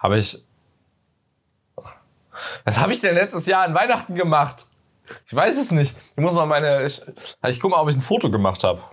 Habe 0.00 0.18
ich. 0.18 0.42
Was 2.64 2.80
habe 2.80 2.92
ich 2.92 3.00
denn 3.00 3.14
letztes 3.14 3.46
Jahr 3.46 3.64
an 3.64 3.74
Weihnachten 3.74 4.14
gemacht? 4.14 4.66
Ich 5.26 5.34
weiß 5.34 5.58
es 5.58 5.70
nicht. 5.70 5.94
Ich 6.16 6.22
muss 6.22 6.32
mal 6.32 6.46
meine. 6.46 6.84
Ich, 6.86 7.02
ich 7.46 7.60
guck 7.60 7.70
mal, 7.70 7.80
ob 7.80 7.88
ich 7.88 7.96
ein 7.96 8.02
Foto 8.02 8.30
gemacht 8.30 8.64
habe. 8.64 8.82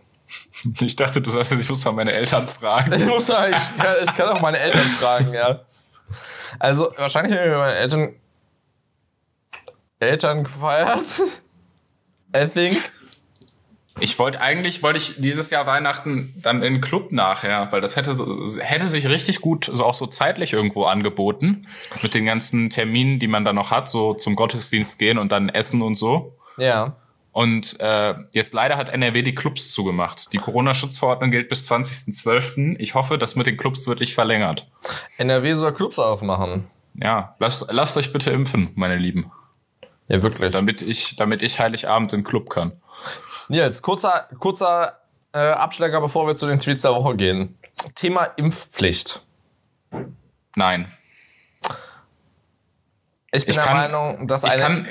Ich 0.82 0.96
dachte, 0.96 1.22
du 1.22 1.30
sagst 1.30 1.52
jetzt, 1.52 1.62
ich 1.62 1.70
muss 1.70 1.86
mal 1.86 1.94
meine 1.94 2.12
Eltern 2.12 2.48
fragen. 2.48 2.92
Ich 2.92 3.06
muss 3.06 3.30
mal, 3.30 3.50
ich, 3.50 4.04
ich 4.04 4.16
kann 4.16 4.28
auch 4.28 4.42
meine 4.42 4.60
Eltern 4.60 4.82
fragen, 4.82 5.34
ja. 5.34 5.62
Also, 6.60 6.92
wahrscheinlich 6.98 7.38
haben 7.38 7.50
mir 7.50 7.58
meine 7.58 7.76
Eltern 7.76 8.16
Eltern 10.00 10.44
gefeiert. 10.44 11.22
I 12.36 12.46
think. 12.46 12.92
Ich 14.00 14.20
wollte 14.20 14.40
eigentlich, 14.42 14.84
wollte 14.84 14.98
ich 14.98 15.16
dieses 15.18 15.50
Jahr 15.50 15.66
Weihnachten 15.66 16.34
dann 16.44 16.62
in 16.62 16.74
den 16.74 16.82
Club 16.82 17.12
nachher, 17.12 17.72
weil 17.72 17.82
das 17.82 17.96
hätte, 17.96 18.12
hätte 18.60 18.90
sich 18.90 19.08
richtig 19.08 19.42
gut, 19.42 19.70
so 19.74 19.84
auch 19.84 19.96
so 19.96 20.06
zeitlich 20.08 20.54
irgendwo 20.54 20.84
angeboten. 20.84 21.68
Mit 22.04 22.14
den 22.14 22.26
ganzen 22.26 22.70
Terminen, 22.70 23.20
die 23.20 23.28
man 23.28 23.44
da 23.44 23.54
noch 23.54 23.72
hat, 23.72 23.90
so 23.90 24.14
zum 24.14 24.36
Gottesdienst 24.36 25.00
gehen 25.00 25.18
und 25.18 25.32
dann 25.32 25.50
essen 25.50 25.82
und 25.82 25.96
so. 25.96 26.38
Ja. 26.58 26.96
Und 27.32 27.80
äh, 27.80 28.16
jetzt 28.34 28.54
leider 28.54 28.78
hat 28.78 28.90
NRW 28.90 29.22
die 29.22 29.36
Clubs 29.36 29.72
zugemacht. 29.72 30.34
Die 30.34 30.40
Corona-Schutzverordnung 30.40 31.30
gilt 31.32 31.50
bis 31.50 31.72
20.12. 31.72 32.78
Ich 32.80 32.96
hoffe, 32.96 33.18
das 33.18 33.36
mit 33.36 33.46
den 33.46 33.58
Clubs 33.58 33.88
wird 33.88 34.00
nicht 34.00 34.16
verlängert. 34.16 34.68
NRW 35.18 35.54
soll 35.54 35.74
Clubs 35.74 36.00
aufmachen. 36.00 36.68
Ja, 36.96 37.36
lasst, 37.40 37.72
lasst 37.72 37.96
euch 37.98 38.12
bitte 38.12 38.32
impfen, 38.32 38.72
meine 38.76 38.96
Lieben. 38.96 39.32
Ja, 40.08 40.24
wirklich. 40.24 40.52
Damit 40.52 40.82
ich, 40.82 41.16
damit 41.16 41.44
ich 41.44 41.60
Heiligabend 41.60 42.14
in 42.14 42.22
den 42.22 42.26
Club 42.26 42.50
kann. 42.50 42.74
Nils, 43.50 43.82
kurzer, 43.82 44.28
kurzer 44.40 45.00
äh, 45.34 45.40
Abschläger, 45.40 46.02
bevor 46.02 46.28
wir 46.28 46.36
zu 46.36 46.48
den 46.48 46.60
Tweets 46.60 46.82
der 46.82 46.94
Woche 46.94 47.16
gehen. 47.16 47.58
Thema 47.96 48.26
Impfpflicht. 48.36 49.24
Nein. 50.56 50.92
Ich 53.32 53.46
bin 53.46 53.50
ich 53.50 53.56
der 53.56 53.64
kann, 53.64 53.78
Meinung, 53.78 54.28
dass 54.28 54.44
eine 54.44 54.62
kann, 54.62 54.88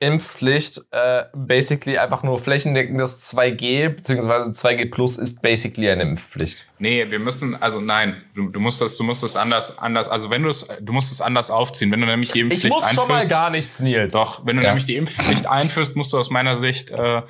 Impfpflicht 0.00 0.80
äh, 0.92 1.24
basically 1.34 1.98
einfach 1.98 2.22
nur 2.22 2.38
flächendeckendes 2.38 3.34
2G 3.34 3.90
beziehungsweise 3.90 4.50
2G 4.50 4.90
Plus 4.90 5.18
ist 5.18 5.42
basically 5.42 5.90
eine 5.90 6.02
Impfpflicht. 6.02 6.66
Nee, 6.78 7.10
wir 7.10 7.18
müssen, 7.18 7.60
also 7.62 7.80
nein, 7.80 8.16
du, 8.34 8.48
du 8.48 8.60
musst 8.60 8.80
das, 8.80 8.96
du 8.96 9.04
musst 9.04 9.22
das 9.22 9.36
anders, 9.36 9.78
anders, 9.78 10.08
also 10.08 10.30
wenn 10.30 10.42
du 10.42 10.48
es, 10.48 10.68
du 10.80 10.92
musst 10.92 11.12
es 11.12 11.20
anders 11.20 11.50
aufziehen. 11.50 11.90
Wenn 11.90 12.00
du 12.00 12.06
nämlich 12.06 12.32
die 12.32 12.40
Impfpflicht 12.40 12.74
einführst. 12.74 12.92
Ich 12.92 12.98
muss 12.98 13.02
einführst, 13.02 13.28
schon 13.28 13.36
mal 13.36 13.42
gar 13.42 13.50
nichts, 13.50 13.80
Nils. 13.80 14.12
Doch, 14.14 14.46
wenn 14.46 14.56
du 14.56 14.62
ja. 14.62 14.70
nämlich 14.70 14.86
die 14.86 14.96
Impfpflicht 14.96 15.46
einführst, 15.46 15.96
musst 15.96 16.14
du 16.14 16.18
aus 16.18 16.30
meiner 16.30 16.56
Sicht 16.56 16.90
äh, 16.90 17.22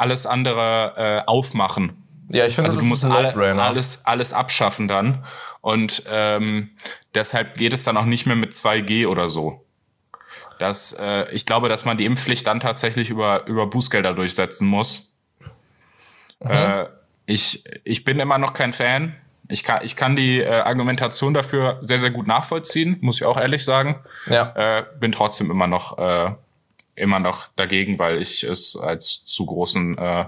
alles 0.00 0.26
andere 0.26 0.94
äh, 0.96 1.28
aufmachen. 1.28 2.02
Ja, 2.30 2.46
ich 2.46 2.54
finde, 2.54 2.70
also 2.70 2.80
du 2.80 2.86
musst 2.86 3.04
alle, 3.04 3.34
alles, 3.60 4.04
alles 4.04 4.32
abschaffen 4.32 4.88
dann. 4.88 5.24
Und 5.60 6.04
ähm, 6.08 6.70
deshalb 7.14 7.56
geht 7.56 7.72
es 7.72 7.84
dann 7.84 7.96
auch 7.96 8.04
nicht 8.04 8.26
mehr 8.26 8.36
mit 8.36 8.52
2G 8.52 9.06
oder 9.06 9.28
so 9.28 9.64
dass 10.60 10.92
äh, 10.92 11.28
ich 11.32 11.46
glaube, 11.46 11.68
dass 11.68 11.84
man 11.84 11.96
die 11.96 12.04
Impfpflicht 12.04 12.46
dann 12.46 12.60
tatsächlich 12.60 13.08
über, 13.08 13.46
über 13.46 13.66
Bußgelder 13.66 14.12
durchsetzen 14.12 14.68
muss. 14.68 15.14
Mhm. 16.42 16.50
Äh, 16.50 16.86
ich, 17.26 17.64
ich 17.84 18.04
bin 18.04 18.20
immer 18.20 18.38
noch 18.38 18.52
kein 18.52 18.72
Fan. 18.72 19.16
Ich 19.48 19.64
kann, 19.64 19.80
ich 19.82 19.96
kann 19.96 20.16
die 20.16 20.40
äh, 20.40 20.60
Argumentation 20.60 21.34
dafür 21.34 21.78
sehr, 21.80 21.98
sehr 21.98 22.10
gut 22.10 22.26
nachvollziehen, 22.26 22.98
muss 23.00 23.16
ich 23.16 23.24
auch 23.24 23.40
ehrlich 23.40 23.64
sagen. 23.64 24.00
Ja. 24.26 24.52
Äh, 24.54 24.84
bin 25.00 25.12
trotzdem 25.12 25.50
immer 25.50 25.66
noch, 25.66 25.98
äh, 25.98 26.32
immer 27.00 27.18
noch 27.18 27.48
dagegen, 27.56 27.98
weil 27.98 28.20
ich 28.20 28.44
es 28.44 28.76
als 28.76 29.24
zu 29.24 29.46
großen 29.46 29.98
äh, 29.98 30.24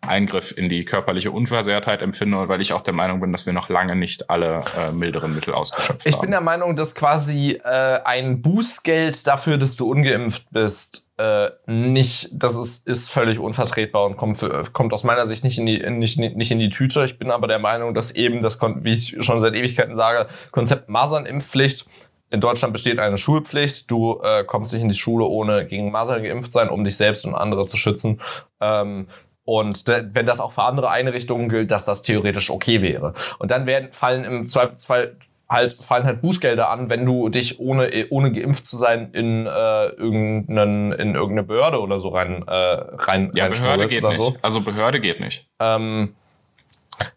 Eingriff 0.00 0.56
in 0.56 0.68
die 0.68 0.84
körperliche 0.84 1.30
Unversehrtheit 1.30 2.02
empfinde, 2.02 2.48
weil 2.48 2.60
ich 2.60 2.72
auch 2.72 2.82
der 2.82 2.94
Meinung 2.94 3.20
bin, 3.20 3.32
dass 3.32 3.46
wir 3.46 3.52
noch 3.52 3.68
lange 3.68 3.96
nicht 3.96 4.30
alle 4.30 4.64
äh, 4.76 4.92
milderen 4.92 5.34
Mittel 5.34 5.54
ausgeschöpft 5.54 6.06
ich 6.06 6.12
haben. 6.12 6.18
Ich 6.18 6.20
bin 6.20 6.30
der 6.30 6.40
Meinung, 6.40 6.76
dass 6.76 6.94
quasi 6.94 7.60
äh, 7.64 8.00
ein 8.04 8.40
Bußgeld 8.40 9.26
dafür, 9.26 9.58
dass 9.58 9.76
du 9.76 9.90
ungeimpft 9.90 10.46
bist, 10.50 11.04
äh, 11.18 11.50
nicht, 11.66 12.28
das 12.32 12.54
ist, 12.54 12.86
ist 12.86 13.10
völlig 13.10 13.40
unvertretbar 13.40 14.04
und 14.04 14.16
kommt, 14.16 14.38
für, 14.38 14.62
kommt 14.72 14.92
aus 14.92 15.02
meiner 15.02 15.26
Sicht 15.26 15.42
nicht 15.42 15.58
in, 15.58 15.66
die, 15.66 15.78
nicht, 15.90 16.18
nicht 16.18 16.50
in 16.52 16.60
die 16.60 16.70
Tüte. 16.70 17.04
Ich 17.04 17.18
bin 17.18 17.32
aber 17.32 17.48
der 17.48 17.58
Meinung, 17.58 17.92
dass 17.92 18.12
eben 18.12 18.40
das, 18.40 18.60
wie 18.60 18.92
ich 18.92 19.16
schon 19.20 19.40
seit 19.40 19.54
Ewigkeiten 19.54 19.96
sage, 19.96 20.28
Konzept 20.52 20.88
Masernimpfpflicht 20.88 21.86
in 22.30 22.40
Deutschland 22.40 22.72
besteht 22.72 22.98
eine 22.98 23.18
Schulpflicht. 23.18 23.90
Du 23.90 24.20
äh, 24.22 24.44
kommst 24.44 24.72
nicht 24.72 24.82
in 24.82 24.88
die 24.88 24.94
Schule, 24.94 25.24
ohne 25.24 25.66
gegen 25.66 25.90
Masern 25.90 26.22
geimpft 26.22 26.52
sein, 26.52 26.68
um 26.68 26.84
dich 26.84 26.96
selbst 26.96 27.24
und 27.24 27.34
andere 27.34 27.66
zu 27.66 27.76
schützen. 27.76 28.20
Ähm, 28.60 29.08
und 29.44 29.84
wenn 29.86 30.26
das 30.26 30.40
auch 30.40 30.52
für 30.52 30.64
andere 30.64 30.90
Einrichtungen 30.90 31.48
gilt, 31.48 31.70
dass 31.70 31.86
das 31.86 32.02
theoretisch 32.02 32.50
okay 32.50 32.82
wäre. 32.82 33.14
Und 33.38 33.50
dann 33.50 33.64
werden, 33.64 33.92
fallen 33.92 34.24
im 34.24 34.46
Zweifelsfall 34.46 35.16
halt, 35.48 35.72
fallen 35.72 36.04
halt 36.04 36.20
Bußgelder 36.20 36.68
an, 36.68 36.90
wenn 36.90 37.06
du 37.06 37.30
dich 37.30 37.58
ohne, 37.58 38.06
ohne 38.10 38.30
geimpft 38.32 38.66
zu 38.66 38.76
sein 38.76 39.10
in, 39.12 39.46
äh, 39.46 39.86
irgendeinen, 39.86 40.92
in 40.92 41.14
irgendeine 41.14 41.44
Behörde 41.44 41.80
oder 41.80 41.98
so 41.98 42.10
rein, 42.10 42.44
äh, 42.46 42.52
rein, 42.52 43.30
ja, 43.34 43.48
Behörde 43.48 43.88
geht 43.88 44.04
oder 44.04 44.12
so. 44.12 44.30
nicht. 44.30 44.44
Also 44.44 44.60
Behörde 44.60 45.00
geht 45.00 45.20
nicht. 45.20 45.48
Ähm, 45.58 46.14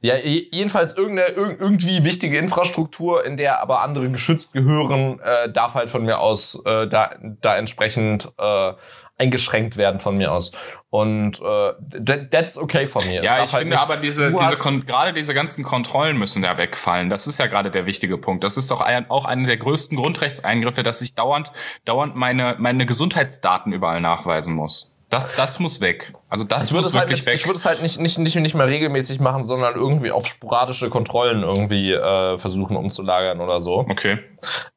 ja, 0.02 0.16
jedenfalls 0.16 0.96
irgendeine 0.96 1.30
irgendwie 1.30 2.04
wichtige 2.04 2.38
Infrastruktur, 2.38 3.26
in 3.26 3.38
der 3.38 3.62
aber 3.62 3.82
andere 3.82 4.10
geschützt 4.10 4.54
gehören, 4.54 5.20
äh, 5.20 5.52
darf 5.52 5.76
halt 5.76 5.90
von 5.90 6.04
mir 6.04 6.20
aus 6.20 6.62
äh, 6.66 6.88
da, 6.88 7.16
da 7.42 7.56
entsprechend 7.56 8.32
äh, 8.38 8.74
eingeschränkt 9.18 9.78
werden 9.78 10.00
von 10.00 10.18
mir 10.18 10.32
aus. 10.32 10.52
Und 10.90 11.40
äh, 11.40 12.28
that's 12.30 12.58
okay 12.58 12.86
von 12.86 13.08
mir. 13.08 13.24
Ja, 13.24 13.42
ich 13.42 13.54
halt 13.54 13.64
finde 13.64 13.80
aber 13.80 13.96
diese, 13.96 14.30
diese 14.30 14.82
gerade 14.82 15.14
diese 15.14 15.34
ganzen 15.34 15.64
Kontrollen 15.64 16.18
müssen 16.18 16.44
ja 16.44 16.58
wegfallen. 16.58 17.10
Das 17.10 17.28
ist 17.28 17.38
ja 17.40 17.48
gerade 17.48 17.72
der 17.72 17.86
wichtige 17.86 18.18
Punkt. 18.18 18.44
Das 18.44 18.58
ist 18.58 18.70
doch 18.72 18.82
ein, 18.82 19.10
auch 19.10 19.24
einer 19.24 19.48
der 19.48 19.56
größten 19.56 19.96
Grundrechtseingriffe, 19.96 20.84
dass 20.84 21.02
ich 21.02 21.16
dauernd, 21.16 21.54
dauernd 21.86 22.16
meine, 22.16 22.58
meine 22.60 22.86
Gesundheitsdaten 22.86 23.72
überall 23.72 24.02
nachweisen 24.02 24.54
muss. 24.54 24.91
Das, 25.12 25.36
das 25.36 25.60
muss 25.60 25.82
weg. 25.82 26.14
Also 26.30 26.46
das 26.46 26.72
muss 26.72 26.94
halt 26.94 27.10
wirklich 27.10 27.20
halt, 27.20 27.26
weg. 27.26 27.36
Ich 27.36 27.46
würde 27.46 27.58
es 27.58 27.66
halt 27.66 27.82
nicht, 27.82 28.00
nicht, 28.00 28.18
nicht, 28.18 28.36
nicht 28.38 28.56
mehr 28.56 28.66
regelmäßig 28.66 29.20
machen, 29.20 29.44
sondern 29.44 29.76
irgendwie 29.76 30.12
auf 30.12 30.26
sporadische 30.26 30.90
Kontrollen 30.90 31.44
irgendwie 31.44 31.92
äh, 31.92 32.38
versuchen 32.38 32.78
umzulagern 32.78 33.42
oder 33.42 33.60
so. 33.60 33.80
Okay. 33.80 34.20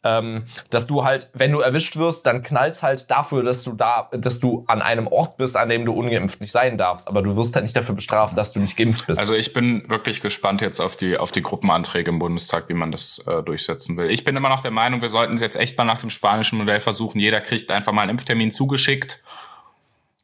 Ähm, 0.03 0.47
dass 0.71 0.89
du 0.89 1.05
halt, 1.05 1.31
wenn 1.35 1.53
du 1.53 1.61
erwischt 1.61 1.97
wirst, 1.97 2.27
dann 2.27 2.43
knallst 2.43 2.83
halt 2.83 3.09
dafür, 3.13 3.45
dass 3.45 3.63
du 3.63 3.75
da, 3.75 4.11
dass 4.13 4.41
du 4.41 4.65
an 4.67 4.83
einem 4.83 5.07
Ort 5.07 5.37
bist, 5.37 5.57
an 5.57 5.69
dem 5.69 5.85
du 5.85 5.93
ungeimpft 5.93 6.41
nicht 6.41 6.51
sein 6.51 6.77
darfst. 6.77 7.07
Aber 7.07 7.23
du 7.23 7.37
wirst 7.37 7.55
halt 7.55 7.63
nicht 7.63 7.77
dafür 7.77 7.95
bestraft, 7.95 8.37
dass 8.37 8.53
du 8.53 8.59
nicht 8.59 8.77
geimpft 8.77 9.07
bist. 9.07 9.21
Also 9.21 9.35
ich 9.35 9.53
bin 9.53 9.89
wirklich 9.89 10.21
gespannt 10.21 10.61
jetzt 10.63 10.81
auf 10.81 10.97
die, 10.97 11.17
auf 11.17 11.31
die 11.31 11.43
Gruppenanträge 11.43 12.11
im 12.11 12.19
Bundestag, 12.19 12.69
wie 12.69 12.75
man 12.75 12.91
das 12.91 13.25
äh, 13.29 13.41
durchsetzen 13.45 13.97
will. 13.97 14.11
Ich 14.11 14.25
bin 14.25 14.37
immer 14.37 14.49
noch 14.49 14.63
der 14.63 14.73
Meinung, 14.73 15.01
wir 15.01 15.11
sollten 15.11 15.35
es 15.35 15.41
jetzt 15.41 15.57
echt 15.57 15.79
mal 15.79 15.85
nach 15.85 15.99
dem 15.99 16.11
spanischen 16.11 16.59
Modell 16.59 16.81
versuchen. 16.81 17.21
Jeder 17.21 17.41
kriegt 17.41 17.71
einfach 17.71 17.93
mal 17.93 18.03
einen 18.03 18.11
Impftermin 18.11 18.51
zugeschickt 18.51 19.23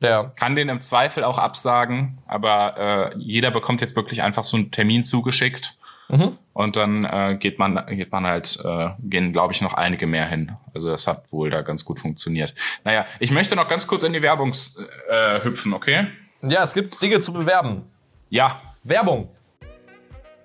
ja. 0.00 0.32
Kann 0.36 0.56
den 0.56 0.68
im 0.68 0.80
Zweifel 0.80 1.24
auch 1.24 1.38
absagen, 1.38 2.18
aber 2.26 3.12
äh, 3.12 3.18
jeder 3.18 3.50
bekommt 3.50 3.80
jetzt 3.80 3.96
wirklich 3.96 4.22
einfach 4.22 4.44
so 4.44 4.56
einen 4.56 4.70
Termin 4.70 5.04
zugeschickt. 5.04 5.76
Mhm. 6.08 6.36
Und 6.52 6.76
dann 6.76 7.04
äh, 7.04 7.36
geht 7.38 7.58
man, 7.58 7.86
geht 7.86 8.10
man 8.10 8.26
halt, 8.26 8.58
äh, 8.64 8.90
gehen, 8.98 9.32
glaube 9.32 9.52
ich, 9.52 9.62
noch 9.62 9.74
einige 9.74 10.06
mehr 10.06 10.26
hin. 10.26 10.52
Also 10.74 10.90
das 10.90 11.06
hat 11.06 11.32
wohl 11.32 11.50
da 11.50 11.62
ganz 11.62 11.84
gut 11.84 12.00
funktioniert. 12.00 12.52
Naja, 12.84 13.06
ich 13.20 13.30
möchte 13.30 13.54
noch 13.54 13.68
ganz 13.68 13.86
kurz 13.86 14.02
in 14.02 14.12
die 14.12 14.22
Werbung 14.22 14.52
äh, 14.52 15.44
hüpfen, 15.44 15.72
okay? 15.72 16.08
Ja, 16.42 16.64
es 16.64 16.74
gibt 16.74 17.00
Dinge 17.02 17.20
zu 17.20 17.32
bewerben. 17.32 17.82
Ja. 18.28 18.60
Werbung. 18.82 19.28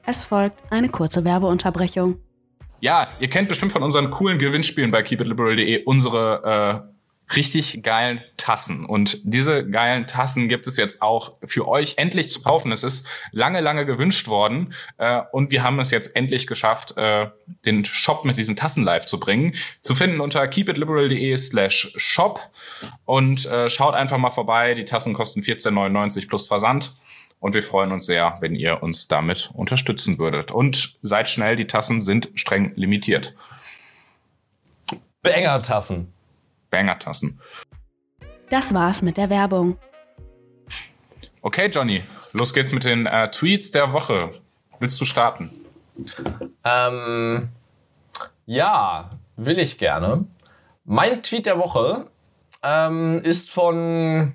Es 0.05 0.23
folgt 0.23 0.61
eine 0.69 0.89
kurze 0.89 1.25
Werbeunterbrechung. 1.25 2.19
Ja, 2.79 3.07
ihr 3.19 3.29
kennt 3.29 3.49
bestimmt 3.49 3.71
von 3.71 3.81
unseren 3.81 4.11
coolen 4.11 4.37
Gewinnspielen 4.37 4.91
bei 4.91 5.01
keepitliberal.de 5.01 5.83
unsere 5.85 6.85
äh, 6.85 6.94
richtig 7.33 7.81
geilen 7.81 8.21
Tassen. 8.37 8.85
Und 8.85 9.17
diese 9.23 9.67
geilen 9.67 10.05
Tassen 10.05 10.47
gibt 10.47 10.67
es 10.67 10.77
jetzt 10.77 11.01
auch 11.01 11.33
für 11.43 11.67
euch 11.67 11.95
endlich 11.97 12.29
zu 12.29 12.41
kaufen. 12.41 12.71
Es 12.71 12.83
ist 12.83 13.07
lange, 13.31 13.61
lange 13.61 13.85
gewünscht 13.85 14.27
worden. 14.27 14.73
Äh, 14.97 15.21
und 15.31 15.51
wir 15.51 15.63
haben 15.63 15.79
es 15.79 15.91
jetzt 15.91 16.15
endlich 16.15 16.45
geschafft, 16.45 16.97
äh, 16.97 17.27
den 17.65 17.83
Shop 17.83 18.25
mit 18.25 18.37
diesen 18.37 18.55
Tassen 18.55 18.83
live 18.83 19.05
zu 19.05 19.19
bringen. 19.19 19.55
Zu 19.81 19.95
finden 19.95 20.21
unter 20.21 20.47
keepitliberal.de 20.47 21.35
slash 21.37 21.93
shop. 21.97 22.39
Und 23.05 23.45
äh, 23.47 23.69
schaut 23.69 23.95
einfach 23.95 24.17
mal 24.17 24.29
vorbei. 24.29 24.75
Die 24.75 24.85
Tassen 24.85 25.13
kosten 25.13 25.41
14,99 25.41 26.27
plus 26.27 26.47
Versand. 26.47 26.93
Und 27.39 27.53
wir 27.53 27.63
freuen 27.63 27.91
uns 27.91 28.05
sehr, 28.05 28.37
wenn 28.39 28.55
ihr 28.55 28.81
uns 28.81 29.07
damit 29.07 29.51
unterstützen 29.53 30.17
würdet. 30.19 30.51
Und 30.51 30.97
seid 31.01 31.29
schnell, 31.29 31.55
die 31.55 31.67
Tassen 31.67 32.01
sind 32.01 32.29
streng 32.35 32.71
limitiert. 32.75 33.35
Banger-Tassen. 35.21 36.14
Banger-Tassen. 36.75 37.39
Das 38.49 38.73
war's 38.73 39.01
mit 39.01 39.15
der 39.15 39.29
Werbung. 39.29 39.77
Okay, 41.41 41.67
Johnny, 41.67 42.03
los 42.33 42.53
geht's 42.53 42.73
mit 42.73 42.83
den 42.83 43.05
äh, 43.05 43.31
Tweets 43.31 43.71
der 43.71 43.93
Woche. 43.93 44.31
Willst 44.79 44.99
du 44.99 45.05
starten? 45.05 45.51
Ähm, 46.65 47.49
ja, 48.45 49.09
will 49.37 49.57
ich 49.57 49.77
gerne. 49.77 50.25
Mein 50.83 51.23
Tweet 51.23 51.45
der 51.45 51.57
Woche 51.57 52.07
ähm, 52.61 53.21
ist 53.23 53.51
von 53.51 54.33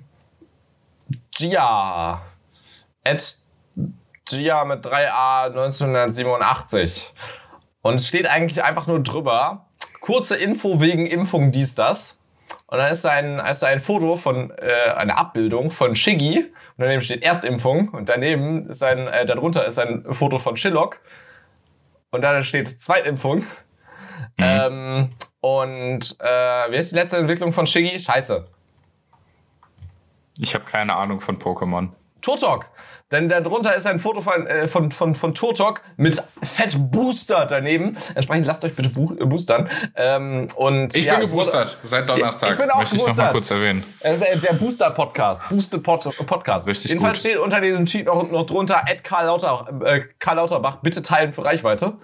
Gia. 1.31 2.21
At 3.03 3.35
Gia 4.25 4.65
mit 4.65 4.85
3a 4.85 5.47
1987. 5.47 7.13
Und 7.81 7.95
es 7.95 8.07
steht 8.07 8.25
eigentlich 8.25 8.63
einfach 8.63 8.87
nur 8.87 9.01
drüber. 9.01 9.67
Kurze 9.99 10.37
Info 10.37 10.81
wegen 10.81 11.05
Impfung 11.05 11.51
dies, 11.51 11.75
das. 11.75 12.20
Und 12.71 12.77
dann 12.77 12.89
ist 12.89 13.03
da 13.03 13.11
ein, 13.11 13.37
ist 13.37 13.63
da 13.63 13.67
ein 13.67 13.81
Foto 13.81 14.15
von, 14.15 14.49
äh, 14.51 14.71
eine 14.95 15.17
Abbildung 15.17 15.71
von 15.71 15.93
Shiggy. 15.93 16.37
Und 16.37 16.53
daneben 16.77 17.01
steht 17.01 17.21
Erstimpfung. 17.21 17.89
Und 17.89 18.07
daneben 18.07 18.69
ist 18.69 18.81
ein, 18.81 19.07
äh, 19.07 19.25
darunter 19.25 19.65
ist 19.65 19.77
ein 19.77 20.05
Foto 20.13 20.39
von 20.39 20.55
Shillock. 20.55 20.97
Und 22.11 22.21
dann 22.21 22.45
steht 22.45 22.69
Zweitimpfung. 22.69 23.39
Mhm. 23.39 23.45
Ähm, 24.37 25.09
und 25.41 26.15
äh, 26.21 26.71
wie 26.71 26.77
ist 26.77 26.93
die 26.93 26.95
letzte 26.95 27.17
Entwicklung 27.17 27.51
von 27.51 27.67
Shiggy? 27.67 27.99
Scheiße. 27.99 28.47
Ich 30.39 30.53
habe 30.53 30.63
keine 30.63 30.95
Ahnung 30.95 31.19
von 31.19 31.37
Pokémon. 31.39 31.89
Turtok. 32.21 32.67
Denn 33.11 33.27
darunter 33.27 33.75
ist 33.75 33.85
ein 33.87 33.99
Foto 33.99 34.21
von, 34.21 34.47
äh, 34.47 34.67
von, 34.69 34.91
von, 34.91 35.15
von 35.15 35.33
Turtok 35.33 35.81
mit 35.97 36.23
Fett 36.41 36.75
Booster 36.77 37.45
daneben. 37.45 37.97
Entsprechend 38.15 38.47
lasst 38.47 38.63
euch 38.63 38.73
bitte 38.73 38.87
äh, 38.87 39.25
boostern. 39.25 39.69
Ähm, 39.95 40.47
und, 40.55 40.95
ich 40.95 41.05
ja, 41.05 41.15
bin 41.15 41.25
geboostert 41.27 41.77
seit 41.83 42.07
Donnerstag. 42.07 42.51
Ich 42.51 42.57
bin 42.57 42.69
auch 42.69 42.79
Möchte 42.79 42.95
ich 42.95 43.05
noch 43.05 43.15
mal 43.15 43.31
kurz 43.31 43.51
erwähnen. 43.51 43.83
Es 43.99 44.21
ist 44.21 44.43
der 44.43 44.53
Booster 44.53 44.91
Podcast. 44.91 45.49
Boosted 45.49 45.83
Pod 45.83 46.09
Podcast. 46.25 46.67
Richtig 46.67 46.91
Jedenfalls 46.91 47.15
gut. 47.15 47.19
steht 47.19 47.37
unter 47.37 47.59
diesem 47.59 47.85
Tweet 47.85 48.05
noch, 48.05 48.31
noch 48.31 48.45
drunter 48.45 48.81
Ed 48.87 49.03
Karl, 49.03 49.25
Lauter, 49.25 49.67
äh, 49.83 50.01
Karl 50.19 50.37
Lauterbach. 50.37 50.77
Bitte 50.77 51.01
teilen 51.01 51.33
für 51.33 51.43
Reichweite. 51.43 51.97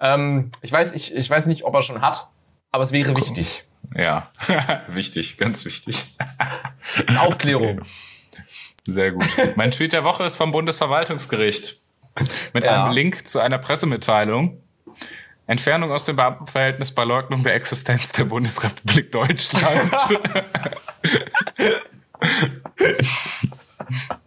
Ähm, 0.00 0.50
ich, 0.62 0.72
weiß, 0.72 0.94
ich, 0.94 1.14
ich 1.14 1.28
weiß 1.28 1.46
nicht, 1.46 1.64
ob 1.64 1.74
er 1.74 1.82
schon 1.82 2.00
hat, 2.00 2.28
aber 2.70 2.84
es 2.84 2.92
wäre 2.92 3.10
cool. 3.10 3.18
wichtig. 3.18 3.64
Ja, 3.94 4.30
wichtig, 4.88 5.36
ganz 5.36 5.66
wichtig. 5.66 6.16
Aufklärung. 7.18 7.82
Sehr 8.86 9.12
gut. 9.12 9.24
Mein 9.56 9.70
Tweet 9.70 9.92
der 9.92 10.04
Woche 10.04 10.24
ist 10.24 10.36
vom 10.36 10.52
Bundesverwaltungsgericht. 10.52 11.76
Mit 12.52 12.64
ja. 12.64 12.84
einem 12.84 12.94
Link 12.94 13.26
zu 13.26 13.40
einer 13.40 13.58
Pressemitteilung. 13.58 14.60
Entfernung 15.46 15.92
aus 15.92 16.06
dem 16.06 16.16
Beamtenverhältnis 16.16 16.92
bei 16.92 17.04
Leugnung 17.04 17.42
der 17.42 17.54
Existenz 17.54 18.12
der 18.12 18.24
Bundesrepublik 18.24 19.12
Deutschland. 19.12 19.90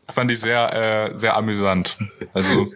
Fand 0.10 0.32
ich 0.32 0.39
sehr, 0.39 1.12
äh, 1.12 1.18
sehr 1.18 1.36
amüsant. 1.36 1.97
Also. 2.34 2.72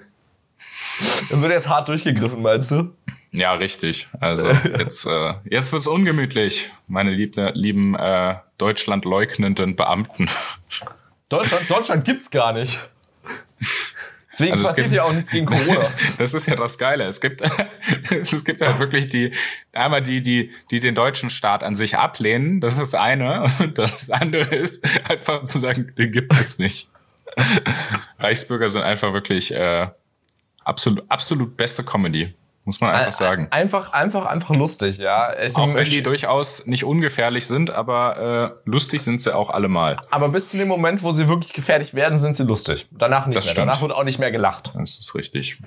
Dann 1.30 1.42
wird 1.42 1.52
jetzt 1.52 1.70
hart 1.70 1.90
durchgegriffen, 1.90 2.42
meinst 2.42 2.72
du? 2.72 2.96
Ja, 3.32 3.54
richtig. 3.54 4.10
Also 4.20 4.50
jetzt, 4.78 5.06
äh, 5.06 5.34
jetzt 5.46 5.72
wird's 5.72 5.88
ungemütlich, 5.88 6.70
meine 6.88 7.12
liebe, 7.12 7.52
lieben 7.54 7.96
äh, 7.96 8.36
Deutschland 8.58 9.06
leugnenden 9.06 9.76
Beamten. 9.76 10.30
Deutschland, 11.32 11.70
Deutschland 11.70 12.06
gibt's 12.06 12.30
gar 12.30 12.52
nicht. 12.52 12.80
Deswegen 14.32 14.52
also 14.54 14.66
passiert 14.66 14.92
ja 14.92 15.04
auch 15.04 15.14
nichts 15.14 15.30
gegen 15.30 15.46
Corona. 15.46 15.90
das 16.18 16.34
ist 16.34 16.48
ja 16.48 16.56
das 16.56 16.78
Geile. 16.78 17.06
Es 17.06 17.22
gibt, 17.22 17.42
es 18.10 18.44
gibt 18.44 18.62
halt 18.62 18.80
wirklich 18.80 19.08
die, 19.08 19.34
einmal 19.74 20.02
die, 20.02 20.22
die, 20.22 20.52
die 20.72 20.80
den 20.80 20.94
deutschen 20.94 21.30
Staat 21.30 21.64
an 21.64 21.76
sich 21.76 21.98
ablehnen. 21.98 22.60
Das 22.60 22.76
ist 22.76 22.94
das 22.94 22.96
eine. 22.96 23.46
Und 23.60 23.78
das 23.78 24.10
andere 24.10 24.56
ist 24.56 24.86
einfach 25.10 25.44
zu 25.46 25.60
sagen, 25.60 25.94
den 25.98 26.12
gibt 26.12 26.34
es 26.34 26.60
nicht. 26.60 26.90
Reichsbürger 28.20 28.70
sind 28.70 28.84
einfach 28.84 29.14
wirklich 29.14 29.54
äh, 29.54 29.88
absolut, 30.64 31.04
absolut 31.10 31.56
beste 31.56 31.84
Comedy. 31.84 32.34
Muss 32.64 32.80
man 32.80 32.92
einfach 32.92 33.14
sagen. 33.14 33.48
Einfach, 33.50 33.92
einfach, 33.92 34.28
einfach 34.28 34.54
lustig, 34.56 34.98
ja. 34.98 35.34
Ich 35.40 35.56
auch 35.56 35.74
wenn 35.74 35.90
die 35.90 36.04
durchaus 36.04 36.68
nicht 36.68 36.84
ungefährlich 36.84 37.48
sind, 37.48 37.72
aber 37.72 38.54
äh, 38.66 38.70
lustig 38.70 39.02
sind 39.02 39.20
sie 39.20 39.36
auch 39.36 39.50
allemal. 39.50 39.98
Aber 40.12 40.30
bis 40.30 40.52
zu 40.52 40.58
dem 40.58 40.68
Moment, 40.68 41.02
wo 41.02 41.12
sie 41.12 41.28
wirklich 41.28 41.54
gefährlich 41.54 41.96
werden, 41.96 42.20
sind 42.20 42.36
sie 42.36 42.44
lustig. 42.44 42.88
Danach 42.92 43.26
nicht 43.26 43.36
das 43.36 43.46
mehr. 43.46 43.52
Stimmt. 43.54 43.68
Danach 43.68 43.82
wird 43.82 43.92
auch 43.92 44.04
nicht 44.04 44.20
mehr 44.20 44.32
gelacht. 44.32 44.72
Das 44.76 45.00
ist 45.00 45.16
richtig. 45.16 45.58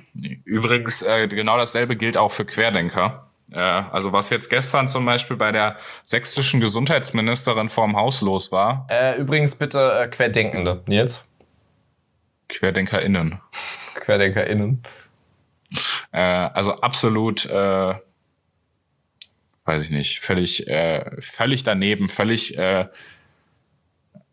Übrigens, 0.45 1.03
äh, 1.03 1.27
genau 1.27 1.57
dasselbe 1.57 1.97
gilt 1.97 2.17
auch 2.17 2.31
für 2.31 2.45
Querdenker. 2.45 3.27
Äh, 3.53 3.59
also 3.59 4.13
was 4.13 4.31
jetzt 4.31 4.49
gestern 4.49 4.87
zum 4.87 5.05
Beispiel 5.05 5.37
bei 5.37 5.51
der 5.51 5.77
sächsischen 6.05 6.61
Gesundheitsministerin 6.61 7.71
vorm 7.71 7.97
Haus 7.97 8.21
los 8.21 8.53
war. 8.53 8.87
Äh, 8.89 9.19
übrigens 9.19 9.57
bitte 9.57 10.05
äh, 10.05 10.09
Querdenkende. 10.09 10.83
Nils? 10.87 11.27
QuerdenkerInnen. 12.49 13.41
QuerdenkerInnen. 14.05 14.83
Äh, 16.13 16.21
also 16.21 16.81
absolut, 16.81 17.47
äh, 17.47 17.95
weiß 19.65 19.85
ich 19.85 19.91
nicht, 19.91 20.21
völlig, 20.21 20.67
äh, 20.69 21.05
völlig 21.21 21.63
daneben, 21.65 22.09
völlig, 22.09 22.57
äh, 22.59 22.87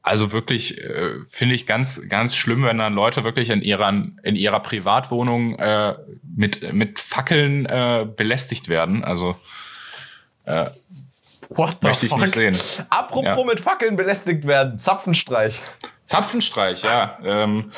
also 0.04 0.32
wirklich 0.32 0.80
äh, 0.84 1.20
finde 1.30 1.56
ich 1.56 1.68
ganz, 1.68 2.10
ganz 2.10 2.36
schlimm, 2.36 2.64
wenn 2.64 2.80
dann 2.80 2.94
Leute 2.94 3.24
wirklich 3.24 3.50
in 3.52 3.62
ihrer 3.62 3.89
in 4.24 4.36
ihrer 4.36 4.60
Privatwohnung 4.60 5.60
äh, 5.60 5.96
mit 6.24 6.74
mit 6.74 7.00
Fackeln 7.00 7.66
äh, 7.68 8.08
belästigt 8.18 8.68
werden. 8.68 9.04
Also 9.04 9.36
äh, 10.46 10.72
What 11.50 11.84
möchte 11.84 12.06
ich 12.08 12.12
fuck? 12.12 12.22
nicht 12.22 12.34
sehen. 12.34 12.58
Apropos 12.89 13.24
Ja. 13.24 13.44
mit 13.44 13.60
Fackeln 13.60 13.96
belästigt 13.96 14.48
werden. 14.48 14.80
Zapfenstreich. 14.80 15.62
Zapfenstreich, 16.04 16.82
ja. 16.84 17.20
Ähm, 17.24 17.72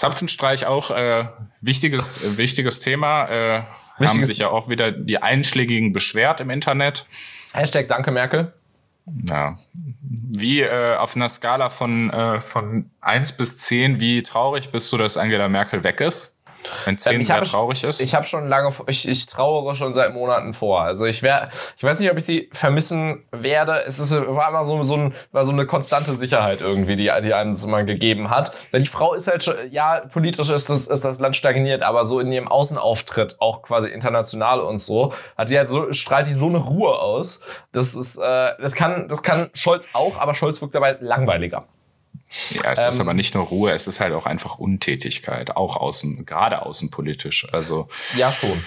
Zapfenstreich 0.00 0.66
auch 0.66 0.90
äh, 0.90 1.28
wichtiges 1.60 2.22
äh, 2.22 2.38
wichtiges 2.38 2.80
Thema. 2.80 3.28
Äh, 3.28 3.58
haben 3.58 3.66
Wichtiges- 3.98 4.28
sich 4.28 4.38
ja 4.38 4.48
auch 4.48 4.68
wieder 4.68 4.92
die 4.92 5.22
Einschlägigen 5.22 5.92
beschwert 5.92 6.40
im 6.40 6.48
Internet. 6.50 7.06
Hashtag 7.52 7.86
Danke 7.88 8.10
Merkel. 8.10 8.52
Ja. 9.28 9.58
Wie 10.02 10.60
äh, 10.60 10.96
auf 10.96 11.16
einer 11.16 11.28
Skala 11.28 11.68
von 11.68 12.10
äh, 12.10 12.40
von 12.40 12.90
eins 13.00 13.32
bis 13.32 13.58
zehn, 13.58 14.00
wie 14.00 14.22
traurig 14.22 14.70
bist 14.70 14.90
du, 14.92 14.96
dass 14.96 15.16
Angela 15.16 15.48
Merkel 15.48 15.84
weg 15.84 16.00
ist? 16.00 16.36
Wenn 16.84 16.98
zehn 16.98 17.14
Ähm, 17.14 17.20
ich 17.22 17.26
sehr 17.28 17.36
habe- 17.36 17.46
traurig 17.46 17.84
ist. 17.84 18.00
Ich 18.00 18.14
habe 18.14 18.26
schon 18.26 18.48
lange, 18.48 18.70
ich, 18.86 19.08
ich 19.08 19.26
trauere 19.26 19.74
schon 19.76 19.94
seit 19.94 20.14
Monaten 20.14 20.54
vor. 20.54 20.82
Also 20.82 21.06
ich 21.06 21.22
wär, 21.22 21.50
ich 21.76 21.82
weiß 21.82 22.00
nicht, 22.00 22.10
ob 22.10 22.16
ich 22.16 22.24
sie 22.24 22.48
vermissen 22.52 23.24
werde. 23.32 23.82
Es 23.86 23.98
ist, 23.98 24.12
war 24.12 24.48
immer 24.48 24.64
so, 24.64 24.82
so, 24.82 24.96
ein, 24.96 25.14
war 25.32 25.44
so 25.44 25.52
eine 25.52 25.66
konstante 25.66 26.14
Sicherheit 26.16 26.60
irgendwie, 26.60 26.96
die, 26.96 27.10
die 27.22 27.34
einem 27.34 27.56
mal 27.66 27.84
gegeben 27.84 28.30
hat. 28.30 28.52
Weil 28.70 28.80
die 28.82 28.86
Frau 28.88 29.14
ist 29.14 29.26
halt 29.28 29.42
schon, 29.44 29.54
ja, 29.70 30.00
politisch 30.12 30.50
ist 30.50 30.68
das, 30.68 30.86
ist 30.86 31.04
das 31.04 31.18
Land 31.20 31.36
stagniert, 31.36 31.82
aber 31.82 32.04
so 32.04 32.20
in 32.20 32.30
ihrem 32.32 32.48
Außenauftritt, 32.48 33.36
auch 33.40 33.62
quasi 33.62 33.88
international 33.88 34.60
und 34.60 34.78
so, 34.80 35.12
hat 35.36 35.50
die 35.50 35.58
halt 35.58 35.68
so, 35.68 35.92
strahlt 35.92 36.26
die 36.26 36.32
so 36.34 36.46
eine 36.46 36.58
Ruhe 36.58 36.98
aus. 36.98 37.44
Das 37.72 37.94
ist, 37.94 38.18
äh, 38.18 38.50
das 38.60 38.74
kann, 38.74 39.08
das 39.08 39.22
kann 39.22 39.50
Scholz 39.54 39.88
auch, 39.92 40.18
aber 40.18 40.34
Scholz 40.34 40.60
wirkt 40.60 40.74
dabei 40.74 40.96
langweiliger. 41.00 41.64
Ja, 42.50 42.70
es 42.70 42.84
ist 42.84 42.96
ähm, 42.96 43.02
aber 43.02 43.14
nicht 43.14 43.34
nur 43.34 43.44
Ruhe, 43.44 43.72
es 43.72 43.86
ist 43.86 44.00
halt 44.00 44.12
auch 44.12 44.26
einfach 44.26 44.58
Untätigkeit, 44.58 45.56
auch 45.56 45.76
außen, 45.76 46.24
gerade 46.26 46.64
außenpolitisch. 46.64 47.48
Also, 47.52 47.88
Ja, 48.16 48.30
schon. 48.32 48.64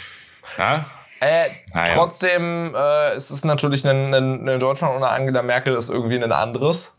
ja, 0.57 0.85
Äh, 1.19 1.45
Naja. 1.73 1.93
Trotzdem 1.95 2.75
äh, 2.75 3.15
ist 3.15 3.29
es 3.29 3.45
natürlich 3.45 3.85
ein, 3.87 4.13
ein, 4.13 4.47
ein 4.49 4.59
Deutschland 4.59 4.95
ohne 4.95 5.07
Angela 5.07 5.41
Merkel 5.41 5.75
ist 5.75 5.89
irgendwie 5.89 6.21
ein 6.21 6.31
anderes. 6.31 6.97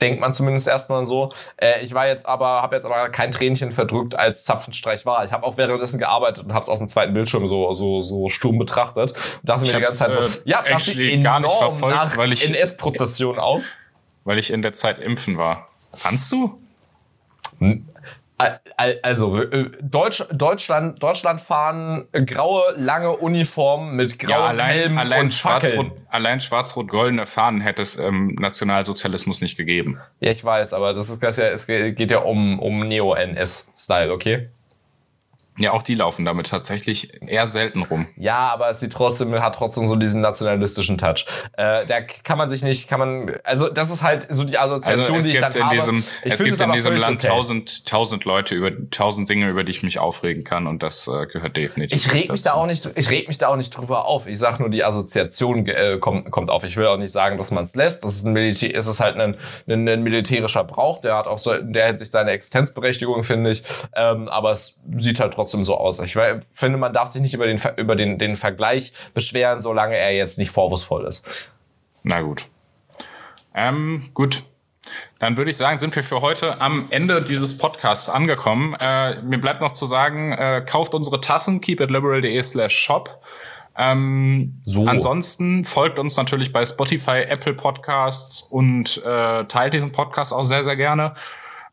Denkt 0.00 0.20
man 0.20 0.32
zumindest 0.32 0.68
erstmal 0.68 1.04
so. 1.04 1.32
Äh, 1.56 1.82
ich 1.82 1.92
war 1.92 2.06
jetzt 2.06 2.24
aber, 2.24 2.62
habe 2.62 2.76
jetzt 2.76 2.84
aber 2.84 3.08
kein 3.08 3.32
Tränchen 3.32 3.72
verdrückt, 3.72 4.14
als 4.14 4.44
Zapfenstreich 4.44 5.04
war. 5.04 5.24
Ich 5.24 5.32
habe 5.32 5.44
auch 5.44 5.56
währenddessen 5.56 5.98
gearbeitet 5.98 6.44
und 6.44 6.54
habe 6.54 6.62
es 6.62 6.68
auf 6.68 6.78
dem 6.78 6.86
zweiten 6.88 7.12
Bildschirm 7.14 7.48
so 7.48 7.74
so 7.74 8.00
so 8.00 8.28
stumm 8.28 8.58
betrachtet 8.58 9.12
und 9.12 9.48
dachte 9.48 9.64
ich 9.64 9.72
mir 9.72 9.78
die 9.78 9.82
ganze 9.84 9.98
Zeit 9.98 10.14
so, 10.14 10.20
äh, 10.20 10.30
ja, 10.44 10.62
das 10.70 10.84
sieht 10.84 11.22
gar 11.24 11.40
nicht 11.40 11.52
verfolgt, 11.52 12.16
weil 12.16 12.32
ich 12.32 12.48
NS-Prozession 12.48 13.40
aus, 13.40 13.74
weil 14.24 14.38
ich 14.38 14.52
in 14.52 14.62
der 14.62 14.72
Zeit 14.72 15.00
impfen 15.00 15.36
war. 15.36 15.68
Fandst 15.96 16.30
du? 16.32 16.58
Hm. 17.58 17.86
Also 18.76 19.40
äh, 19.40 19.70
Deutsch, 19.80 20.22
Deutschland, 20.30 21.02
Deutschland 21.02 21.40
fahren 21.40 22.06
graue 22.12 22.62
lange 22.76 23.16
Uniform 23.16 23.96
mit 23.96 24.18
grauen 24.18 24.30
ja, 24.30 24.46
allein, 24.46 24.74
Helm 24.74 24.98
allein 24.98 25.22
und 25.22 25.32
Schwarz-Rot, 25.32 25.92
allein 26.10 26.40
schwarz-rot-goldene 26.40 27.24
Fahnen 27.24 27.62
hätte 27.62 27.80
es 27.80 27.98
ähm, 27.98 28.36
Nationalsozialismus 28.38 29.40
nicht 29.40 29.56
gegeben. 29.56 29.98
Ja, 30.20 30.32
ich 30.32 30.44
weiß, 30.44 30.74
aber 30.74 30.92
das 30.92 31.08
ist 31.08 31.22
das 31.22 31.38
ja, 31.38 31.46
es 31.46 31.66
geht 31.66 32.10
ja 32.10 32.18
um 32.18 32.58
um 32.58 32.86
Neo-NS-Style, 32.86 34.12
okay? 34.12 34.50
Ja, 35.58 35.72
auch 35.72 35.82
die 35.82 35.94
laufen 35.94 36.26
damit 36.26 36.48
tatsächlich 36.48 37.22
eher 37.26 37.46
selten 37.46 37.82
rum. 37.82 38.06
Ja, 38.16 38.48
aber 38.48 38.68
es 38.68 38.80
sieht 38.80 38.92
trotzdem, 38.92 39.32
hat 39.40 39.54
trotzdem 39.54 39.86
so 39.86 39.96
diesen 39.96 40.20
nationalistischen 40.20 40.98
Touch. 40.98 41.24
Äh, 41.56 41.86
da 41.86 42.02
kann 42.02 42.36
man 42.36 42.50
sich 42.50 42.62
nicht, 42.62 42.88
kann 42.88 43.00
man, 43.00 43.36
also 43.42 43.70
das 43.70 43.90
ist 43.90 44.02
halt 44.02 44.26
so 44.28 44.44
die 44.44 44.58
Assoziation, 44.58 45.14
also 45.14 45.26
die 45.26 45.34
ich 45.34 45.40
dann 45.40 45.52
in 45.52 45.64
habe. 45.64 45.74
Diesem, 45.74 46.04
ich 46.24 46.32
es 46.32 46.42
gibt 46.42 46.60
in 46.60 46.72
diesem 46.72 46.96
Land 46.96 47.24
okay. 47.24 47.28
tausend, 47.28 47.86
tausend 47.86 48.24
Leute 48.26 48.54
über 48.54 48.70
tausend 48.90 49.30
Dinge, 49.30 49.48
über 49.48 49.64
die 49.64 49.70
ich 49.70 49.82
mich 49.82 49.98
aufregen 49.98 50.44
kann 50.44 50.66
und 50.66 50.82
das 50.82 51.08
äh, 51.08 51.26
gehört 51.26 51.56
definitiv. 51.56 52.04
Ich 52.04 52.12
reg 52.12 52.30
mich 52.30 52.42
dazu. 52.42 52.54
da 52.56 52.62
auch 52.62 52.66
nicht, 52.66 52.90
ich 52.94 53.10
reg 53.10 53.26
mich 53.26 53.38
da 53.38 53.48
auch 53.48 53.56
nicht 53.56 53.70
drüber 53.70 54.04
auf. 54.04 54.26
Ich 54.26 54.38
sag 54.38 54.60
nur, 54.60 54.68
die 54.68 54.84
Assoziation 54.84 55.66
äh, 55.66 55.96
kommt, 55.98 56.30
kommt 56.30 56.50
auf. 56.50 56.64
Ich 56.64 56.76
will 56.76 56.86
auch 56.86 56.98
nicht 56.98 57.12
sagen, 57.12 57.38
dass 57.38 57.50
man 57.50 57.64
es 57.64 57.74
lässt. 57.74 58.04
Das 58.04 58.14
ist 58.14 58.26
ein 58.26 58.34
Militär, 58.34 58.74
es 58.74 58.86
ist 58.86 59.00
halt 59.00 59.16
ein, 59.18 59.36
ein, 59.66 59.88
ein 59.88 60.02
militärischer 60.02 60.64
Brauch. 60.64 61.00
Der 61.00 61.16
hat 61.16 61.26
auch 61.26 61.38
so, 61.38 61.54
der 61.56 61.88
hat 61.88 61.98
sich 61.98 62.10
seine 62.10 62.32
Existenzberechtigung, 62.32 63.24
finde 63.24 63.52
ich. 63.52 63.64
Ähm, 63.94 64.28
aber 64.28 64.50
es 64.50 64.80
sieht 64.98 65.18
halt 65.18 65.32
trotzdem 65.32 65.45
so 65.48 65.76
aus. 65.76 66.00
Ich 66.00 66.16
finde, 66.52 66.78
man 66.78 66.92
darf 66.92 67.10
sich 67.10 67.22
nicht 67.22 67.34
über 67.34 67.46
den, 67.46 67.60
über 67.76 67.96
den, 67.96 68.18
den 68.18 68.36
Vergleich 68.36 68.92
beschweren, 69.14 69.60
solange 69.60 69.96
er 69.96 70.14
jetzt 70.14 70.38
nicht 70.38 70.50
vorwurfsvoll 70.50 71.06
ist. 71.06 71.26
Na 72.02 72.20
gut. 72.20 72.46
Ähm, 73.54 74.10
gut. 74.14 74.42
Dann 75.18 75.36
würde 75.36 75.50
ich 75.50 75.56
sagen, 75.56 75.78
sind 75.78 75.96
wir 75.96 76.04
für 76.04 76.20
heute 76.20 76.60
am 76.60 76.86
Ende 76.90 77.22
dieses 77.22 77.58
Podcasts 77.58 78.08
angekommen. 78.08 78.76
Äh, 78.80 79.20
mir 79.22 79.40
bleibt 79.40 79.60
noch 79.60 79.72
zu 79.72 79.86
sagen, 79.86 80.32
äh, 80.32 80.64
kauft 80.64 80.94
unsere 80.94 81.20
Tassen, 81.20 81.60
keepitliberal.de 81.60 82.42
slash 82.42 82.76
shop. 82.76 83.20
Ähm, 83.78 84.60
so. 84.64 84.86
Ansonsten 84.86 85.64
folgt 85.64 85.98
uns 85.98 86.16
natürlich 86.16 86.52
bei 86.52 86.64
Spotify, 86.64 87.22
Apple 87.28 87.54
Podcasts 87.54 88.42
und 88.42 89.02
äh, 89.04 89.44
teilt 89.44 89.74
diesen 89.74 89.92
Podcast 89.92 90.32
auch 90.32 90.44
sehr, 90.44 90.64
sehr 90.64 90.76
gerne. 90.76 91.14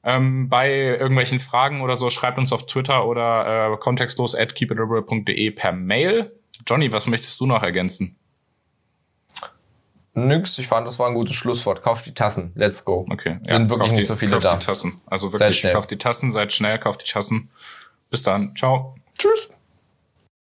Ähm, 0.04 0.50
bei 0.50 0.70
irgendwelchen 0.70 1.40
Fragen 1.40 1.82
oder 1.82 1.96
so 1.96 2.10
schreibt 2.10 2.38
uns 2.38 2.52
auf 2.52 2.66
Twitter 2.66 3.08
oder 3.08 3.74
äh, 3.74 3.78
kontextlos 3.78 4.36
at 4.36 4.54
keepitliberal.de 4.54 5.52
per 5.52 5.72
Mail. 5.72 6.32
Johnny, 6.68 6.92
was 6.92 7.08
möchtest 7.08 7.40
du 7.40 7.46
noch 7.46 7.64
ergänzen? 7.64 8.18
Nix, 10.16 10.60
ich 10.60 10.68
fand, 10.68 10.86
das 10.86 11.00
war 11.00 11.08
ein 11.08 11.16
gutes 11.16 11.34
Schlusswort. 11.34 11.82
Kauft 11.82 12.06
die 12.06 12.14
Tassen. 12.14 12.52
Let's 12.56 12.86
go. 12.86 13.06
Okay. 13.10 13.40
Sind 13.46 13.50
ja, 13.50 13.70
wirklich 13.70 13.92
nicht 13.92 14.04
die, 14.04 14.08
so 14.08 14.16
viele 14.16 14.34
kauft 14.34 14.46
da. 14.46 14.56
die 14.56 14.66
Tassen. 14.66 15.02
Also 15.08 15.34
wirklich, 15.34 15.64
kauft 15.64 15.90
die 15.90 15.98
Tassen, 15.98 16.32
seid 16.32 16.54
schnell, 16.54 16.78
kauft 16.78 17.02
die 17.02 17.12
Tassen. 17.12 17.50
Bis 18.12 18.22
dann. 18.22 18.56
Ciao. 18.56 18.96
Tschüss. 19.18 19.50